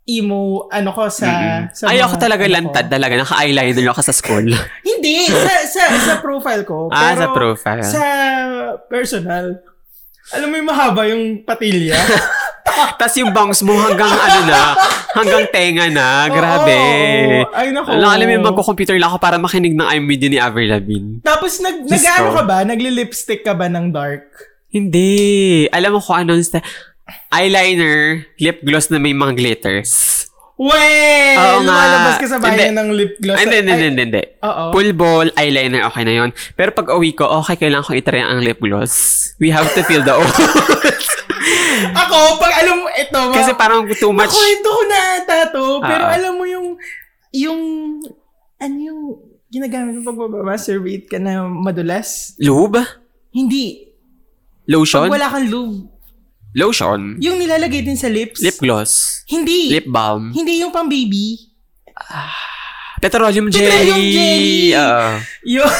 emo, 0.07 0.71
ano 0.71 0.91
ko 0.91 1.07
sa, 1.07 1.27
sa 1.71 1.91
Ay, 1.91 1.99
mga- 1.99 2.05
ako 2.05 2.15
talaga 2.17 2.43
ano 2.43 2.51
ko. 2.51 2.57
lantad 2.59 2.87
talaga. 2.87 3.15
Naka-eyeliner 3.19 3.87
ako 3.91 4.01
sa 4.03 4.15
school. 4.15 4.47
Hindi, 4.91 5.27
sa, 5.27 5.55
sa, 5.67 5.83
sa 5.99 6.15
profile 6.19 6.63
ko. 6.63 6.91
ah, 6.91 7.11
Pero 7.11 7.19
sa 7.19 7.27
profile. 7.33 7.83
Sa 7.83 8.05
personal, 8.87 9.63
alam 10.31 10.47
mo 10.47 10.55
yung 10.59 10.69
mahaba 10.69 11.03
yung 11.07 11.43
patilya? 11.43 11.95
Tapos 12.97 13.15
yung 13.17 13.31
bangs 13.31 13.61
mo 13.61 13.75
hanggang 13.75 14.09
ano 14.09 14.41
na, 14.45 14.61
hanggang 15.13 15.45
tenga 15.49 15.87
na. 15.89 16.09
Grabe. 16.27 16.79
Oo. 17.43 17.53
Ay, 17.53 17.71
naku. 17.71 17.89
Alam, 17.91 18.09
alam 18.09 18.25
mo 18.25 18.33
yung 18.33 18.47
magko-computer 18.47 18.95
lang 18.95 19.09
ako 19.09 19.19
para 19.19 19.37
makinig 19.37 19.73
ng 19.73 19.85
I'm 19.85 20.05
With 20.05 20.21
You 20.21 20.31
ni 20.31 20.39
Avril 20.39 20.69
Lavigne. 20.69 21.21
Tapos, 21.21 21.59
nag, 21.59 21.83
nag-ano 21.83 22.29
ko. 22.29 22.35
ka 22.35 22.43
ba? 22.45 22.59
Nagli-lipstick 22.63 23.41
ka 23.41 23.53
ba 23.53 23.67
ng 23.67 23.91
dark? 23.91 24.29
Hindi. 24.69 25.11
Alam 25.69 25.97
mo 25.97 26.01
kung 26.01 26.19
anong 26.19 26.43
sta- 26.43 26.65
eyeliner, 27.31 28.27
lip 28.37 28.61
gloss 28.61 28.89
na 28.89 28.99
may 28.99 29.13
mga 29.13 29.33
glitters. 29.35 30.13
Well, 30.57 30.73
Oo 31.37 31.61
nga. 31.61 31.69
lumalabas 31.69 32.17
ka 32.17 32.27
sa 32.27 32.41
bayan 32.41 32.73
Hindi. 32.73 32.81
ng 32.81 32.89
lip 32.91 33.15
gloss. 33.21 33.37
Ay, 33.37 33.45
hindi, 33.45 33.57
hindi, 33.63 33.73
hindi, 33.87 34.03
hindi. 34.09 34.23
Oo. 34.41 34.73
Full 34.73 34.91
ball, 34.93 35.29
eyeliner, 35.35 35.85
okay 35.85 36.01
na 36.03 36.15
yon. 36.15 36.31
Pero 36.53 36.73
pag 36.73 36.89
uwi 36.91 37.13
ko, 37.13 37.29
okay, 37.39 37.57
kailangan 37.59 37.85
ko 37.85 37.93
itry 37.93 38.19
ang 38.19 38.41
lip 38.41 38.57
gloss. 38.57 38.93
We 39.37 39.53
have 39.53 39.69
to 39.71 39.85
feel 39.85 40.01
the 40.01 40.17
oats. 40.19 41.09
Ako, 42.03 42.17
pag 42.37 42.53
alam 42.57 42.75
mo, 42.79 42.87
ito, 42.89 43.19
ma- 43.21 43.35
Kasi 43.35 43.53
parang 43.55 43.87
too 43.89 44.11
much. 44.11 44.29
Nakwento 44.29 44.69
ko 44.69 44.83
na 44.85 45.01
ata 45.17 45.37
to, 45.49 45.65
pero 45.81 46.03
Ah. 46.03 46.15
alam 46.15 46.33
mo 46.35 46.45
yung, 46.45 46.75
yung, 47.31 47.61
ano 48.57 48.77
yung 48.77 49.01
ginagamit 49.47 49.97
mo 49.97 50.07
pag 50.07 50.19
masturbate 50.45 51.07
ka 51.07 51.19
na 51.19 51.45
madulas? 51.45 52.35
Lube? 52.37 52.83
Hindi. 53.31 53.93
Lotion? 54.67 55.07
Pag 55.07 55.15
wala 55.15 55.29
kang 55.29 55.47
lube. 55.47 55.87
Lotion? 56.53 57.21
Yung 57.21 57.37
nilalagay 57.37 57.85
din 57.85 57.95
sa 57.95 58.09
lips. 58.09 58.41
Lip 58.41 58.57
gloss? 58.57 59.23
Hindi. 59.29 59.69
Lip 59.71 59.87
balm? 59.87 60.33
Hindi 60.33 60.59
yung 60.59 60.73
pang 60.73 60.89
baby. 60.89 61.53
Petroleum 62.97 63.53
jelly? 63.53 63.69
Petroleum 63.69 64.03
jelly! 64.09 64.57
Oo. 64.73 65.07
Yung 65.53 65.73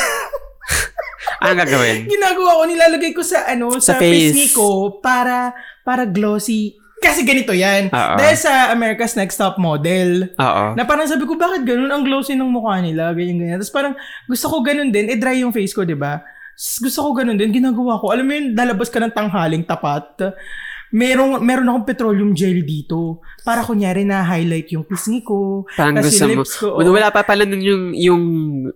Anong 1.41 1.61
gagawin? 1.63 1.97
ginagawa 2.15 2.51
ko, 2.59 2.63
nilalagay 2.65 3.13
ko 3.13 3.23
sa 3.23 3.45
ano, 3.47 3.77
Sa 3.77 3.95
sa, 3.95 4.01
face. 4.01 4.33
pisngi 4.33 4.47
ko 4.53 4.99
para, 4.99 5.53
para 5.83 6.05
glossy. 6.05 6.77
Kasi 6.97 7.23
ganito 7.23 7.53
yan. 7.53 7.93
Oo. 7.93 8.15
Dahil 8.17 8.37
sa 8.41 8.73
America's 8.73 9.15
Next 9.15 9.37
Top 9.37 9.61
Model, 9.61 10.33
Oo. 10.33 10.65
na 10.73 10.83
parang 10.83 11.05
sabi 11.05 11.29
ko, 11.29 11.37
bakit 11.37 11.63
ganun? 11.63 11.93
Ang 11.93 12.03
glossy 12.09 12.33
ng 12.35 12.49
mukha 12.49 12.81
nila, 12.81 13.13
ganyan, 13.13 13.37
ganyan. 13.37 13.59
Tapos 13.61 13.75
parang 13.75 13.95
gusto 14.25 14.47
ko 14.49 14.65
ganun 14.65 14.89
din, 14.89 15.13
eh 15.13 15.19
dry 15.21 15.45
yung 15.45 15.53
face 15.53 15.77
ko, 15.77 15.85
di 15.85 15.95
ba? 15.95 16.25
Gusto 16.57 17.05
ko 17.05 17.11
ganun 17.13 17.37
din, 17.37 17.53
ginagawa 17.53 18.01
ko. 18.01 18.17
Alam 18.17 18.25
mo 18.25 18.33
yun, 18.33 18.47
lalabas 18.57 18.89
ka 18.89 18.97
ng 18.97 19.13
tanghaling 19.13 19.63
tapat. 19.63 20.33
Merong, 20.89 21.39
meron 21.39 21.67
akong 21.67 21.85
petroleum 21.85 22.31
jelly 22.31 22.63
dito. 22.63 23.19
Para 23.43 23.61
kunyari 23.61 24.03
na 24.03 24.23
highlight 24.23 24.71
yung 24.71 24.83
pisngi 24.83 25.21
ko. 25.21 25.67
Parang 25.73 25.95
tas 25.95 26.07
gusto 26.07 26.23
yung 26.25 26.33
lips 26.37 26.55
ko, 26.57 26.67
oo. 26.73 26.83
Wala 26.85 27.11
pa 27.11 27.23
pala 27.23 27.43
nun 27.43 27.59
yung, 27.59 27.85
yung 27.93 28.23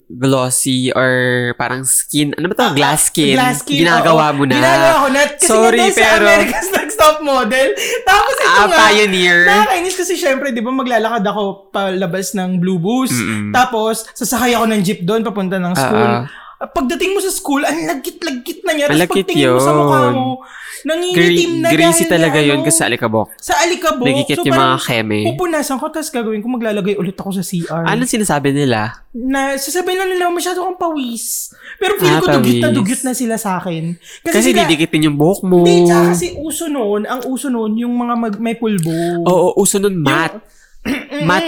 glossy 0.08 0.90
or 0.90 1.11
parang 1.54 1.82
skin. 1.82 2.34
Ano 2.34 2.46
ba 2.46 2.54
to? 2.56 2.74
Glass 2.74 3.08
skin. 3.08 3.34
Ah, 3.34 3.50
Glass 3.50 3.62
skin, 3.62 3.82
Ginagawa 3.82 4.26
oo. 4.28 4.36
mo 4.36 4.42
na. 4.44 4.54
Ginagawa 4.54 4.94
ko 4.96 5.08
na. 5.08 5.22
Kasi 5.28 5.46
Sorry, 5.46 5.78
nga 5.78 5.82
dahil 5.82 5.92
sa 5.92 6.02
pero- 6.04 6.24
America's 6.24 6.68
Next 6.76 6.96
Top 6.96 7.18
Model. 7.20 7.68
Tapos 8.04 8.34
ito 8.36 8.50
Ah, 8.52 8.66
nga. 8.66 8.78
pioneer. 8.84 9.38
Nakakainis 9.44 9.96
kasi 9.96 10.14
syempre, 10.14 10.46
di 10.50 10.61
ba 10.61 10.70
maglalakad 10.70 11.24
ako 11.24 11.42
palabas 11.70 12.34
ng 12.34 12.58
Blue 12.58 12.78
Bus. 12.78 13.11
Mm-mm. 13.11 13.50
Tapos, 13.50 14.06
sasakay 14.12 14.52
ako 14.52 14.66
ng 14.66 14.80
jeep 14.80 15.00
doon 15.00 15.22
papunta 15.22 15.56
ng 15.56 15.72
school. 15.72 16.11
Ah, 16.16 16.26
Pagdating 16.61 17.16
mo 17.16 17.20
sa 17.20 17.32
school, 17.32 17.64
ang 17.64 17.88
lagkit-lagkit 17.88 18.61
na 18.62 18.72
niya. 18.72 18.86
Tapos 18.86 19.16
pagtingin 19.16 19.48
mo 19.48 19.58
sa 19.58 19.72
yun. 19.72 19.78
mukha 19.80 19.98
mo, 20.11 20.44
nangingitim 20.82 21.16
Gre- 21.50 21.61
na 21.61 21.68
greasy 21.70 22.04
dahil 22.04 22.12
talaga 22.14 22.36
na, 22.36 22.46
yun 22.46 22.56
ano, 22.56 22.64
kasi 22.64 22.76
sa 22.76 22.84
alikabok. 22.84 23.26
Sa 23.34 23.54
alikabok. 23.56 24.04
Nagkikit 24.04 24.36
So, 24.36 24.44
yung 24.44 24.56
mga 24.58 24.76
keme. 24.78 25.18
Pupunasan 25.26 25.76
ko, 25.76 25.86
tapos 25.88 26.11
gagawin 26.11 26.40
ko, 26.40 26.48
maglalagay 26.50 26.94
ulit 26.96 27.16
ako 27.16 27.30
sa 27.32 27.42
CR. 27.42 27.84
Anong 27.86 28.08
sinasabi 28.11 28.52
nila? 28.52 28.92
Na, 29.11 29.56
sasabihin 29.56 29.98
lang 29.98 30.11
nila, 30.11 30.28
masyado 30.28 30.61
kang 30.61 30.76
pawis. 30.76 31.48
Pero 31.76 31.96
feel 31.96 32.12
Ah, 32.12 32.20
ko, 32.20 32.26
dugyot 32.30 32.61
na 32.61 32.66
pawis. 32.66 32.76
dugyot 32.76 33.02
na 33.02 33.12
sila 33.12 33.36
sa 33.36 33.56
akin. 33.56 33.96
Kasi, 34.20 34.36
sila- 34.46 34.61
didikitin 34.62 35.08
yung 35.08 35.16
buhok 35.16 35.40
mo. 35.42 35.64
Hindi, 35.64 35.88
kasi 35.88 36.36
uso 36.36 36.68
noon, 36.68 37.04
ang 37.04 37.24
uso 37.24 37.48
noon, 37.48 37.72
yung 37.78 37.92
mga 37.94 38.14
mag, 38.16 38.34
may 38.36 38.52
pulbo. 38.54 38.92
Oo, 39.22 39.56
uso 39.56 39.76
nun 39.76 39.96
matte. 39.96 40.36
matte 40.36 40.59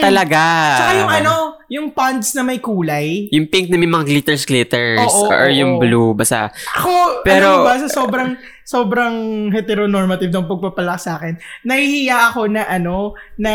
talaga. 0.02 0.42
Tsaka 0.76 0.92
yung 0.98 1.12
ano, 1.12 1.34
yung 1.72 1.86
pants 1.96 2.36
na 2.36 2.44
may 2.44 2.60
kulay. 2.60 3.32
Yung 3.32 3.48
pink 3.48 3.72
na 3.72 3.80
may 3.80 3.88
mga 3.88 4.04
glitters 4.04 4.44
glitters 4.44 5.00
Oo, 5.00 5.32
or 5.32 5.48
oo, 5.48 5.56
yung 5.56 5.80
blue 5.80 6.12
basta 6.12 6.52
Ako, 6.76 7.24
Pero- 7.24 7.64
ano 7.64 7.66
ba, 7.66 7.80
sa 7.80 7.88
sobrang, 7.88 8.36
sobrang 8.68 9.48
heteronormative 9.48 10.28
ng 10.28 10.44
pagpapalak 10.44 11.00
sa 11.00 11.16
akin, 11.16 11.40
nahihiya 11.64 12.28
ako 12.28 12.52
na 12.52 12.68
ano, 12.68 13.16
na 13.40 13.52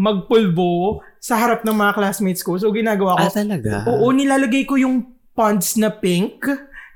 magpulbo 0.00 1.04
sa 1.20 1.36
harap 1.36 1.60
ng 1.66 1.76
mga 1.76 1.92
classmates 1.92 2.40
ko. 2.40 2.56
So, 2.56 2.72
ginagawa 2.72 3.20
ko, 3.20 3.26
ah 3.28 3.34
talaga 3.34 3.84
oo, 3.84 4.08
nilalagay 4.14 4.64
ko 4.64 4.80
yung 4.80 5.18
pants 5.36 5.76
na 5.76 5.92
pink 5.92 6.46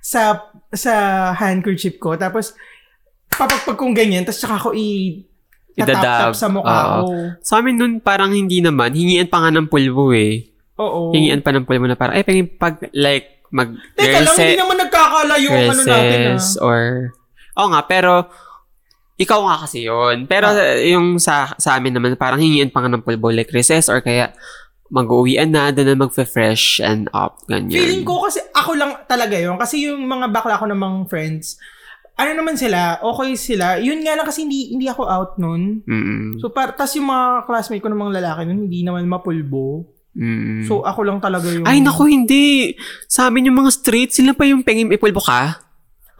sa 0.01 0.51
sa 0.73 1.31
handkerchief 1.37 2.01
ko. 2.01 2.17
Tapos, 2.17 2.57
papagpag 3.29 3.77
kong 3.77 3.93
ganyan, 3.93 4.25
tapos 4.25 4.41
tsaka 4.41 4.57
ako 4.57 4.69
i 4.73 5.21
Idadab. 5.75 6.37
sa 6.37 6.47
mukha 6.47 6.79
Oo. 7.01 7.01
ko. 7.01 7.13
sa 7.41 7.59
amin 7.59 7.75
nun 7.75 7.93
parang 7.99 8.31
hindi 8.31 8.61
naman 8.61 8.93
hingian 8.93 9.27
pa 9.27 9.41
nga 9.41 9.51
ng 9.51 9.67
pulbo 9.67 10.13
eh 10.13 10.53
Oo. 10.77 11.13
hingian 11.13 11.41
pa 11.41 11.51
ng 11.51 11.65
pulbo 11.65 11.85
na 11.85 11.97
parang 11.97 12.17
ay 12.17 12.25
pag, 12.25 12.37
pag 12.57 12.75
like 12.93 13.41
mag 13.53 13.69
Teka 13.95 14.25
lang, 14.25 14.33
hindi 14.35 14.57
naman 14.57 14.77
nagkakalayo 14.81 15.49
ang 15.49 15.69
ano 15.71 15.83
natin 15.85 16.19
ah. 16.33 16.41
Or... 16.65 16.81
Oo 17.61 17.69
nga, 17.69 17.81
pero 17.85 18.13
ikaw 19.21 19.45
nga 19.45 19.57
kasi 19.69 19.85
yun. 19.85 20.25
Pero 20.25 20.49
Ah. 20.49 20.81
yung 20.81 21.21
sa 21.21 21.53
sa 21.61 21.77
amin 21.77 21.93
naman, 21.93 22.17
parang 22.17 22.41
hingian 22.41 22.73
pa 22.73 22.81
nga 22.81 22.89
ng 22.89 23.05
pulbo 23.05 23.29
like 23.29 23.53
recess 23.53 23.93
or 23.93 24.01
kaya 24.01 24.33
mag-uwian 24.89 25.49
na, 25.49 25.69
doon 25.69 25.89
na 25.89 26.05
mag-fresh 26.05 26.81
and 26.81 27.13
up, 27.13 27.41
ganyan. 27.45 27.77
Feeling 27.77 28.05
ko 28.05 28.25
kasi 28.25 28.41
ako 28.53 28.73
lang 28.73 28.93
talaga 29.05 29.37
yun. 29.37 29.57
Kasi 29.57 29.85
yung 29.85 30.05
mga 30.05 30.29
bakla 30.29 30.57
ko 30.57 30.65
namang 30.65 31.05
friends, 31.09 31.57
ano 32.23 32.31
naman 32.39 32.55
sila, 32.55 33.03
okay 33.03 33.35
sila. 33.35 33.77
Yun 33.83 34.01
nga 34.07 34.15
lang 34.15 34.27
kasi 34.27 34.47
hindi, 34.47 34.71
hindi 34.71 34.87
ako 34.87 35.03
out 35.05 35.33
nun. 35.37 35.83
Mm-mm. 35.83 36.39
So, 36.39 36.55
par, 36.55 36.73
tas 36.73 36.95
yung 36.95 37.11
mga 37.11 37.45
classmate 37.45 37.83
ko 37.83 37.91
ng 37.91 37.99
mga 37.99 38.15
lalaki 38.23 38.41
nun, 38.47 38.71
hindi 38.71 38.81
naman 38.87 39.11
mapulbo. 39.11 39.91
Mm-mm. 40.15 40.69
So, 40.69 40.85
ako 40.85 41.01
lang 41.03 41.19
talaga 41.19 41.49
yung... 41.51 41.67
Ay, 41.67 41.83
naku, 41.83 42.07
hindi. 42.07 42.77
Sa 43.09 43.29
amin 43.29 43.51
yung 43.51 43.59
mga 43.59 43.73
street, 43.75 44.15
sila 44.15 44.33
pa 44.33 44.47
yung 44.47 44.63
pengim 44.63 44.93
ipulbo 44.93 45.21
ka. 45.21 45.59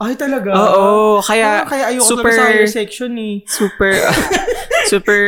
Ay, 0.01 0.19
talaga? 0.19 0.51
Oo, 0.51 1.21
kaya, 1.23 1.63
kaya 1.63 1.93
ayoko 1.95 2.17
super, 2.17 2.33
sa 2.33 2.49
higher 2.49 2.67
section 2.67 3.13
eh. 3.15 3.45
super, 3.47 3.93
super, 4.91 5.21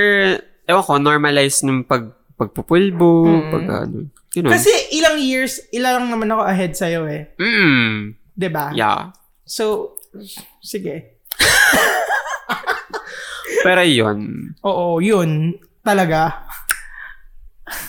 ewan 0.67 0.83
ko, 0.83 0.91
normalize 0.99 1.63
ng 1.63 1.85
pag, 1.85 2.11
pagpupulbo, 2.35 3.23
Mm. 3.23 3.51
pag 3.53 3.65
ano, 3.87 4.11
yun 4.35 4.51
Kasi 4.51 4.67
ilang 4.91 5.15
years, 5.15 5.63
ilang 5.71 6.11
naman 6.11 6.27
ako 6.27 6.43
ahead 6.43 6.75
sa'yo 6.75 7.07
eh. 7.07 7.31
Mm. 7.39 8.19
ba? 8.51 8.75
Yeah. 8.75 9.15
So, 9.47 9.95
sige. 10.65 11.21
Pero 13.61 13.81
yun. 13.81 14.51
Oo, 14.61 14.99
yun. 14.99 15.53
Talaga. 15.81 16.45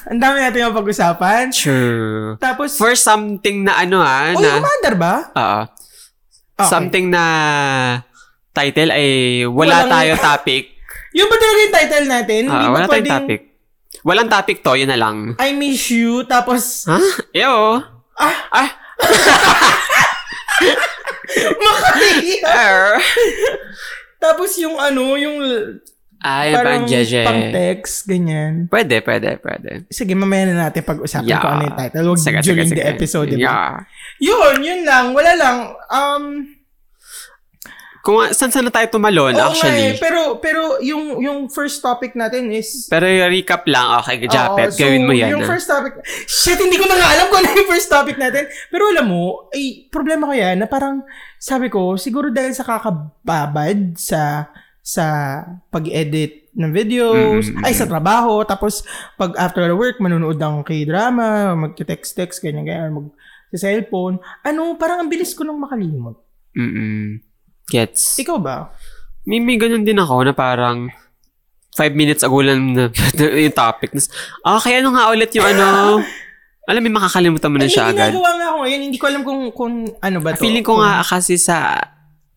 Ang 0.08 0.16
dami 0.16 0.40
natin 0.40 0.62
yung 0.62 0.76
pag-usapan. 0.76 1.52
True. 1.52 2.36
Tapos, 2.36 2.76
For 2.76 2.92
something 2.92 3.60
na 3.60 3.76
ano 3.76 4.00
ah, 4.00 4.32
oh, 4.32 4.40
na, 4.40 4.46
yung 4.46 4.56
commander 4.60 4.94
ba? 4.96 5.14
Oo. 5.32 5.60
Okay. 6.56 6.72
something 6.72 7.12
na 7.12 7.24
title 8.50 8.88
ay 8.88 9.08
wala 9.44 9.84
Walang- 9.84 9.92
tayo 9.92 10.12
topic. 10.16 10.62
Yun 11.16 11.28
ba 11.28 11.36
talaga 11.36 11.58
yung 11.58 11.74
title 11.74 12.06
natin? 12.06 12.42
Ah, 12.42 12.48
Hindi 12.48 12.64
ba 12.64 12.72
wala 12.72 12.78
tayong 12.78 12.94
pwedeng, 12.94 13.12
topic. 13.12 13.40
Walang 14.00 14.28
topic 14.30 14.56
to, 14.60 14.72
yun 14.72 14.86
na 14.86 14.96
lang. 14.96 15.16
I 15.36 15.52
miss 15.52 15.88
you, 15.88 16.24
tapos, 16.24 16.84
Ha? 16.84 16.96
Ew. 17.34 17.80
ah, 18.14 18.36
Ah. 18.48 18.68
makaiyak. 21.56 22.42
Er. 22.46 22.80
tapos 24.16 24.56
yung 24.56 24.76
ano, 24.76 25.14
yung 25.14 25.36
Ay, 26.16 26.56
parang 26.56 26.82
parang 26.82 26.84
jeje. 26.88 27.22
pang 27.22 27.52
text, 27.52 28.08
ganyan. 28.08 28.66
Pwede, 28.66 29.04
pwede, 29.04 29.36
pwede. 29.36 29.84
Sige, 29.92 30.16
mamaya 30.16 30.48
na 30.48 30.66
natin 30.66 30.82
pag-usapan 30.82 31.28
Yeah. 31.28 31.38
kung 31.44 31.52
ano 31.52 31.62
yung 31.68 31.78
title. 31.78 32.04
Huwag 32.08 32.18
Sige, 32.18 32.38
sige, 32.40 32.46
during 32.48 32.70
sige. 32.72 32.78
the 32.80 32.86
episode, 32.88 33.28
di 33.30 33.36
ba? 33.36 33.44
Yeah. 33.44 33.70
Yun, 34.24 34.56
yun 34.64 34.80
lang. 34.82 35.12
Wala 35.12 35.32
lang. 35.36 35.56
Um, 35.92 36.55
Kung 38.06 38.22
saan 38.30 38.54
saan 38.54 38.62
na 38.62 38.70
tayo 38.70 38.86
tumalon, 38.86 39.34
oo 39.34 39.34
nga 39.34 39.50
actually. 39.50 39.82
eh, 39.82 39.98
pero, 39.98 40.38
pero 40.38 40.78
yung, 40.78 41.18
yung 41.18 41.50
first 41.50 41.82
topic 41.82 42.14
natin 42.14 42.54
is 42.54 42.86
Pero 42.86 43.02
recap 43.02 43.66
lang, 43.66 43.98
okay, 43.98 44.30
Japet, 44.30 44.70
so, 44.70 44.86
gawin 44.86 45.02
mo 45.02 45.10
yan. 45.10 45.34
Yung 45.34 45.42
ah. 45.42 45.50
first 45.50 45.66
topic, 45.66 45.98
shit, 46.30 46.54
hindi 46.54 46.78
ko 46.78 46.86
na 46.86 46.94
nga 46.94 47.08
alam 47.18 47.26
kung 47.26 47.42
ano 47.42 47.50
yung 47.50 47.66
first 47.74 47.90
topic 47.90 48.14
natin. 48.14 48.46
Pero 48.70 48.94
alam 48.94 49.10
mo, 49.10 49.50
ay, 49.50 49.90
problema 49.90 50.30
ko 50.30 50.38
yan 50.38 50.62
na 50.62 50.70
parang, 50.70 51.02
sabi 51.42 51.66
ko, 51.66 51.98
siguro 51.98 52.30
dahil 52.30 52.54
sa 52.54 52.62
kakababad 52.62 53.98
sa 53.98 54.54
sa 54.86 55.04
pag-edit 55.74 56.54
ng 56.54 56.70
videos, 56.70 57.50
Mm, 57.50 57.58
mm, 57.58 57.66
ay 57.66 57.74
sa 57.74 57.90
trabaho, 57.90 58.46
tapos 58.46 58.86
pag 59.18 59.34
after 59.34 59.66
work, 59.74 59.98
manonood 59.98 60.38
ng 60.38 60.62
k-drama, 60.62 61.58
mag-text-text, 61.58 62.38
ganyan-ganyan, 62.38 62.94
mag 62.94 63.10
sa 63.50 63.66
cellphone. 63.66 64.22
Ano, 64.46 64.78
parang 64.78 65.02
ang 65.02 65.10
bilis 65.10 65.34
ko 65.34 65.42
nang 65.42 65.58
makalimot. 65.58 66.18
Mm-mm. 66.54 67.25
Gets. 67.66 68.18
Ikaw 68.18 68.38
ba? 68.38 68.70
May, 69.26 69.42
may 69.42 69.58
ganun 69.58 69.82
din 69.82 69.98
ako 69.98 70.22
na 70.22 70.32
parang 70.32 70.86
five 71.74 71.92
minutes 71.92 72.22
ago 72.22 72.38
lang 72.40 72.72
na, 72.72 72.88
yung 73.44 73.52
topic. 73.52 73.92
Ah, 74.40 74.56
kaya 74.56 74.80
ano 74.80 74.94
nga 74.94 75.10
ulit 75.10 75.34
yung 75.34 75.44
ano, 75.44 75.98
alam 76.70 76.80
mo, 76.80 76.88
makakalimutan 76.96 77.50
mo 77.50 77.58
na 77.58 77.66
Ay, 77.66 77.72
siya 77.72 77.84
may 77.86 77.92
agad. 77.92 78.10
ginagawa 78.14 78.30
nga 78.32 78.46
ako 78.46 78.56
ngayon. 78.62 78.80
Hindi 78.80 78.98
ko 78.98 79.06
alam 79.06 79.22
kung, 79.22 79.40
kung 79.52 79.72
ano 79.98 80.18
ba 80.18 80.28
to. 80.34 80.40
Feeling 80.40 80.62
ko 80.62 80.78
Kung- 80.78 80.82
nga 80.82 81.02
kasi 81.02 81.36
sa 81.36 81.78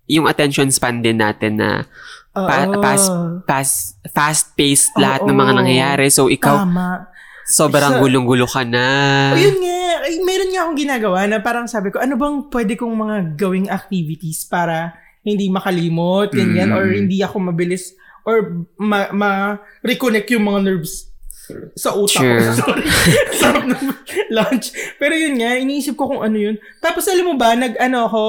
yung 0.09 0.25
attention 0.25 0.69
span 0.73 1.05
din 1.05 1.21
natin 1.21 1.61
na 1.61 1.85
pa, 2.33 2.65
fast, 2.81 3.09
fast, 3.45 3.77
fast-paced 4.09 4.89
Oo. 4.93 5.01
lahat 5.01 5.21
ng 5.25 5.37
mga 5.37 5.53
nangyayari. 5.53 6.09
So, 6.09 6.25
ikaw, 6.25 6.65
Tama. 6.65 7.09
sobrang 7.45 7.97
Sa- 7.97 8.01
gulong-gulo 8.01 8.49
ka 8.49 8.65
na. 8.65 8.85
O 9.33 9.37
yun 9.37 9.61
nga, 9.61 9.77
ay, 10.05 10.17
meron 10.21 10.49
nga 10.49 10.61
akong 10.65 10.79
ginagawa 10.79 11.19
na 11.25 11.37
parang 11.37 11.69
sabi 11.69 11.93
ko, 11.93 12.01
ano 12.01 12.17
bang 12.17 12.49
pwede 12.49 12.73
kong 12.73 12.95
mga 12.95 13.15
gawing 13.37 13.69
activities 13.69 14.45
para 14.45 14.97
hindi 15.21 15.47
makalimot, 15.47 16.31
ganyan, 16.31 16.69
Mm. 16.69 16.75
or 16.75 16.83
hindi 16.87 17.17
ako 17.19 17.35
mabilis, 17.41 17.91
or 18.23 18.35
ma- 18.75 19.11
ma-reconnect 19.11 20.29
yung 20.29 20.45
mga 20.45 20.59
nerves 20.63 21.09
sa 21.73 21.93
utak 21.93 22.21
Sure. 22.21 22.39
ko. 22.39 22.53
Sorry. 22.61 22.85
Sarap 23.33 23.65
lunch. 24.37 24.69
Pero 24.95 25.13
yun 25.13 25.35
nga, 25.35 25.57
iniisip 25.57 25.93
ko 25.93 26.07
kung 26.07 26.21
ano 26.21 26.37
yun. 26.37 26.55
Tapos 26.77 27.05
alam 27.05 27.25
mo 27.25 27.35
ba, 27.35 27.53
nag 27.53 27.73
ano 27.75 28.05
ako, 28.05 28.23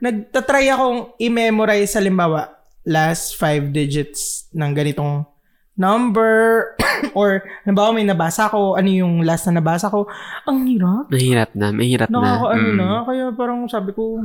nagtatry 0.00 0.66
akong 0.66 1.12
i-memorize 1.18 1.92
halimbawa, 1.92 2.48
last 2.82 3.36
five 3.36 3.70
digits 3.70 4.48
ng 4.50 4.72
ganitong 4.72 5.28
number 5.72 6.72
or 7.18 7.40
halimbawa 7.62 7.92
may 7.92 8.04
nabasa 8.04 8.48
ko, 8.48 8.74
ano 8.74 8.88
yung 8.88 9.20
last 9.20 9.44
na 9.46 9.58
nabasa 9.58 9.88
ko. 9.88 10.08
Ang 10.44 10.64
hirap. 10.66 11.08
Mahirap 11.08 11.50
na, 11.52 11.66
mahirap 11.70 12.08
na. 12.08 12.18
Nakakaano 12.18 12.68
Mm. 12.68 12.76
na. 12.76 12.88
Kaya 13.04 13.24
parang 13.32 13.60
sabi 13.66 13.92
ko, 13.92 14.20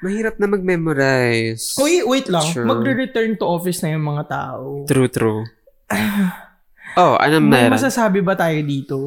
Mahirap 0.00 0.40
na 0.40 0.48
mag-memorize. 0.48 1.76
Uy, 1.76 2.00
wait 2.02 2.26
lang. 2.26 2.44
Sure. 2.46 2.64
Magre-return 2.64 3.36
to 3.36 3.44
office 3.44 3.84
na 3.84 3.92
yung 3.92 4.04
mga 4.06 4.24
tao. 4.26 4.88
True, 4.88 5.08
true. 5.08 5.44
oh, 6.96 7.14
May 7.20 7.36
meron? 7.38 7.76
masasabi 7.76 8.24
ba 8.24 8.32
tayo 8.32 8.56
dito? 8.64 8.98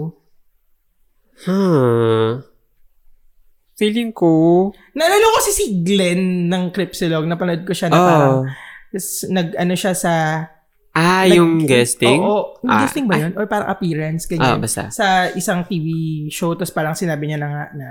Huh. 1.44 2.46
Feeling 3.74 4.14
ko... 4.14 4.70
Naalala 4.94 5.26
ko 5.26 5.34
kasi 5.41 5.52
si 5.52 5.66
Glenn 5.82 6.46
ng 6.46 6.70
Cripsilog. 6.70 7.26
Napanood 7.26 7.66
ko 7.66 7.74
siya 7.74 7.89
na 7.89 7.98
Oh. 7.98 8.06
parang 8.06 8.38
tas 8.94 9.26
nag 9.26 9.58
ano 9.58 9.74
siya 9.74 9.98
sa 9.98 10.14
Ah, 10.94 11.26
Nag- 11.26 11.34
yung 11.34 11.66
guesting? 11.66 12.22
Oo, 12.22 12.62
yung 12.62 12.70
Ah, 12.70 12.86
guesting 12.86 13.10
ba 13.10 13.18
yun? 13.18 13.34
Or 13.34 13.50
parang 13.50 13.66
appearance, 13.66 14.30
Ah, 14.30 14.30
ganyan. 14.30 14.62
basta. 14.62 14.94
sa 14.94 15.08
isang 15.34 15.66
TV 15.66 15.89
show, 16.30 16.54
tapos 16.54 16.70
parang 16.70 16.94
sinabi 16.94 17.26
niya 17.26 17.41
na 17.41 17.50
nga 17.50 17.64
na 17.74 17.88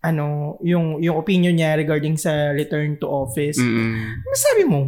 ano, 0.00 0.56
yung 0.64 1.00
yung 1.04 1.16
opinion 1.20 1.52
niya 1.52 1.76
regarding 1.76 2.16
sa 2.16 2.52
return 2.56 2.96
to 2.96 3.06
office. 3.06 3.60
Mm-mm. 3.60 4.24
Ano 4.24 4.34
sabi 4.36 4.62
mo? 4.64 4.80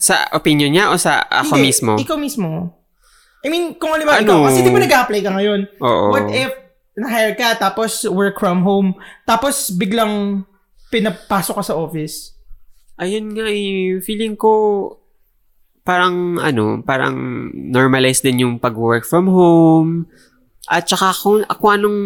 Sa 0.00 0.26
opinion 0.34 0.74
niya 0.74 0.90
o 0.90 0.98
sa 0.98 1.22
ako 1.22 1.54
Hindi, 1.54 1.66
mismo? 1.70 1.92
Ikaw 1.94 2.16
mismo. 2.18 2.48
I 3.40 3.48
mean, 3.48 3.78
kung 3.78 3.94
halimbawa 3.94 4.20
Ano? 4.20 4.26
ikaw, 4.26 4.38
kasi 4.50 4.60
di 4.60 4.72
ba 4.74 4.80
nag-apply 4.82 5.20
ka 5.22 5.30
ngayon? 5.32 5.60
Oo. 5.80 6.12
What 6.12 6.28
if 6.34 6.50
na-hire 6.98 7.32
ka, 7.38 7.56
tapos 7.56 8.04
work 8.04 8.36
from 8.36 8.66
home, 8.66 8.92
tapos 9.24 9.72
biglang 9.72 10.44
pinapasok 10.92 11.62
ka 11.62 11.64
sa 11.64 11.78
office? 11.78 12.36
Ayun 13.00 13.32
nga 13.32 13.48
eh, 13.48 13.96
feeling 14.04 14.36
ko 14.36 14.52
parang 15.80 16.36
ano, 16.36 16.84
parang 16.84 17.48
normalize 17.54 18.20
din 18.20 18.44
yung 18.44 18.60
pag-work 18.60 19.08
from 19.08 19.30
home. 19.32 20.04
At 20.68 20.84
saka 20.84 21.16
kung, 21.16 21.40
kung 21.48 21.72
anong 21.80 22.00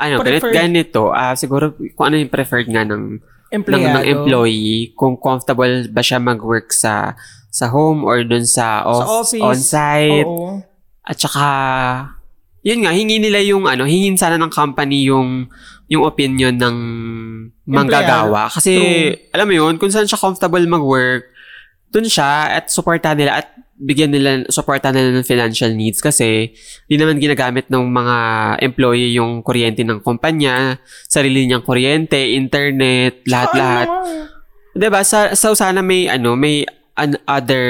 ano, 0.00 0.16
Preferred. 0.18 0.56
ganito, 0.56 1.12
ah 1.12 1.36
siguro 1.36 1.76
kung 1.92 2.08
ano 2.08 2.16
yung 2.16 2.32
preferred 2.32 2.66
nga 2.66 2.82
ng, 2.82 3.20
ng, 3.52 3.62
ng 3.68 4.04
employee, 4.08 4.96
kung 4.96 5.20
comfortable 5.20 5.84
ba 5.86 6.00
siya 6.00 6.16
mag-work 6.16 6.72
sa 6.72 7.12
sa 7.50 7.66
home 7.66 8.06
or 8.06 8.22
dun 8.22 8.46
sa, 8.46 8.86
off, 8.86 9.02
Sa 9.02 9.06
office. 9.26 9.42
on-site. 9.42 10.22
Oo. 10.24 10.62
At 11.02 11.18
saka, 11.18 11.46
yun 12.62 12.86
nga, 12.86 12.94
hingi 12.94 13.18
nila 13.18 13.42
yung, 13.42 13.66
ano, 13.66 13.82
hingin 13.82 14.14
sana 14.14 14.38
ng 14.38 14.54
company 14.54 15.10
yung, 15.10 15.50
yung 15.90 16.06
opinion 16.06 16.54
ng 16.54 16.76
manggagawa. 17.66 18.46
Kasi, 18.46 18.72
True. 18.78 19.34
alam 19.34 19.46
mo 19.50 19.54
yun, 19.58 19.74
kung 19.82 19.90
saan 19.90 20.06
siya 20.06 20.22
comfortable 20.22 20.62
mag-work, 20.62 21.26
dun 21.90 22.06
siya 22.06 22.56
at 22.58 22.70
supportan 22.70 23.18
nila 23.18 23.42
at 23.42 23.50
bigyan 23.80 24.12
nila, 24.12 24.44
supportan 24.52 24.92
nila 24.92 25.10
ng 25.16 25.26
financial 25.26 25.72
needs 25.72 26.04
kasi 26.04 26.52
di 26.86 26.94
naman 27.00 27.16
ginagamit 27.16 27.66
ng 27.66 27.84
mga 27.88 28.16
employee 28.60 29.16
yung 29.16 29.40
kuryente 29.40 29.82
ng 29.82 30.04
kumpanya, 30.04 30.76
sarili 31.08 31.48
niyang 31.48 31.64
kuryente, 31.64 32.36
internet, 32.36 33.24
lahat-lahat. 33.24 33.88
Ano 33.88 34.04
nga, 34.04 34.38
'Di 34.76 34.86
ba? 34.86 35.00
Sa, 35.02 35.34
so 35.34 35.56
sana 35.56 35.82
may 35.82 36.06
ano, 36.06 36.38
may 36.38 36.62
an 36.94 37.16
other 37.26 37.66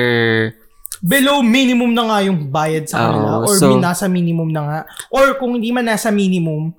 below 1.01 1.41
minimum 1.41 1.97
na 1.97 2.05
nga 2.05 2.19
yung 2.29 2.53
bayad 2.53 2.85
sa 2.85 3.09
kanila 3.09 3.41
Oo, 3.41 3.49
or 3.49 3.57
so- 3.57 3.81
nasa 3.81 4.05
minimum 4.05 4.53
na 4.53 4.63
nga 4.69 4.79
or 5.09 5.33
kung 5.41 5.57
hindi 5.57 5.73
man 5.73 5.89
nasa 5.89 6.13
minimum 6.13 6.77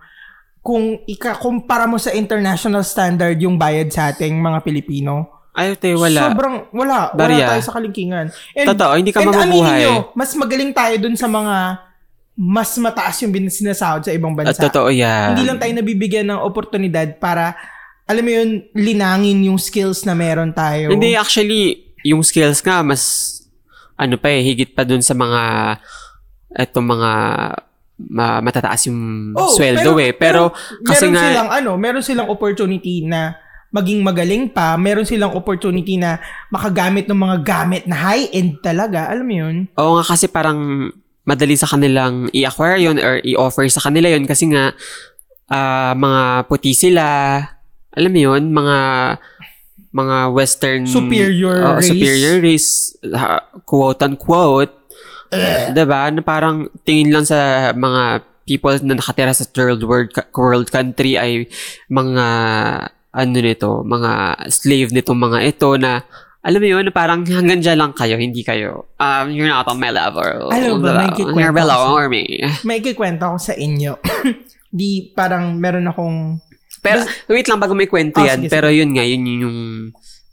kung 0.62 1.02
ika-kumpara 1.10 1.89
mo 1.89 1.98
sa 1.98 2.14
international 2.14 2.86
standard 2.86 3.34
yung 3.42 3.58
bayad 3.58 3.89
sa 3.89 4.14
ating 4.14 4.38
mga 4.38 4.62
Pilipino 4.62 5.41
ay, 5.52 5.76
te, 5.76 5.91
wala. 5.93 6.32
sobrang 6.32 6.56
wala 6.72 7.12
wala 7.12 7.18
Barya. 7.18 7.47
tayo 7.52 7.62
sa 7.62 7.74
kalingkingan 7.76 8.28
and, 8.56 8.68
Totoo, 8.72 8.93
hindi 8.95 9.12
ka 9.12 9.20
and 9.20 9.30
mabubuhay. 9.30 9.80
nyo, 9.84 9.93
mas 10.14 10.32
magaling 10.34 10.72
tayo 10.72 10.95
dun 10.97 11.14
sa 11.14 11.28
mga 11.28 11.56
mas 12.34 12.72
mataas 12.78 13.20
yung 13.22 13.36
sinasahod 13.45 14.02
sa 14.02 14.12
ibang 14.12 14.32
At 14.34 14.56
bansa 14.56 14.64
totoo 14.64 14.88
yan. 14.88 15.36
hindi 15.36 15.43
lang 15.43 15.60
tayo 15.60 15.72
nabibigyan 15.74 16.32
ng 16.32 16.39
oportunidad 16.39 17.20
para 17.20 17.54
alam 18.08 18.24
mo 18.24 18.32
yun 18.34 18.49
linangin 18.72 19.45
yung 19.45 19.60
skills 19.60 20.04
na 20.04 20.12
meron 20.12 20.52
tayo 20.52 20.89
Hindi, 20.89 21.14
actually, 21.14 21.91
yung 22.02 22.20
skills 22.22 22.60
nga, 22.60 22.82
mas, 22.82 23.04
ano 23.95 24.18
pa 24.18 24.28
eh, 24.28 24.41
higit 24.41 24.72
pa 24.72 24.84
dun 24.84 24.99
sa 24.99 25.14
mga, 25.14 25.41
eto 26.52 26.82
mga, 26.82 27.12
ma- 28.02 28.41
matataas 28.41 28.89
yung 28.89 29.32
Oh, 29.32 29.54
sweldo 29.54 29.95
eh. 30.02 30.12
Pero, 30.12 30.52
kasi 30.82 31.08
meron 31.08 31.14
nga, 31.14 31.24
silang 31.30 31.49
ano, 31.54 31.72
meron 31.78 32.04
silang 32.04 32.28
opportunity 32.28 33.06
na 33.06 33.38
maging 33.72 34.03
magaling 34.03 34.51
pa, 34.51 34.76
meron 34.76 35.07
silang 35.07 35.32
opportunity 35.32 35.95
na 35.95 36.19
makagamit 36.51 37.07
ng 37.07 37.15
mga 37.15 37.38
gamit 37.43 37.84
na 37.88 37.95
high-end 37.95 38.59
talaga. 38.59 39.07
Alam 39.07 39.26
mo 39.26 39.36
yun? 39.36 39.55
oo 39.80 39.91
nga 39.99 40.05
kasi 40.05 40.28
parang, 40.28 40.91
madali 41.22 41.53
sa 41.53 41.69
kanilang 41.69 42.28
i-acquire 42.34 42.82
yun 42.82 42.97
or 42.97 43.22
i-offer 43.22 43.63
sa 43.69 43.80
kanila 43.88 44.09
yun 44.09 44.26
kasi 44.26 44.51
nga, 44.51 44.76
ah, 45.47 45.93
mga 45.95 46.51
puti 46.51 46.76
sila, 46.76 47.38
alam 47.95 48.11
mo 48.11 48.19
yun, 48.19 48.51
mga, 48.51 48.78
mga 49.91 50.17
western, 50.32 50.84
Superior 50.88 51.57
oo, 51.63 51.78
race. 51.80 51.88
superior 51.88 52.36
race, 52.43 52.69
ha- 53.15 53.47
quote 53.63 54.01
unquote, 54.03 54.82
Diba? 55.72 56.11
Na 56.11 56.19
parang 56.19 56.67
tingin 56.84 57.07
lang 57.15 57.24
sa 57.24 57.72
mga 57.72 58.19
people 58.43 58.76
na 58.84 58.99
nakatira 58.99 59.32
sa 59.32 59.47
third 59.47 59.80
world, 59.80 60.11
world 60.36 60.67
country 60.67 61.15
ay 61.15 61.47
mga 61.88 62.26
ano 63.12 63.38
nito, 63.38 63.84
mga 63.84 64.12
slave 64.47 64.91
nito 64.95 65.12
mga 65.12 65.39
ito 65.43 65.76
na 65.76 66.03
alam 66.41 66.57
mo 66.57 66.68
yun, 66.74 66.89
parang 66.89 67.22
hanggang 67.22 67.62
dyan 67.62 67.78
lang 67.78 67.93
kayo, 67.93 68.18
hindi 68.18 68.41
kayo, 68.41 68.89
um, 68.97 69.30
you're 69.30 69.45
not 69.45 69.70
on 69.70 69.78
my 69.78 69.93
level. 69.93 70.49
Alam 70.49 70.82
ba, 70.82 71.05
may 71.05 71.14
kikwento 71.14 71.38
You're 71.38 71.53
below 71.53 71.93
or 71.93 72.09
me. 72.09 72.41
May 72.66 72.82
ikikwento 72.82 73.30
ako 73.30 73.38
sa 73.38 73.53
inyo. 73.53 74.01
Di 74.74 75.14
parang 75.14 75.53
meron 75.62 75.86
akong... 75.86 76.41
Pero, 76.82 77.05
wait 77.30 77.45
lang, 77.45 77.62
bago 77.62 77.78
may 77.78 77.86
kwento 77.86 78.18
Oh, 78.18 78.26
yan, 78.26 78.41
sige, 78.41 78.49
pero 78.49 78.74
yun 78.74 78.89
nga, 78.89 79.05
yun 79.05 79.22
yung, 79.22 79.57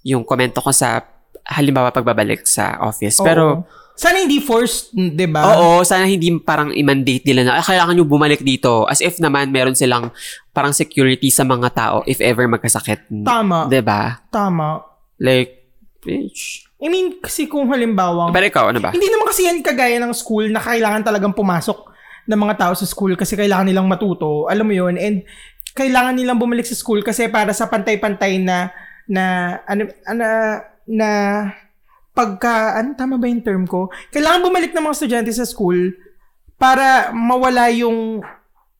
yung 0.00 0.22
komento 0.24 0.64
ko 0.64 0.72
sa, 0.72 1.04
halimbawa, 1.44 1.92
pagbabalik 1.92 2.48
sa 2.48 2.80
office. 2.80 3.20
Pero, 3.20 3.44
Oo. 3.68 3.86
Sana 3.98 4.22
hindi 4.22 4.38
forced, 4.38 4.94
di 4.94 5.26
ba? 5.26 5.42
Oo, 5.58 5.82
sana 5.82 6.06
hindi 6.06 6.30
parang 6.38 6.70
i-mandate 6.70 7.26
nila 7.26 7.42
na, 7.42 7.52
"Ah, 7.58 7.66
kailangan 7.66 7.98
nyo 7.98 8.06
bumalik 8.06 8.46
dito. 8.46 8.86
As 8.86 9.02
if 9.02 9.18
naman 9.18 9.50
meron 9.50 9.74
silang 9.74 10.14
parang 10.58 10.74
security 10.74 11.30
sa 11.30 11.46
mga 11.46 11.70
tao 11.70 11.96
if 12.02 12.18
ever 12.18 12.50
magkasakit. 12.50 13.06
Tama. 13.22 13.70
ba? 13.70 14.26
Tama. 14.26 14.82
Like, 15.22 15.70
bitch. 16.02 16.66
I 16.82 16.90
mean, 16.90 17.22
kasi 17.22 17.46
kung 17.46 17.70
halimbawa, 17.70 18.34
Pero 18.34 18.50
ikaw, 18.50 18.74
ano 18.74 18.82
ba? 18.82 18.90
Hindi 18.90 19.06
naman 19.06 19.30
kasi 19.30 19.46
yan 19.46 19.62
kagaya 19.62 20.02
ng 20.02 20.10
school 20.10 20.50
na 20.50 20.58
kailangan 20.58 21.06
talagang 21.06 21.30
pumasok 21.30 21.94
ng 22.26 22.38
mga 22.42 22.54
tao 22.58 22.74
sa 22.74 22.86
school 22.90 23.14
kasi 23.14 23.38
kailangan 23.38 23.70
nilang 23.70 23.86
matuto. 23.86 24.50
Alam 24.50 24.66
mo 24.66 24.74
yun? 24.74 24.98
And 24.98 25.22
kailangan 25.78 26.18
nilang 26.18 26.42
bumalik 26.42 26.66
sa 26.66 26.74
school 26.74 27.06
kasi 27.06 27.30
para 27.30 27.54
sa 27.54 27.70
pantay-pantay 27.70 28.42
na 28.42 28.74
na 29.06 29.56
ano 29.64 29.88
ano 30.04 30.24
na 30.90 31.08
pagka 32.12 32.82
ano 32.82 32.98
tama 32.98 33.14
ba 33.14 33.30
yung 33.30 33.46
term 33.46 33.62
ko? 33.64 33.88
Kailangan 34.10 34.42
bumalik 34.42 34.74
ng 34.74 34.84
mga 34.84 34.96
estudyante 34.98 35.32
sa 35.32 35.46
school 35.46 35.94
para 36.58 37.14
mawala 37.14 37.70
yung 37.70 38.26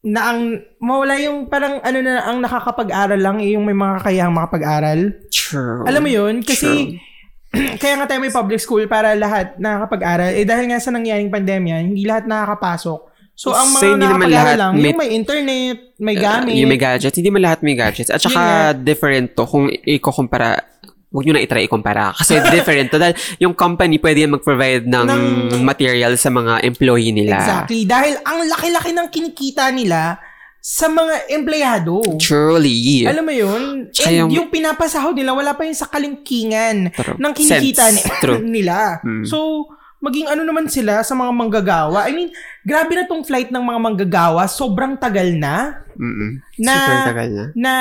na 0.01 0.30
ang 0.30 0.40
mawala 0.78 1.18
yung 1.18 1.46
parang 1.46 1.82
ano 1.82 1.99
na 1.99 2.22
ang 2.22 2.38
nakakapag-aral 2.38 3.18
lang 3.18 3.36
yung 3.40 3.62
may 3.62 3.74
mga 3.74 3.99
kakayahang 3.99 4.32
makapag-aral. 4.32 5.01
True. 5.28 5.82
Alam 5.84 6.01
mo 6.01 6.11
yun? 6.11 6.34
Kasi, 6.40 6.96
kaya 7.82 7.94
nga 7.96 8.07
tayo 8.07 8.20
may 8.20 8.30
public 8.30 8.59
school 8.59 8.86
para 8.86 9.12
lahat 9.14 9.57
nakakapag-aral. 9.57 10.30
Eh 10.32 10.44
dahil 10.44 10.70
nga 10.70 10.78
sa 10.78 10.90
nangyaring 10.90 11.28
pandemya, 11.28 11.82
hindi 11.82 12.05
lahat 12.05 12.24
nakakapasok. 12.24 13.01
So, 13.34 13.55
ang 13.55 13.70
So, 13.70 13.78
mga 13.80 13.86
hindi 13.88 14.07
naman 14.09 14.28
lahat 14.28 14.57
lang, 14.57 14.72
may- 14.74 14.90
yung 14.90 14.99
may 14.99 15.11
internet, 15.12 15.76
may 15.96 16.14
Uh, 16.14 16.20
gamit. 16.20 16.55
yung 16.55 16.66
may 16.68 16.80
gadgets. 16.80 17.14
Hindi 17.14 17.30
man 17.30 17.42
lahat 17.44 17.61
may 17.62 17.74
gadgets. 17.74 18.11
At 18.11 18.18
saka, 18.18 18.42
different 18.74 19.34
to. 19.34 19.46
Kung 19.46 19.70
ikukumpara, 19.70 20.59
huwag 21.18 21.26
nyo 21.26 21.34
na 21.34 21.42
itry 21.42 21.66
ikumpara. 21.66 22.14
Kasi 22.14 22.38
different 22.54 22.86
to. 22.88 22.96
Dahil 22.96 23.18
yung 23.38 23.50
company 23.52 23.98
pwede 23.98 24.22
yan 24.22 24.32
mag-provide 24.32 24.86
ng, 24.86 25.06
Ng- 25.50 25.66
material 25.66 26.14
sa 26.14 26.30
mga 26.30 26.62
employee 26.62 27.10
nila. 27.10 27.42
Exactly. 27.42 27.82
Dahil 27.82 28.22
ang 28.22 28.46
laki-laki 28.46 28.94
ng 28.94 29.08
kinikita 29.10 29.74
nila 29.74 30.22
sa 30.60 30.86
mga 30.86 31.26
empleyado. 31.28 31.98
Truly. 32.18 33.02
Alam 33.02 33.24
mo 33.24 33.34
yun? 33.34 33.62
Tsaka 33.90 34.06
And 34.06 34.16
yung- 34.16 34.30
yung, 34.30 34.48
pinapasahod 34.48 35.18
nila, 35.18 35.34
wala 35.34 35.54
pa 35.54 35.66
yung 35.66 35.74
sa 35.74 35.90
kalingkingan 35.90 36.94
True. 36.94 37.18
ng 37.18 37.32
kinikita 37.34 37.90
ni- 37.90 38.04
nila. 38.62 39.02
Hmm. 39.02 39.24
So, 39.24 39.66
maging 39.98 40.30
ano 40.30 40.46
naman 40.46 40.70
sila 40.70 41.02
sa 41.02 41.10
mga 41.12 41.32
manggagawa. 41.32 42.06
I 42.06 42.14
mean, 42.14 42.30
grabe 42.62 42.94
na 42.94 43.02
tong 43.02 43.26
flight 43.26 43.50
ng 43.50 43.58
mga 43.60 43.80
manggagawa. 43.80 44.46
Sobrang 44.46 44.94
tagal 44.94 45.34
na. 45.34 45.82
Mm-mm. 45.99 46.30
Na- 46.62 46.78
Super 46.78 46.99
tagal 47.05 47.28
na. 47.28 47.44
Na 47.53 47.74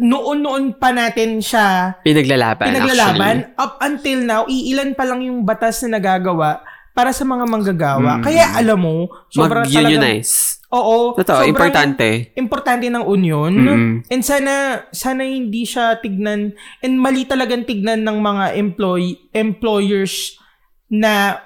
noon-noon 0.00 0.74
pa 0.74 0.88
natin 0.90 1.38
siya 1.38 2.00
Pinaglalaban, 2.00 2.72
pinaglalaban. 2.72 3.36
actually. 3.44 3.60
Up 3.60 3.74
until 3.78 4.18
now, 4.24 4.42
iilan 4.48 4.96
pa 4.96 5.04
lang 5.04 5.20
yung 5.20 5.44
batas 5.44 5.84
na 5.84 6.00
nagagawa 6.00 6.64
para 6.90 7.12
sa 7.12 7.22
mga 7.22 7.44
manggagawa. 7.44 8.18
Hmm. 8.18 8.24
Kaya 8.24 8.58
alam 8.58 8.80
mo, 8.80 9.06
sobrang. 9.30 9.68
Mag-unionize. 9.68 10.58
Oo. 10.68 11.14
Totoo, 11.14 11.40
sobrang 11.40 11.52
importante. 11.54 12.34
Importante 12.34 12.90
ng 12.90 13.04
union. 13.06 13.52
Mm-mm. 13.54 13.92
And 14.10 14.20
sana, 14.20 14.84
sana 14.90 15.22
hindi 15.22 15.62
siya 15.62 16.02
tignan, 16.02 16.52
and 16.82 16.94
mali 16.98 17.24
talagang 17.24 17.64
tignan 17.64 18.02
ng 18.02 18.18
mga 18.18 18.44
employee, 18.58 19.16
employers 19.32 20.36
na, 20.90 21.38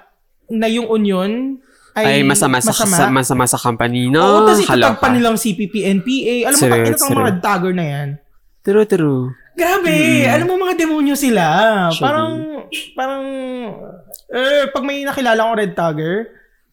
na 0.49 0.67
yung 0.67 0.89
union 0.89 1.62
ay, 1.93 2.05
Ay, 2.05 2.19
masama, 2.25 2.57
sa, 2.57 2.73
sa, 2.73 3.05
masama 3.13 3.45
sa 3.45 3.61
company, 3.61 4.09
no? 4.09 4.21
Oo, 4.21 4.39
tapos 4.49 4.65
itutag 4.65 4.97
pa 4.97 5.13
nilang 5.13 5.37
CPP, 5.37 5.85
NPA. 6.01 6.49
Alam 6.49 6.57
mo, 6.57 6.65
bakit 6.73 6.97
itong 6.97 7.13
mga 7.13 7.35
tagger 7.37 7.73
na 7.77 7.85
yan? 7.85 8.07
True, 8.65 8.87
true. 8.89 9.23
Grabe! 9.53 10.25
Alam 10.25 10.45
mo, 10.49 10.53
mga 10.57 10.75
demonyo 10.81 11.13
sila. 11.13 11.45
Actually. 11.93 12.01
Parang, 12.01 12.31
parang, 12.97 13.23
eh, 14.33 14.65
pag 14.73 14.83
may 14.83 15.05
nakilala 15.05 15.45
kong 15.45 15.59
red 15.61 15.73
tagger, 15.77 16.15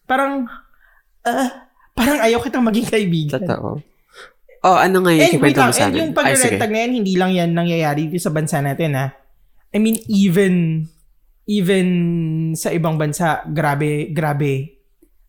parang, 0.09 0.49
ah, 1.21 1.69
parang 1.93 2.17
ayaw 2.25 2.41
kitang 2.41 2.65
maging 2.65 2.89
kaibigan. 2.89 3.37
Totoo. 3.37 3.77
Oh, 4.61 4.77
ano 4.77 5.05
nga 5.05 5.11
yung 5.13 5.21
wait 5.21 5.33
kikwento 5.37 5.61
mo 5.61 5.73
sa 5.73 5.89
and 5.89 5.93
amin? 5.93 5.99
yung 6.01 6.13
pag-red 6.13 6.57
tag 6.61 6.73
na 6.73 6.79
yan, 6.85 6.91
hindi 7.01 7.13
lang 7.17 7.31
yan 7.33 7.49
nangyayari 7.53 8.09
dito 8.09 8.21
sa 8.21 8.33
bansa 8.33 8.61
natin, 8.61 8.93
ha? 8.93 9.13
I 9.73 9.77
mean, 9.77 10.01
even 10.09 10.85
even 11.49 11.87
sa 12.53 12.69
ibang 12.69 12.97
bansa, 12.97 13.45
grabe, 13.49 14.09
grabe. 14.13 14.80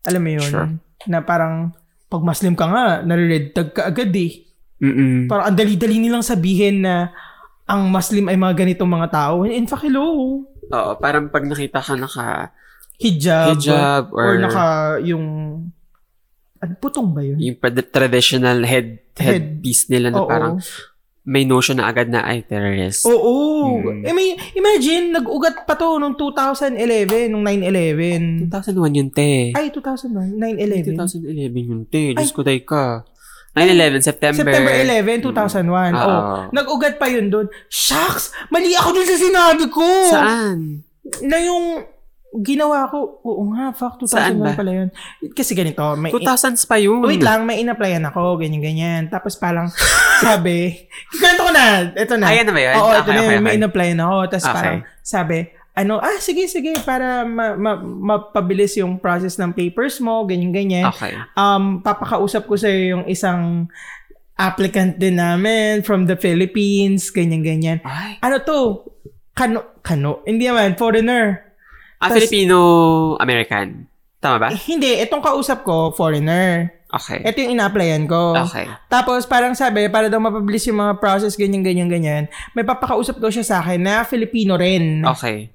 Alam 0.03 0.21
mo 0.21 0.31
yun? 0.35 0.43
Sure. 0.47 0.69
Na 1.07 1.23
parang, 1.23 1.71
pag 2.07 2.21
Muslim 2.21 2.53
ka 2.53 2.65
nga, 2.67 2.85
nare-red 3.01 3.51
tag 3.51 3.71
ka 3.73 3.89
agad 3.89 4.11
eh. 4.13 4.45
Mm-mm. 4.83 5.31
Parang 5.31 5.49
ang 5.49 5.57
dali-dali 5.57 5.97
nilang 5.97 6.21
sabihin 6.21 6.83
na 6.83 7.09
ang 7.63 7.87
Muslim 7.87 8.27
ay 8.27 8.35
mga 8.35 8.55
ganitong 8.67 8.91
mga 8.91 9.09
tao. 9.09 9.47
In 9.47 9.65
fact, 9.65 9.87
hello. 9.87 10.43
Oo, 10.43 10.91
parang 10.99 11.31
pag 11.31 11.47
nakita 11.47 11.79
ka 11.79 11.95
naka 11.95 12.51
Hijab. 12.99 13.55
hijab 13.57 14.11
Or, 14.13 14.35
or, 14.35 14.39
naka 14.39 14.65
yung... 15.03 15.25
Ano, 16.63 16.71
putong 16.79 17.11
ba 17.11 17.19
yun? 17.19 17.35
yung 17.39 17.59
traditional 17.91 18.63
head 18.63 19.03
Head. 19.19 19.59
headpiece 19.59 19.91
nila 19.91 20.09
na 20.09 20.23
Oo. 20.23 20.29
parang 20.31 20.55
may 21.23 21.47
notion 21.47 21.79
na 21.79 21.87
agad 21.87 22.11
na 22.11 22.27
ay 22.27 22.43
terrorist. 22.43 23.07
Oo. 23.07 23.79
Hmm. 23.79 24.03
I 24.03 24.11
mean, 24.11 24.35
imagine, 24.59 25.15
nag-ugat 25.15 25.63
pa 25.63 25.79
to 25.79 25.95
nung 25.95 26.19
2011, 26.19 27.31
nung 27.31 27.47
9-11. 27.47 28.51
2001 28.51 28.99
yun, 28.99 29.07
te. 29.07 29.55
Ay, 29.55 29.71
2001, 29.71 30.35
9-11. 30.35 30.99
2011 30.99 31.71
yun, 31.71 31.81
te. 31.87 32.11
Diyos 32.11 32.35
ko, 32.35 32.43
day 32.43 32.59
ka. 32.67 33.07
9-11, 33.55 34.03
September. 34.03 34.43
September 34.43 34.73
11, 34.75 35.23
2001. 35.23 35.95
Mm. 35.95 36.03
Oh, 36.03 36.49
nag-ugat 36.51 36.99
pa 36.99 37.07
yun 37.07 37.31
doon. 37.31 37.47
Shucks! 37.71 38.35
Mali 38.51 38.75
ako 38.75 38.89
dun 38.97 39.07
sa 39.07 39.15
sinabi 39.15 39.65
ko! 39.71 39.85
Saan? 40.11 40.83
Na 41.23 41.37
yung 41.39 41.92
ginawa 42.41 42.89
ko, 42.89 43.21
oo 43.21 43.53
nga, 43.53 43.69
fuck, 43.69 44.01
2001 44.01 44.09
Saan 44.09 44.35
ba? 44.41 44.57
pala 44.57 44.71
yun. 44.73 44.89
Kasi 45.31 45.53
ganito, 45.53 45.85
may... 45.93 46.09
2000s 46.09 46.65
pa 46.65 46.81
yun. 46.81 47.05
Wait 47.05 47.21
lang, 47.21 47.45
may 47.45 47.61
in-applyan 47.61 48.01
ako, 48.03 48.41
ganyan-ganyan. 48.41 49.05
Tapos 49.05 49.37
parang, 49.37 49.69
sabi, 50.25 50.89
kwento 51.13 51.45
ko 51.45 51.51
na, 51.53 51.93
ito 51.93 52.13
na. 52.17 52.33
Ayan 52.33 52.49
na 52.49 52.53
ba 52.53 52.61
yun? 52.61 52.73
Oo, 52.73 52.89
ito 52.89 53.01
Okay, 53.03 53.13
na 53.13 53.19
okay, 53.19 53.29
yun, 53.29 53.41
may 53.41 53.51
okay. 53.51 53.59
in-applyan 53.61 53.99
ako. 54.01 54.17
Tapos 54.27 54.45
Okay. 54.45 54.55
parang, 54.55 54.77
sabi, 55.05 55.37
ano, 55.73 55.93
ah, 55.97 56.17
sige, 56.17 56.45
sige, 56.45 56.73
para 56.81 57.21
ma- 57.21 57.53
ma- 57.53 57.81
mapabilis 57.81 58.77
yung 58.77 58.97
process 58.97 59.37
ng 59.37 59.53
papers 59.53 60.01
mo, 60.01 60.25
ganyan-ganyan. 60.25 60.89
Okay. 60.89 61.13
Um, 61.33 61.81
papakausap 61.81 62.45
ko 62.45 62.57
sa'yo 62.57 62.97
yung 62.97 63.05
isang 63.05 63.69
applicant 64.33 64.97
din 64.97 65.21
namin 65.21 65.85
from 65.85 66.09
the 66.09 66.17
Philippines, 66.17 67.09
ganyan-ganyan. 67.09 67.77
Ano 68.17 68.41
to? 68.41 68.59
Kano, 69.33 69.81
kano? 69.81 70.25
Hindi 70.25 70.45
naman, 70.45 70.73
foreigner. 70.73 71.52
Ah, 72.03 72.11
Tas- 72.11 72.19
Filipino-American. 72.19 73.87
Tama 74.19 74.35
ba? 74.39 74.47
Eh, 74.51 74.59
hindi, 74.67 74.99
itong 74.99 75.23
kausap 75.23 75.63
ko, 75.63 75.91
foreigner. 75.91 76.71
Okay. 76.93 77.25
Ito 77.25 77.37
yung 77.41 77.57
ina-applyan 77.57 78.05
ko. 78.05 78.37
Okay. 78.47 78.69
Tapos 78.85 79.25
parang 79.25 79.57
sabi, 79.57 79.89
para 79.89 80.07
daw 80.07 80.21
mapabilis 80.21 80.67
yung 80.69 80.77
mga 80.77 81.01
process, 81.01 81.33
ganyan, 81.33 81.65
ganyan, 81.65 81.89
ganyan, 81.89 82.23
may 82.53 82.61
papakausap 82.61 83.17
daw 83.17 83.33
siya 83.33 83.41
sa 83.41 83.55
akin 83.65 83.81
na 83.81 84.05
Filipino 84.05 84.53
rin, 84.55 85.01
Okay. 85.01 85.49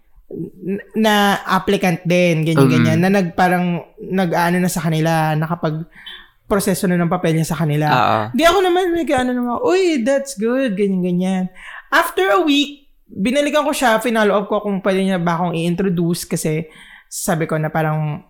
na 0.99 1.41
applicant 1.47 2.03
din, 2.05 2.43
ganyan, 2.45 2.69
Mm. 2.69 2.75
ganyan, 2.75 2.99
na 3.01 3.09
nag, 3.09 3.27
parang, 3.33 3.81
nag-ano 4.03 4.59
na 4.59 4.69
sa 4.69 4.83
kanila, 4.83 5.33
nakapag 5.33 5.87
proseso 6.45 6.89
na 6.89 6.99
ng 6.99 7.13
papel 7.13 7.37
niya 7.37 7.55
sa 7.55 7.61
kanila. 7.61 7.87
Oo. 7.89 8.19
Di 8.35 8.43
ako 8.43 8.59
naman, 8.65 8.91
may 8.91 9.05
ano 9.09 9.31
naman, 9.33 9.57
uy, 9.63 10.01
that's 10.03 10.35
good, 10.35 10.75
ganyan, 10.75 11.01
ganyan. 11.05 11.45
After 11.89 12.35
a 12.35 12.43
week, 12.43 12.88
binalikan 13.09 13.65
ko 13.65 13.73
siya, 13.73 13.99
finalo 13.99 14.37
up 14.37 14.47
ko 14.47 14.61
kung 14.61 14.85
pwede 14.85 15.01
niya 15.03 15.19
ba 15.19 15.41
akong 15.41 15.57
i-introduce 15.57 16.29
kasi 16.29 16.69
sabi 17.09 17.49
ko 17.49 17.57
na 17.57 17.73
parang 17.73 18.21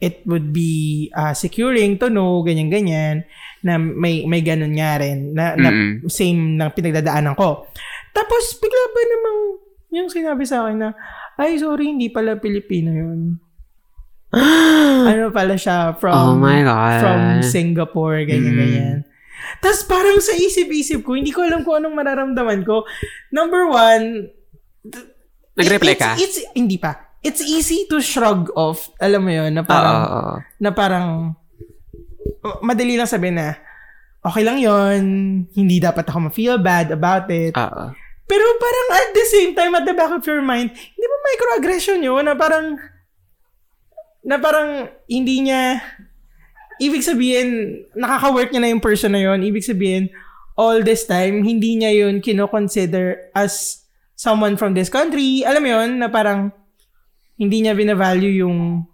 it 0.00 0.24
would 0.24 0.56
be 0.56 1.12
uh, 1.12 1.36
securing 1.36 2.00
to 2.00 2.08
know, 2.08 2.40
ganyan-ganyan, 2.40 3.28
na 3.60 3.76
may, 3.76 4.24
may 4.24 4.40
ganun 4.40 4.72
nga 4.72 4.98
rin, 4.98 5.36
na, 5.36 5.52
na 5.52 5.68
Mm-mm. 5.68 6.08
same 6.08 6.56
ng 6.56 6.70
pinagdadaanan 6.72 7.36
ko. 7.36 7.68
Tapos, 8.16 8.56
bigla 8.56 8.82
ba 8.88 9.00
namang 9.04 9.38
yung 9.92 10.08
sinabi 10.08 10.48
sa 10.48 10.64
akin 10.64 10.76
na, 10.80 10.90
ay, 11.36 11.60
sorry, 11.60 11.92
hindi 11.92 12.08
pala 12.08 12.40
Pilipino 12.40 12.88
yun. 12.88 13.36
ano 15.12 15.28
pala 15.28 15.60
siya, 15.60 16.00
from, 16.00 16.16
oh 16.16 16.36
my 16.40 16.64
God. 16.64 17.00
from 17.04 17.20
Singapore, 17.44 18.24
ganyan-ganyan. 18.24 19.04
Tapos 19.60 19.82
parang 19.86 20.18
sa 20.18 20.34
isip-isip 20.34 21.06
ko, 21.06 21.14
hindi 21.14 21.30
ko 21.30 21.46
alam 21.46 21.62
kung 21.62 21.82
anong 21.82 21.96
mararamdaman 21.96 22.60
ko. 22.66 22.86
Number 23.30 23.68
one, 23.68 24.32
Nag-reply 25.56 25.94
it's, 25.94 26.02
ka? 26.02 26.10
It's, 26.18 26.38
hindi 26.56 26.76
pa. 26.80 27.12
It's 27.22 27.42
easy 27.44 27.86
to 27.92 28.02
shrug 28.02 28.50
off. 28.56 28.90
Alam 28.98 29.28
mo 29.28 29.32
yun, 29.32 29.52
na 29.54 29.62
parang, 29.62 29.98
oo. 30.02 30.32
na 30.58 30.70
parang, 30.74 31.06
oh, 32.42 32.58
madali 32.64 32.98
lang 32.98 33.06
sabihin 33.06 33.38
na, 33.38 33.54
okay 34.22 34.42
lang 34.46 34.62
yon 34.62 35.02
hindi 35.52 35.76
dapat 35.82 36.06
ako 36.06 36.30
ma-feel 36.30 36.58
bad 36.58 36.94
about 36.94 37.30
it. 37.30 37.54
Oo. 37.54 37.84
Pero 38.26 38.44
parang 38.56 38.86
at 38.96 39.10
the 39.12 39.26
same 39.28 39.52
time, 39.52 39.76
at 39.76 39.84
the 39.84 39.92
back 39.92 40.08
of 40.08 40.24
your 40.24 40.40
mind, 40.40 40.72
hindi 40.72 41.06
ba 41.06 41.18
microaggression 41.20 42.00
yun 42.00 42.24
na 42.24 42.32
parang, 42.32 42.80
na 44.24 44.40
parang 44.40 44.88
hindi 45.04 45.44
niya, 45.44 45.84
ibig 46.82 47.00
sabihin, 47.00 47.48
nakaka-work 47.94 48.50
niya 48.50 48.60
na 48.60 48.70
yung 48.70 48.82
person 48.82 49.14
na 49.14 49.22
yun. 49.22 49.38
Ibig 49.40 49.62
sabihin, 49.62 50.10
all 50.54 50.82
this 50.82 51.06
time, 51.06 51.40
hindi 51.40 51.78
niya 51.78 51.94
yun 51.96 52.18
kino-consider 52.18 53.30
as 53.32 53.82
someone 54.14 54.54
from 54.54 54.74
this 54.74 54.90
country. 54.90 55.42
Alam 55.42 55.62
mo 55.62 55.70
yun, 55.70 55.90
na 55.96 56.08
parang, 56.08 56.50
hindi 57.34 57.62
niya 57.62 57.72
binavalue 57.72 58.36
yung, 58.36 58.84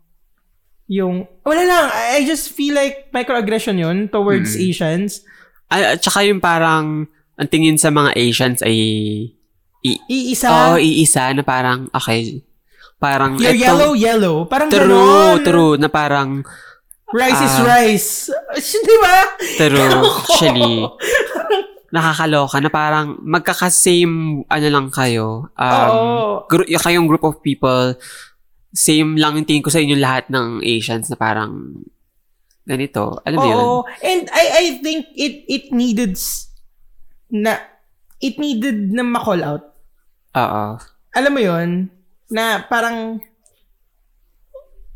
yung, 0.86 1.28
wala 1.42 1.62
lang, 1.62 1.84
I 2.14 2.24
just 2.24 2.48
feel 2.50 2.72
like 2.72 3.10
microaggression 3.10 3.76
yun 3.76 4.08
towards 4.08 4.54
Mm. 4.54 4.62
Asians. 4.64 5.20
Ay, 5.68 5.96
at 5.96 6.00
saka 6.00 6.24
yung 6.24 6.40
parang, 6.40 7.04
ang 7.36 7.48
tingin 7.48 7.76
sa 7.76 7.88
mga 7.88 8.16
Asians 8.16 8.60
ay, 8.62 8.78
i- 9.84 10.02
Iisa, 10.08 10.48
Oo, 10.72 10.80
iisa 10.80 11.28
na 11.32 11.44
parang, 11.44 11.92
okay, 11.92 12.40
parang, 12.96 13.36
you're 13.36 13.52
eto- 13.52 13.60
yellow, 13.60 13.90
yellow. 13.92 14.36
Parang 14.46 14.68
True, 14.68 14.88
ganon. 14.88 15.44
true, 15.44 15.74
na 15.76 15.88
parang, 15.88 16.40
Rice 17.10 17.40
is 17.40 17.56
Ah. 17.56 17.64
rice. 17.64 18.10
Di 18.58 18.96
ba? 19.00 19.18
true, 19.56 20.04
actually, 20.04 20.84
nakakaloka 21.88 22.60
na 22.60 22.68
parang 22.68 23.16
magkaka-same, 23.24 24.44
ano 24.44 24.66
lang 24.68 24.86
kayo, 24.92 25.48
um, 25.56 26.44
gru- 26.44 26.68
yung 26.68 26.82
kayong 26.82 27.08
group 27.08 27.24
of 27.24 27.40
people, 27.40 27.96
same 28.70 29.16
lang 29.16 29.40
yung 29.40 29.48
tingin 29.48 29.64
ko 29.64 29.72
sa 29.72 29.80
inyo 29.80 29.96
lahat 29.96 30.28
ng 30.28 30.60
Asians 30.60 31.08
na 31.08 31.16
parang, 31.16 31.80
ganito, 32.62 33.16
alam 33.24 33.38
mo 33.40 33.48
yun? 33.48 33.56
Oo. 33.58 33.78
And 34.04 34.28
I 34.28 34.44
I 34.52 34.64
think 34.84 35.08
it 35.16 35.48
it 35.48 35.64
needed 35.72 36.20
na 37.32 37.56
it 38.20 38.36
needed 38.36 38.92
na 38.92 39.00
ma-call 39.00 39.40
out. 39.40 39.64
Oo. 40.36 40.76
Alam 41.16 41.32
mo 41.32 41.40
'yon 41.40 41.88
na 42.28 42.60
parang 42.60 43.24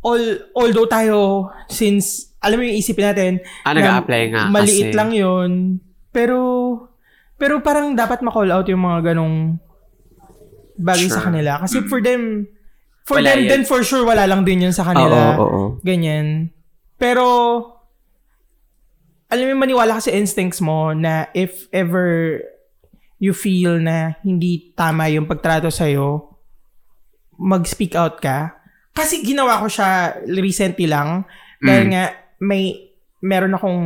all 0.03 0.23
although 0.53 0.85
tayo 0.85 1.19
since 1.67 2.35
alam 2.39 2.59
mo 2.59 2.67
yung 2.67 2.75
isipin 2.77 3.07
natin 3.09 3.33
Ah, 3.63 3.71
na 3.71 3.79
nag-a-apply 3.79 4.23
nga 4.29 4.43
maliit 4.49 4.91
kasi. 4.91 4.99
lang 4.99 5.11
'yon 5.11 5.51
pero 6.11 6.39
pero 7.39 7.59
parang 7.59 7.95
dapat 7.95 8.21
ma-call 8.21 8.51
out 8.51 8.67
yung 8.67 8.83
mga 8.83 9.15
ganong 9.15 9.59
bagay 10.75 11.07
sa 11.07 11.19
Sure. 11.19 11.27
kanila 11.29 11.59
kasi 11.59 11.83
for 11.87 11.99
them 11.99 12.47
for 13.03 13.19
Wala 13.19 13.31
them 13.31 13.39
yun. 13.43 13.49
then 13.49 13.63
for 13.63 13.83
sure 13.83 14.03
wala 14.03 14.27
lang 14.27 14.43
din 14.43 14.63
yun 14.63 14.71
sa 14.71 14.83
kanila. 14.85 15.35
Oo, 15.35 15.39
oo, 15.39 15.49
oo. 15.49 15.65
Ganyan. 15.83 16.55
Pero, 16.95 17.27
alam 19.27 19.43
mo, 19.49 19.59
maniwala 19.59 19.99
ka 19.99 20.07
sa 20.07 20.15
instincts 20.15 20.63
mo 20.63 20.95
na 20.95 21.27
if 21.33 21.67
ever 21.75 22.39
you 23.19 23.35
feel 23.35 23.75
na 23.77 24.15
hindi 24.23 24.71
tama 24.73 25.11
yung 25.11 25.27
pagtrato 25.27 25.67
sa'yo, 25.67 26.31
mag-speak 27.35 27.99
out 27.99 28.23
ka. 28.23 28.55
Kasi 28.93 29.25
ginawa 29.25 29.59
ko 29.59 29.67
siya 29.67 30.21
recently 30.29 30.85
lang. 30.85 31.25
Dahil 31.59 31.85
Mm. 31.89 31.91
nga, 31.91 32.05
may, 32.39 32.63
meron 33.19 33.57
akong 33.57 33.81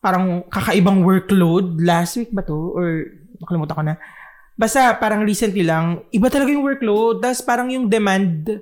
parang 0.00 0.42
kakaibang 0.48 1.04
workload. 1.04 1.78
Last 1.78 2.16
week 2.16 2.32
ba 2.32 2.42
to? 2.42 2.56
Or, 2.72 3.04
nakalimutan 3.38 3.76
ko 3.76 3.84
na. 3.84 3.94
Basta 4.56 4.92
parang 4.92 5.24
recently 5.24 5.62
lang, 5.62 6.04
iba 6.10 6.28
talaga 6.28 6.50
yung 6.50 6.64
workload. 6.64 7.20
Tapos 7.20 7.40
parang 7.40 7.70
yung 7.70 7.86
demand, 7.86 8.60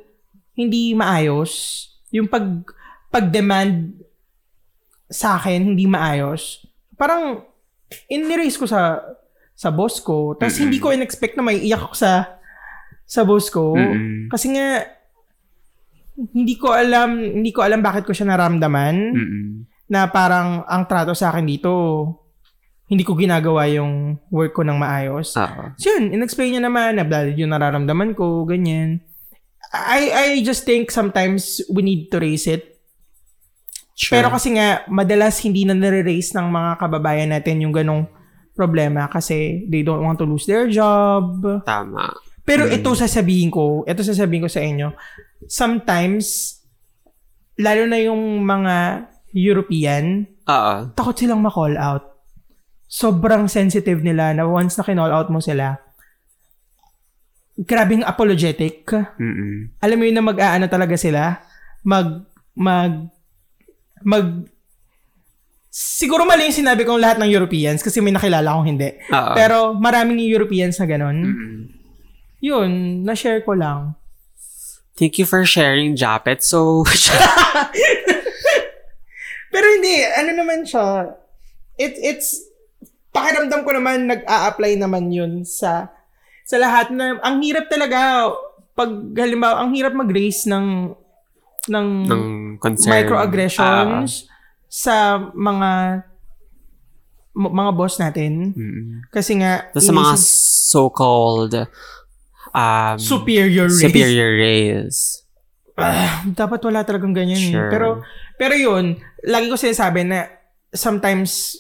hindi 0.55 0.95
maayos. 0.95 1.87
Yung 2.11 2.27
pag, 2.27 2.47
pag-demand 3.09 3.97
sa 5.09 5.41
akin, 5.41 5.73
hindi 5.73 5.89
maayos. 5.89 6.63
Parang, 6.95 7.43
in-erase 8.07 8.59
ko 8.59 8.69
sa 8.69 9.01
sa 9.59 9.73
boss 9.73 9.99
ko. 9.99 10.37
Tapos 10.37 10.55
Mm-mm. 10.55 10.65
hindi 10.69 10.79
ko 10.79 10.93
in-expect 10.93 11.35
na 11.35 11.43
may 11.43 11.59
iyak 11.59 11.83
ako 11.83 11.95
sa 11.97 12.39
sa 13.03 13.25
boss 13.25 13.49
ko. 13.49 13.75
Mm-mm. 13.75 14.29
Kasi 14.29 14.53
nga, 14.55 14.85
hindi 16.19 16.59
ko 16.59 16.75
alam, 16.75 17.15
hindi 17.19 17.55
ko 17.55 17.63
alam 17.63 17.79
bakit 17.79 18.03
ko 18.03 18.11
siya 18.11 18.27
naramdaman 18.27 18.95
Mm-mm. 19.15 19.47
na 19.87 20.11
parang 20.11 20.67
ang 20.67 20.83
trato 20.85 21.15
sa 21.15 21.31
akin 21.31 21.47
dito, 21.47 21.71
hindi 22.89 23.05
ko 23.05 23.15
ginagawa 23.15 23.69
yung 23.69 24.19
work 24.29 24.57
ko 24.57 24.63
ng 24.65 24.75
maayos. 24.75 25.37
Oo. 25.37 25.63
So 25.79 25.95
yun, 25.95 26.11
in-explain 26.11 26.57
niya 26.57 26.65
naman 26.65 26.97
na 26.97 27.05
valid 27.05 27.37
yung 27.37 27.53
nararamdaman 27.53 28.17
ko, 28.17 28.43
ganyan. 28.43 29.05
I, 29.71 30.09
I 30.09 30.27
just 30.41 30.65
think 30.65 30.89
sometimes 30.89 31.61
we 31.69 31.85
need 31.85 32.09
to 32.09 32.19
raise 32.19 32.49
it. 32.49 32.81
Sure. 33.93 34.17
Pero 34.17 34.33
kasi 34.33 34.57
nga, 34.57 34.87
madalas 34.89 35.37
hindi 35.45 35.69
na 35.69 35.77
nare-raise 35.77 36.33
ng 36.33 36.49
mga 36.49 36.71
kababayan 36.81 37.29
natin 37.29 37.61
yung 37.61 37.75
ganong 37.75 38.09
problema 38.55 39.07
kasi 39.07 39.69
they 39.69 39.85
don't 39.85 40.03
want 40.03 40.17
to 40.17 40.27
lose 40.27 40.49
their 40.49 40.67
job. 40.67 41.45
Tama. 41.63 42.11
Pero 42.43 42.65
Mm. 42.65 42.81
ito 42.81 42.91
sasabihin 42.97 43.53
ko, 43.53 43.85
ito 43.85 44.01
sasabihin 44.01 44.43
ko 44.43 44.51
sa 44.51 44.65
inyo, 44.65 44.89
sometimes, 45.47 46.59
lalo 47.59 47.87
na 47.87 47.99
yung 48.03 48.43
mga 48.43 49.07
European, 49.37 50.27
Oo. 50.49 50.75
takot 50.97 51.15
silang 51.15 51.45
ma-call 51.45 51.79
out. 51.79 52.19
Sobrang 52.89 53.47
sensitive 53.47 54.01
nila 54.01 54.33
na 54.33 54.49
once 54.49 54.75
na 54.81 54.87
kinall 54.87 55.13
out 55.13 55.29
mo 55.29 55.39
sila, 55.39 55.77
grabing 57.59 58.07
apologetic. 58.07 58.87
Mm-mm. 59.19 59.75
Alam 59.83 59.97
mo 59.99 60.05
yun 60.07 60.17
na 60.17 60.25
mag-aano 60.25 60.67
talaga 60.71 60.95
sila? 60.95 61.43
Mag, 61.85 62.25
mag, 62.55 63.11
mag, 64.07 64.47
siguro 65.69 66.23
mali 66.25 66.49
yung 66.49 66.59
sinabi 66.65 66.87
kong 66.87 67.03
lahat 67.03 67.19
ng 67.19 67.29
Europeans 67.29 67.83
kasi 67.83 67.99
may 67.99 68.15
nakilala 68.15 68.55
akong 68.55 68.69
hindi. 68.71 68.89
Oo. 69.11 69.33
Pero 69.35 69.57
maraming 69.77 70.23
Europeans 70.23 70.79
na 70.79 70.87
ganun. 70.87 71.19
Mm-mm. 71.19 71.57
Yun, 72.39 73.03
na-share 73.03 73.43
ko 73.43 73.59
lang. 73.59 73.99
Thank 74.99 75.23
you 75.23 75.27
for 75.31 75.47
sharing, 75.47 75.95
Japet. 75.95 76.43
So, 76.43 76.83
Pero 79.55 79.67
hindi, 79.79 80.03
ano 80.03 80.35
naman 80.35 80.67
siya, 80.67 81.15
it, 81.79 81.95
it's, 82.03 82.43
pakiramdam 83.15 83.63
ko 83.63 83.79
naman, 83.79 84.11
nag-a-apply 84.11 84.75
naman 84.75 85.15
yun 85.15 85.47
sa, 85.47 85.95
sa 86.43 86.59
lahat 86.59 86.91
na, 86.91 87.15
ang 87.23 87.39
hirap 87.47 87.71
talaga, 87.71 88.27
pag 88.75 88.91
halimbawa, 89.15 89.63
ang 89.63 89.71
hirap 89.71 89.95
mag-raise 89.95 90.51
ng, 90.51 90.91
ng, 91.71 91.89
ng 92.11 92.25
concern. 92.59 92.99
microaggressions 92.99 94.27
sa 94.67 95.15
mga 95.33 96.03
mga 97.39 97.71
boss 97.71 98.03
natin. 98.03 98.51
Mm-mm. 98.51 99.07
Kasi 99.15 99.39
nga, 99.39 99.71
sa 99.71 99.95
mga 99.95 100.19
so-called 100.19 101.55
um, 102.59 102.97
superior 102.99 103.71
race. 103.71 103.83
superior 103.83 104.31
race. 104.35 105.01
Ah, 105.79 106.27
dapat 106.27 106.59
wala 106.67 106.83
talagang 106.83 107.15
ganyan. 107.15 107.39
eh. 107.39 107.55
Sure. 107.55 107.71
Pero, 107.71 107.89
pero 108.35 108.55
yun, 108.59 108.99
lagi 109.23 109.47
ko 109.47 109.55
sinasabi 109.55 110.03
na 110.03 110.27
sometimes, 110.75 111.55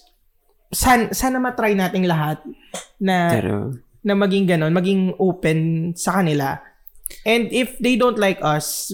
san, 0.74 1.14
sana 1.14 1.38
matry 1.38 1.78
nating 1.78 2.03
lahat 2.03 2.42
na, 2.99 3.30
Pero, 3.30 3.78
na 4.03 4.18
maging 4.18 4.51
ganon, 4.51 4.74
maging 4.74 5.14
open 5.22 5.92
sa 5.94 6.18
kanila. 6.18 6.59
And 7.22 7.46
if 7.55 7.78
they 7.78 7.94
don't 7.94 8.18
like 8.18 8.42
us, 8.42 8.90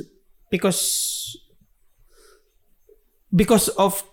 because, 0.52 1.32
because 3.32 3.72
of, 3.80 4.04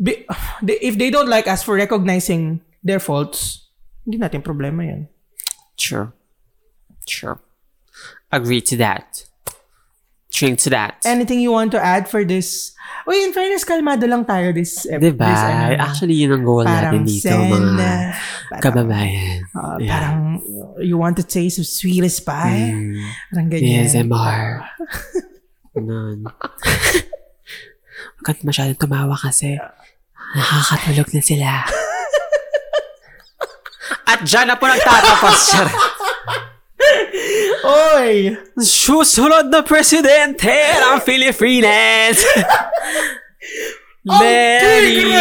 if 0.64 0.94
they 0.96 1.10
don't 1.12 1.28
like 1.28 1.44
us 1.46 1.60
for 1.62 1.76
recognizing 1.76 2.64
their 2.80 2.98
faults, 2.98 3.68
hindi 4.08 4.16
natin 4.16 4.40
problema 4.40 4.88
yan. 4.88 5.04
Sure. 5.78 6.12
Sure. 7.06 7.40
Agree 8.30 8.60
to 8.60 8.76
that. 8.76 9.24
Drink 10.28 10.58
to 10.60 10.70
that. 10.70 11.00
Anything 11.08 11.40
you 11.40 11.50
want 11.50 11.72
to 11.72 11.80
add 11.80 12.06
for 12.06 12.22
this? 12.22 12.76
Uy, 13.08 13.24
in 13.24 13.32
fairness, 13.32 13.64
kalmado 13.64 14.04
lang 14.04 14.28
tayo 14.28 14.52
this 14.52 14.84
ep- 14.84 15.00
diba? 15.00 15.24
this, 15.24 15.40
ano, 15.40 15.80
Actually, 15.80 16.20
yun 16.20 16.36
ang 16.36 16.44
goal 16.44 16.68
natin 16.68 17.08
dito, 17.08 17.32
zen, 17.32 17.48
mga 17.48 17.72
na, 17.74 17.90
parang, 18.52 18.60
kababayan. 18.60 19.40
uh, 19.56 19.76
Yeah. 19.80 19.88
parang 19.88 20.16
you 20.84 21.00
want 21.00 21.16
to 21.16 21.24
taste 21.24 21.56
of 21.56 21.64
sweetest 21.64 22.28
pie? 22.28 22.68
Mm. 22.76 23.00
Parang 23.32 23.48
ganyan. 23.48 23.88
ASMR. 23.88 24.68
Ganun. 25.72 26.18
Huwag 28.20 28.38
masyadong 28.44 28.76
tumawa 28.76 29.16
kasi 29.16 29.56
nakakatulog 30.36 31.08
na 31.16 31.22
sila. 31.24 31.50
At 34.06 34.20
dyan 34.24 34.48
na 34.48 34.56
po 34.56 34.66
nagtatapos 34.66 35.36
siya. 35.48 35.64
Oy! 37.64 38.38
Susunod 38.56 39.50
na 39.50 39.60
presidente 39.66 40.50
ng 40.78 40.98
Pilipinas. 41.02 42.22
Lenny! 44.06 45.12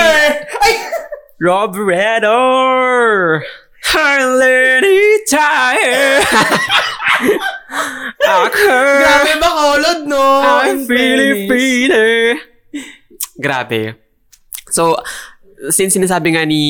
Robredo. 1.38 2.40
Lenny 4.38 5.02
Tire. 5.26 6.22
Ako. 8.28 8.78
Grabe 9.02 9.34
ba 9.42 9.50
kolod, 9.50 10.02
no? 10.06 10.24
Fairness. 10.44 10.88
Filipino. 10.88 11.98
Grabe. 13.38 13.82
So, 14.70 15.00
since 15.70 15.94
sinasabi 15.94 16.34
nga 16.34 16.44
ni 16.44 16.64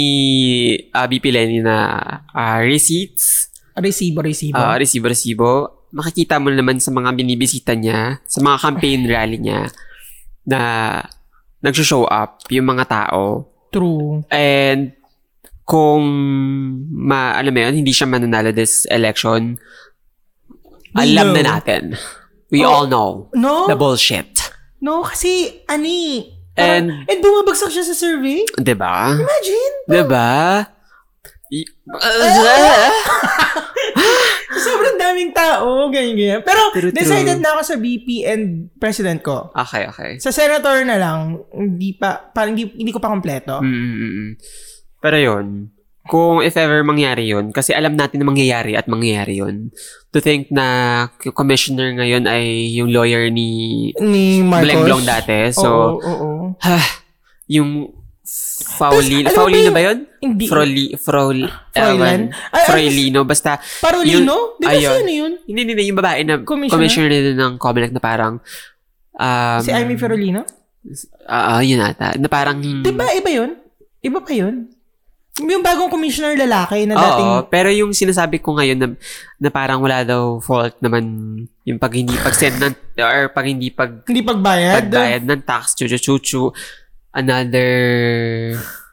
uh, 0.89 1.05
BP 1.05 1.25
Lenny 1.29 1.59
na 1.59 1.97
ah, 2.27 2.59
receipts, 2.61 3.51
Resibo, 3.77 4.25
resibo. 4.25 4.57
ah, 4.57 4.73
resibo-resibo, 4.73 5.49
makikita 5.93 6.41
mo 6.41 6.49
naman 6.49 6.81
sa 6.81 6.89
mga 6.89 7.13
binibisita 7.13 7.77
niya, 7.77 8.17
sa 8.25 8.41
mga 8.41 8.57
campaign 8.57 9.05
rally 9.11 9.37
niya, 9.37 9.69
na 10.43 10.59
nag-show 11.61 12.05
up 12.05 12.41
yung 12.49 12.65
mga 12.65 12.85
tao. 12.87 13.45
True. 13.69 14.25
And 14.31 14.97
kung 15.61 16.01
ma, 16.89 17.35
alam 17.35 17.51
mo 17.51 17.59
yun, 17.59 17.75
hindi 17.75 17.91
siya 17.91 18.07
mananalo 18.07 18.49
this 18.49 18.87
election, 18.87 19.59
We 20.95 21.13
alam 21.13 21.29
know. 21.29 21.37
na 21.37 21.59
natin. 21.59 21.93
We 22.49 22.63
Oh. 22.63 22.71
all 22.71 22.85
know 22.87 23.27
No? 23.35 23.67
the 23.67 23.75
bullshit. 23.75 24.39
No, 24.79 25.03
kasi, 25.03 25.61
ani, 25.67 26.31
And- 26.57 27.05
and 27.05 27.19
bumabagsak 27.21 27.69
siya 27.69 27.85
sa 27.85 27.93
survey? 27.93 28.41
'Di 28.51 28.73
ba? 28.73 29.13
Imagine! 29.13 29.73
'Di 29.85 30.03
ba? 30.03 30.65
Y- 31.47 31.69
Sobrang 34.57 34.97
daming 34.97 35.31
tao, 35.31 35.87
ganyan, 35.87 36.15
ganyan. 36.15 36.41
Pero, 36.41 36.59
True, 36.71 36.89
true. 36.89 36.93
decided 36.93 37.39
na 37.39 37.55
ako 37.55 37.61
sa 37.63 37.75
VP 37.77 38.07
and 38.25 38.43
president 38.75 39.21
ko. 39.21 39.53
okay, 39.53 39.85
okay. 39.85 40.11
Sa 40.17 40.27
senator 40.29 40.81
na 40.83 40.97
lang, 40.97 41.39
hindi 41.53 41.93
pa, 41.93 42.19
parang 42.27 42.51
hindi, 42.51 42.67
hindi 42.73 42.91
ko 42.91 42.99
pa 42.99 43.07
kompleto. 43.07 43.61
Mm-mm-mm. 43.61 44.35
Pero 44.97 45.15
yun, 45.15 45.71
kung 46.07 46.41
if 46.41 46.55
ever 46.55 46.81
mangyari 46.81 47.29
yun, 47.29 47.51
kasi 47.51 47.75
alam 47.75 47.93
natin 47.93 48.23
na 48.23 48.27
mangyayari 48.27 48.73
at 48.73 48.87
mangyayari 48.87 49.37
yun, 49.37 49.69
to 50.09 50.23
think 50.23 50.47
na 50.49 51.07
commissioner 51.35 51.93
ngayon 51.93 52.25
ay 52.25 52.71
yung 52.73 52.89
lawyer 52.89 53.27
ni 53.29 53.91
Ni 53.99 54.41
Marcos. 54.41 54.65
Bleng 54.65 54.81
Blong 54.87 55.03
dati. 55.03 55.51
So, 55.51 55.99
Oo, 55.99 55.99
oo, 55.99 56.27
oo. 56.55 56.79
yung 57.51 57.91
Faulino, 58.67 59.31
Faulino 59.31 59.71
ba 59.71 59.79
yun? 59.79 60.03
Hindi. 60.19 60.51
Froli, 60.51 60.91
Frol, 60.99 61.47
Froilan? 61.71 62.35
Froilino, 62.67 63.23
basta, 63.23 63.55
Parolino? 63.79 64.59
Di 64.59 64.67
ba 64.67 64.75
ayun. 64.75 64.83
siya 64.83 64.99
ano 64.99 65.13
yun? 65.15 65.33
hindi, 65.47 65.59
hindi, 65.63 65.71
hindi, 65.79 65.83
yung 65.87 65.99
babae 66.03 66.27
na 66.27 66.35
Commissioner? 66.43 66.75
commissioner, 66.75 67.09
din 67.23 67.39
ng 67.39 67.55
Comelec 67.55 67.95
na 67.95 68.03
parang, 68.03 68.43
um, 69.15 69.61
Si 69.63 69.71
Amy 69.71 69.95
Ferolino? 69.95 70.43
ah, 71.23 71.55
ah, 71.55 71.61
yun 71.63 71.79
ata, 71.79 72.19
na 72.19 72.27
parang, 72.27 72.59
Di 72.59 72.91
ba 72.91 73.07
iba 73.15 73.31
yun? 73.31 73.55
Iba 74.03 74.19
pa 74.19 74.31
yun? 74.35 74.75
Yung 75.37 75.61
bagong 75.61 75.93
commissioner 75.93 76.33
lalaki 76.33 76.89
na 76.89 76.97
Oo, 76.97 77.01
dating... 77.01 77.29
pero 77.53 77.69
yung 77.69 77.93
sinasabi 77.93 78.41
ko 78.41 78.57
ngayon 78.57 78.77
na, 78.77 78.87
na 79.37 79.49
parang 79.53 79.79
wala 79.79 80.01
daw 80.01 80.41
fault 80.41 80.73
naman 80.81 81.03
yung 81.61 81.77
pag 81.77 81.93
hindi 81.93 82.17
pag-send 82.17 82.57
ng, 82.57 82.73
or 82.97 83.29
pag 83.29 83.45
hindi 83.45 83.69
pag, 83.69 84.01
Hindi 84.07 84.25
pagbayad? 84.25 84.89
pagbayad 84.89 85.23
ng 85.29 85.41
tax, 85.45 85.77
chuchu-chuchu, 85.77 86.49
another 87.13 87.69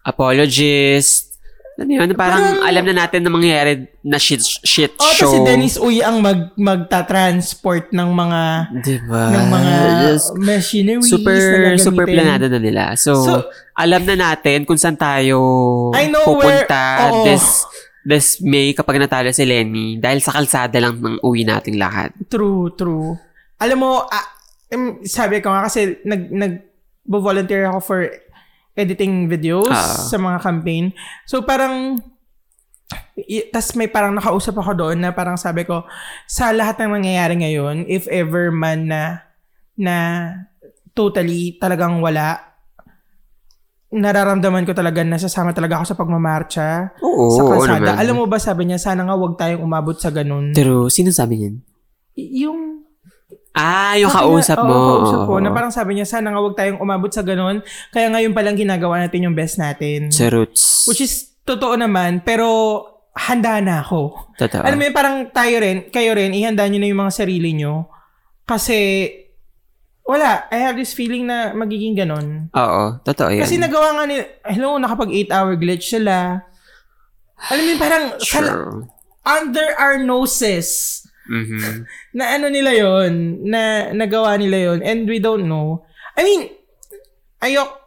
apologist, 0.05 1.34
ano 1.75 1.91
yun, 1.91 2.11
parang 2.14 2.39
Parang- 2.55 2.62
alam 2.62 2.85
na 2.87 2.95
natin 3.01 3.20
na 3.20 3.31
mangyayari 3.31 3.72
na 4.01 4.14
shit, 4.14 4.39
shit 4.62 4.95
O, 4.95 5.05
show. 5.12 5.27
Oh, 5.27 5.33
si 5.33 5.39
Dennis 5.43 5.75
Uy 5.77 5.99
ang 5.99 6.22
mag, 6.22 6.55
magta-transport 6.55 7.91
ng 7.91 8.09
mga 8.09 8.43
Diba? 8.81 9.22
ng 9.31 9.47
mga 9.49 9.72
Just 10.05 10.29
machineries 10.37 11.11
super, 11.11 11.35
na 11.35 11.75
super 11.77 12.07
planado 12.07 12.47
na 12.47 12.59
nila. 12.59 12.85
So, 12.95 13.18
So- 13.18 13.45
alam 13.75 14.07
na 14.07 14.14
natin 14.14 14.62
kung 14.62 14.79
saan 14.79 14.95
tayo 14.95 15.39
I 15.93 16.07
know 16.07 16.22
pupunta 16.25 16.79
where- 16.79 17.11
oo. 17.11 17.25
this 17.27 17.66
this 18.05 18.27
May 18.39 18.70
kapag 18.70 19.01
natalo 19.01 19.33
si 19.33 19.43
Lenny 19.43 19.97
dahil 19.97 20.20
sa 20.20 20.31
kalsada 20.31 20.77
lang 20.77 21.01
ng 21.01 21.25
uwi 21.25 21.43
nating 21.43 21.75
lahat. 21.75 22.12
True, 22.29 22.70
true. 22.77 23.16
Alam 23.59 23.79
mo, 23.81 23.91
ah, 24.05 24.27
sabi 25.03 25.41
ko 25.41 25.49
nga 25.49 25.66
kasi 25.66 25.99
nag, 26.05 26.29
nag 26.29 26.53
volunteer 27.05 27.66
ako 27.66 27.79
for 27.81 28.01
editing 28.75 29.27
videos 29.27 29.70
Ah. 29.70 29.95
sa 30.05 30.16
mga 30.16 30.39
campaign. 30.41 30.91
So 31.25 31.41
parang 31.41 32.03
tas 33.49 33.72
may 33.72 33.87
parang 33.87 34.12
nakausap 34.12 34.55
ako 34.55 34.75
doon 34.77 34.99
na 34.99 35.11
parang 35.11 35.35
sabi 35.35 35.62
ko 35.62 35.87
sa 36.27 36.51
lahat 36.51 36.79
ng 36.79 37.01
nangyayari 37.01 37.35
ngayon 37.37 37.87
if 37.87 38.05
ever 38.07 38.51
man 38.51 38.87
na 38.87 39.03
na 39.72 39.97
totally 40.93 41.57
talagang 41.57 41.99
wala 41.99 42.43
nararamdaman 43.89 44.66
ko 44.66 44.75
talaga 44.75 45.07
na 45.07 45.16
sasama 45.16 45.55
talaga 45.55 45.79
ako 45.79 45.85
sa 45.87 45.95
pagmamarcha 45.97 46.68
Oo, 46.99 47.31
sa 47.31 47.41
oo 47.41 47.51
kalsada. 47.55 47.79
naman. 47.79 47.95
Alam 47.95 48.14
mo 48.18 48.27
ba 48.27 48.43
sabi 48.43 48.66
niya 48.66 48.83
sana 48.83 49.07
nga 49.07 49.14
wag 49.14 49.39
tayong 49.39 49.62
umabot 49.62 49.95
sa 49.95 50.11
ganun. 50.11 50.51
Pero, 50.51 50.91
sino 50.91 51.14
sabi 51.14 51.39
niyan? 51.39 51.55
Y- 52.18 52.43
yung 52.43 52.74
Ah, 53.55 53.95
yung 53.95 54.11
Sabi 54.11 54.27
kausap 54.27 54.59
niya- 54.59 54.67
mo. 54.67 54.75
Oo, 54.75 54.95
kausap 54.99 55.21
ko. 55.25 55.35
Na 55.39 55.49
parang 55.49 55.71
sabi 55.71 55.95
niya, 55.95 56.05
sana 56.05 56.29
nga 56.29 56.43
huwag 56.43 56.59
tayong 56.59 56.83
umabot 56.83 57.07
sa 57.09 57.23
ganun. 57.23 57.63
Kaya 57.89 58.11
ngayon 58.11 58.35
palang 58.35 58.59
ginagawa 58.59 58.99
natin 58.99 59.25
yung 59.25 59.37
best 59.39 59.57
natin. 59.57 60.11
Sa 60.11 60.27
roots. 60.27 60.85
Which 60.85 60.99
is, 60.99 61.39
totoo 61.43 61.79
naman. 61.79 62.21
Pero, 62.21 62.47
handa 63.15 63.63
na 63.63 63.79
ako. 63.79 64.35
Totoo. 64.35 64.59
Alam 64.59 64.75
mo 64.75 64.85
yun, 64.85 64.93
parang 64.93 65.17
tayo 65.31 65.55
rin, 65.57 65.87
kayo 65.87 66.13
rin, 66.13 66.35
ihanda 66.35 66.67
nyo 66.67 66.83
na 66.83 66.89
yung 66.89 67.01
mga 67.01 67.15
sarili 67.15 67.55
nyo. 67.55 67.87
Kasi, 68.43 69.07
wala, 70.03 70.51
I 70.51 70.59
have 70.61 70.75
this 70.75 70.91
feeling 70.91 71.23
na 71.23 71.55
magiging 71.55 71.95
ganon. 71.95 72.51
Oo, 72.51 72.99
totoo 73.01 73.31
yan. 73.31 73.47
Kasi 73.47 73.57
nagawa 73.57 73.95
nga 73.95 74.05
nila, 74.05 74.23
hello, 74.45 74.77
nakapag 74.77 75.15
8-hour 75.15 75.55
glitch 75.55 75.89
sila. 75.89 76.43
Alam 77.39 77.63
mo 77.63 77.71
yun, 77.71 77.79
parang 77.79 78.05
Sure. 78.19 78.83
under 79.23 79.79
our 79.79 79.95
noses, 79.97 81.01
Mhm. 81.25 81.87
na 82.18 82.25
ano 82.33 82.47
nila 82.49 82.70
yon 82.72 83.12
na 83.43 83.61
nagawa 83.91 84.37
nila 84.37 84.59
yon 84.59 84.79
and 84.81 85.05
we 85.05 85.18
don't 85.18 85.45
know. 85.45 85.83
I 86.14 86.22
mean, 86.22 86.43
ayok, 87.41 87.81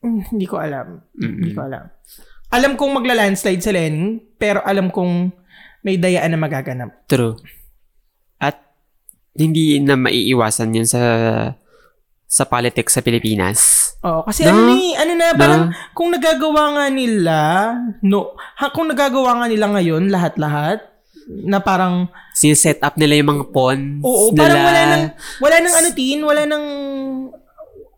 Hmm, 0.00 0.24
hindi 0.32 0.48
ko 0.48 0.56
alam. 0.56 1.04
Hindi 1.12 1.52
ko 1.52 1.60
alam. 1.60 1.84
Alam 2.56 2.72
kong 2.72 2.96
magla-landslide 2.96 3.60
sa 3.60 3.68
Lenin, 3.68 4.16
pero 4.40 4.64
alam 4.64 4.88
kong 4.88 5.28
may 5.84 6.00
dayaan 6.00 6.32
na 6.32 6.40
magaganap. 6.40 7.04
True. 7.04 7.36
At 8.40 8.64
hindi 9.36 9.76
na 9.76 10.00
maiiwasan 10.00 10.72
yun 10.72 10.88
sa 10.88 11.02
sa 12.24 12.44
politics 12.48 12.96
sa 12.96 13.04
Pilipinas. 13.04 13.92
Oo, 14.00 14.24
kasi 14.24 14.48
No. 14.48 14.56
ano 14.56 14.72
ni, 14.72 14.96
ano 14.96 15.12
na, 15.12 15.36
parang 15.36 15.62
No. 15.68 15.76
kung 15.92 16.08
nagagawa 16.08 16.62
nga 16.80 16.86
nila, 16.88 17.38
no, 18.00 18.32
ha, 18.56 18.72
kung 18.72 18.88
nagagawa 18.88 19.36
nga 19.36 19.46
nila 19.52 19.68
ngayon, 19.68 20.08
lahat-lahat, 20.08 20.80
na 21.28 21.58
parang, 21.60 22.08
Sineset 22.32 22.80
up 22.80 22.96
nila 22.96 23.20
yung 23.20 23.30
mga 23.36 23.44
pawns 23.52 24.00
oo, 24.00 24.32
nila. 24.32 24.40
parang 24.40 24.62
wala 24.64 24.82
nang, 24.86 25.04
wala 25.42 25.56
nang 25.60 25.74
ano, 25.76 25.88
tin, 25.92 26.20
wala 26.24 26.42
nang, 26.46 26.66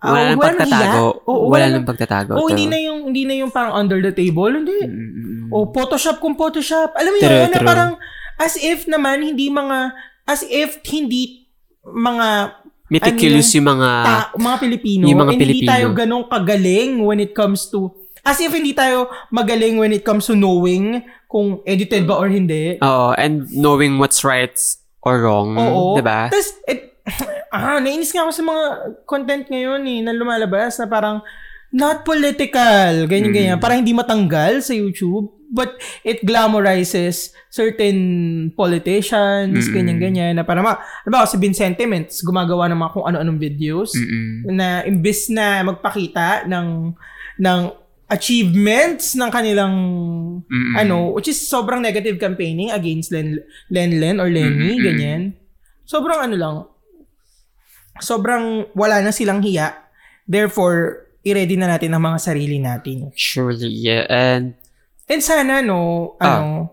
wala 0.03 0.18
ah, 0.18 0.29
nang 0.35 0.41
pagtatago. 0.43 1.05
Oo, 1.31 1.45
wala 1.47 1.66
nang 1.70 1.87
pagtatago. 1.87 2.33
Oo, 2.35 2.51
True. 2.51 2.59
hindi 2.59 2.66
na 2.66 2.79
yung, 2.83 3.01
hindi 3.12 3.23
na 3.23 3.35
yung 3.39 3.53
parang 3.55 3.79
under 3.79 4.03
the 4.03 4.11
table, 4.11 4.51
hindi. 4.51 4.83
Mm-mm. 4.83 5.55
O 5.55 5.70
Photoshop 5.70 6.18
kung 6.18 6.35
Photoshop. 6.35 6.97
Alam 6.99 7.11
mo 7.14 7.18
True, 7.23 7.31
yun, 7.31 7.51
na 7.55 7.61
true. 7.61 7.68
parang, 7.68 7.91
as 8.41 8.59
if 8.59 8.91
naman, 8.91 9.23
hindi 9.23 9.47
mga, 9.47 9.95
as 10.27 10.43
if 10.51 10.83
hindi 10.91 11.47
mga 11.87 12.59
Meticulous 12.93 13.49
ano 13.49 13.57
yung 13.57 13.68
mga... 13.73 13.89
ta- 14.05 14.31
mga 14.37 14.57
Pilipino, 14.61 15.05
yung 15.09 15.20
mga 15.25 15.33
and 15.33 15.41
hindi 15.41 15.47
Pilipino. 15.49 15.70
tayo 15.73 15.87
ganong 15.97 16.27
kagaling 16.29 16.91
when 17.01 17.20
it 17.25 17.33
comes 17.33 17.73
to, 17.73 17.89
as 18.23 18.39
if 18.39 18.55
hindi 18.55 18.70
tayo 18.73 19.11
magaling 19.35 19.79
when 19.79 19.91
it 19.91 20.07
comes 20.07 20.27
to 20.31 20.39
knowing 20.39 21.03
kung 21.27 21.59
edited 21.66 22.07
ba 22.07 22.18
or 22.18 22.31
hindi. 22.31 22.79
Oo, 22.79 23.14
and 23.18 23.51
knowing 23.51 23.99
what's 23.99 24.23
right 24.23 24.55
or 25.03 25.27
wrong. 25.27 25.59
Oo. 25.59 25.99
Diba? 25.99 26.31
Tapos, 26.31 26.55
it, 26.70 26.95
ah, 27.55 27.83
nainis 27.83 28.14
nga 28.14 28.23
ako 28.23 28.33
sa 28.33 28.45
mga 28.47 28.64
content 29.09 29.45
ngayon 29.51 29.83
eh, 29.91 30.01
na 30.07 30.14
lumalabas 30.14 30.79
na 30.79 30.87
parang, 30.87 31.18
not 31.73 32.05
political, 32.05 33.09
ganyan-ganyan. 33.09 33.57
Mm. 33.57 33.64
Parang 33.64 33.81
hindi 33.81 33.97
matanggal 33.97 34.61
sa 34.61 34.77
YouTube. 34.77 35.33
But 35.53 35.77
it 36.01 36.25
glamorizes 36.25 37.29
certain 37.53 38.49
politicians, 38.57 39.53
Mm-mm. 39.53 39.75
ganyan-ganyan. 39.77 40.41
Na 40.41 40.49
parang, 40.49 40.64
ano 40.64 41.11
ba, 41.12 41.29
si 41.29 41.37
Vincente 41.37 41.85
Ments, 41.85 42.25
gumagawa 42.25 42.73
ng 42.73 42.79
mga 42.81 42.93
kung 42.93 43.05
ano-anong 43.05 43.41
videos 43.41 43.93
Mm-mm. 43.93 44.49
na 44.49 44.81
imbis 44.89 45.29
na 45.29 45.61
magpakita 45.61 46.49
ng 46.49 46.97
ng 47.41 47.61
achievements 48.13 49.17
ng 49.17 49.31
kanilang 49.33 49.75
Mm-mm. 50.45 50.75
ano 50.77 51.17
which 51.17 51.33
is 51.33 51.41
sobrang 51.41 51.81
negative 51.81 52.21
campaigning 52.21 52.69
against 52.69 53.09
Len 53.09 53.41
Len, 53.73 53.97
Len 53.97 54.21
or 54.21 54.29
Lenny 54.29 54.77
Mm-mm. 54.77 54.85
ganyan 54.85 55.23
sobrang 55.89 56.21
ano 56.21 56.37
lang 56.37 56.57
sobrang 57.99 58.69
wala 58.77 59.01
na 59.01 59.11
silang 59.11 59.41
hiya 59.41 59.73
therefore 60.29 61.09
i-ready 61.25 61.57
na 61.57 61.73
natin 61.73 61.97
ang 61.97 62.05
mga 62.05 62.19
sarili 62.21 62.61
natin 62.61 63.09
Surely, 63.17 63.71
yeah. 63.71 64.05
And, 64.07 64.59
and 65.09 65.25
sana 65.25 65.65
no 65.65 66.13
Ah. 66.21 66.37
ano 66.45 66.69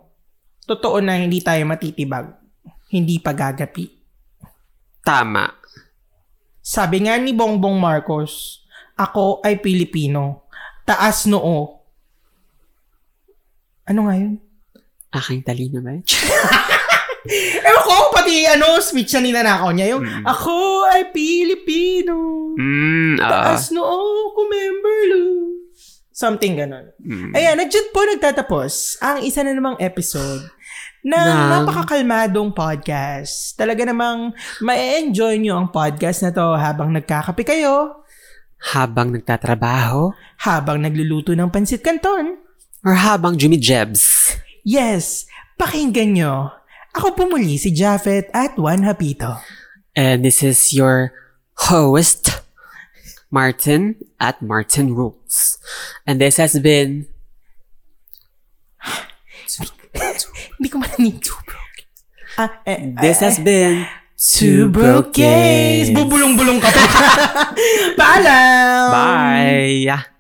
totoo 0.68 1.00
na 1.00 1.18
hindi 1.18 1.40
tayo 1.40 1.64
matitibag 1.64 2.36
hindi 2.92 3.18
pagagapi 3.18 4.00
tama. 5.00 5.50
Sabi 6.62 7.02
nga 7.02 7.18
ni 7.18 7.34
Bongbong 7.34 7.82
Marcos, 7.82 8.62
ako 8.94 9.42
ay 9.42 9.58
Pilipino. 9.58 10.46
Taas 10.90 11.30
noo. 11.30 11.86
Ano 13.86 14.10
nga 14.10 14.16
yun? 14.18 14.42
Aking 15.14 15.46
talino 15.46 15.86
ba? 15.86 15.94
Ewan 17.68 17.84
ko, 17.86 17.96
pati 18.10 18.50
ano, 18.50 18.82
speech 18.82 19.14
na 19.14 19.22
ninanakaw 19.22 19.70
niya 19.70 19.94
yung, 19.94 20.02
Mm. 20.02 20.26
ako 20.26 20.54
ay 20.90 21.14
Pilipino. 21.14 22.16
Mm, 22.58 23.22
oo. 23.22 23.22
Taas 23.22 23.70
noo, 23.70 24.34
kumember 24.34 24.98
Something 26.10 26.58
ganon. 26.58 26.90
Mm. 27.00 27.32
Ayan, 27.32 27.56
nagdyan 27.56 27.94
po 27.94 28.04
nagtatapos 28.04 28.98
ang 29.00 29.22
isa 29.22 29.46
na 29.46 29.54
namang 29.54 29.78
episode 29.80 30.42
ng 31.00 31.16
Ng- 31.16 31.50
napakakalmadong 31.54 32.52
podcast. 32.52 33.56
Talaga 33.56 33.86
namang 33.86 34.34
ma-enjoy 34.60 35.38
nyo 35.38 35.56
ang 35.56 35.70
podcast 35.70 36.26
na 36.26 36.34
to 36.34 36.58
habang 36.58 36.92
nagkakape 36.92 37.46
kayo, 37.46 38.04
Habang 38.60 39.16
nagtatrabaho, 39.16 40.12
habang 40.44 40.84
nagluluto 40.84 41.32
ng 41.32 41.48
pansit 41.48 41.80
canton. 41.80 42.50
or 42.84 42.96
habang 42.96 43.36
jumijebs. 43.36 44.36
Yes, 44.64 45.28
pakinggan 45.60 46.16
nyo. 46.16 46.52
Ako 46.96 47.16
po 47.16 47.24
muli 47.30 47.60
si 47.60 47.72
Jafet 47.72 48.28
at 48.34 48.58
Juan 48.58 48.84
Hapito. 48.84 49.40
And 49.96 50.24
this 50.24 50.42
is 50.44 50.72
your 50.74 51.12
host, 51.68 52.42
Martin 53.30 54.00
at 54.20 54.42
Martin 54.42 54.96
Rules. 54.96 55.60
And 56.08 56.20
this 56.20 56.38
has 56.38 56.58
been 56.60 57.08
Hindi 60.60 60.70
ko 60.72 60.78
marinig. 60.80 61.24
Ah, 62.40 62.64
eh, 62.64 62.96
this 63.04 63.20
eh, 63.20 63.24
has 63.28 63.36
been 63.44 63.84
Two 64.20 64.68
Broke 64.68 65.16
Gays. 65.16 65.96
Bubulong-bulong 65.96 66.60
ka 66.60 66.68
pa. 66.68 66.84
Paalam! 68.00 68.92
Bye. 68.92 70.19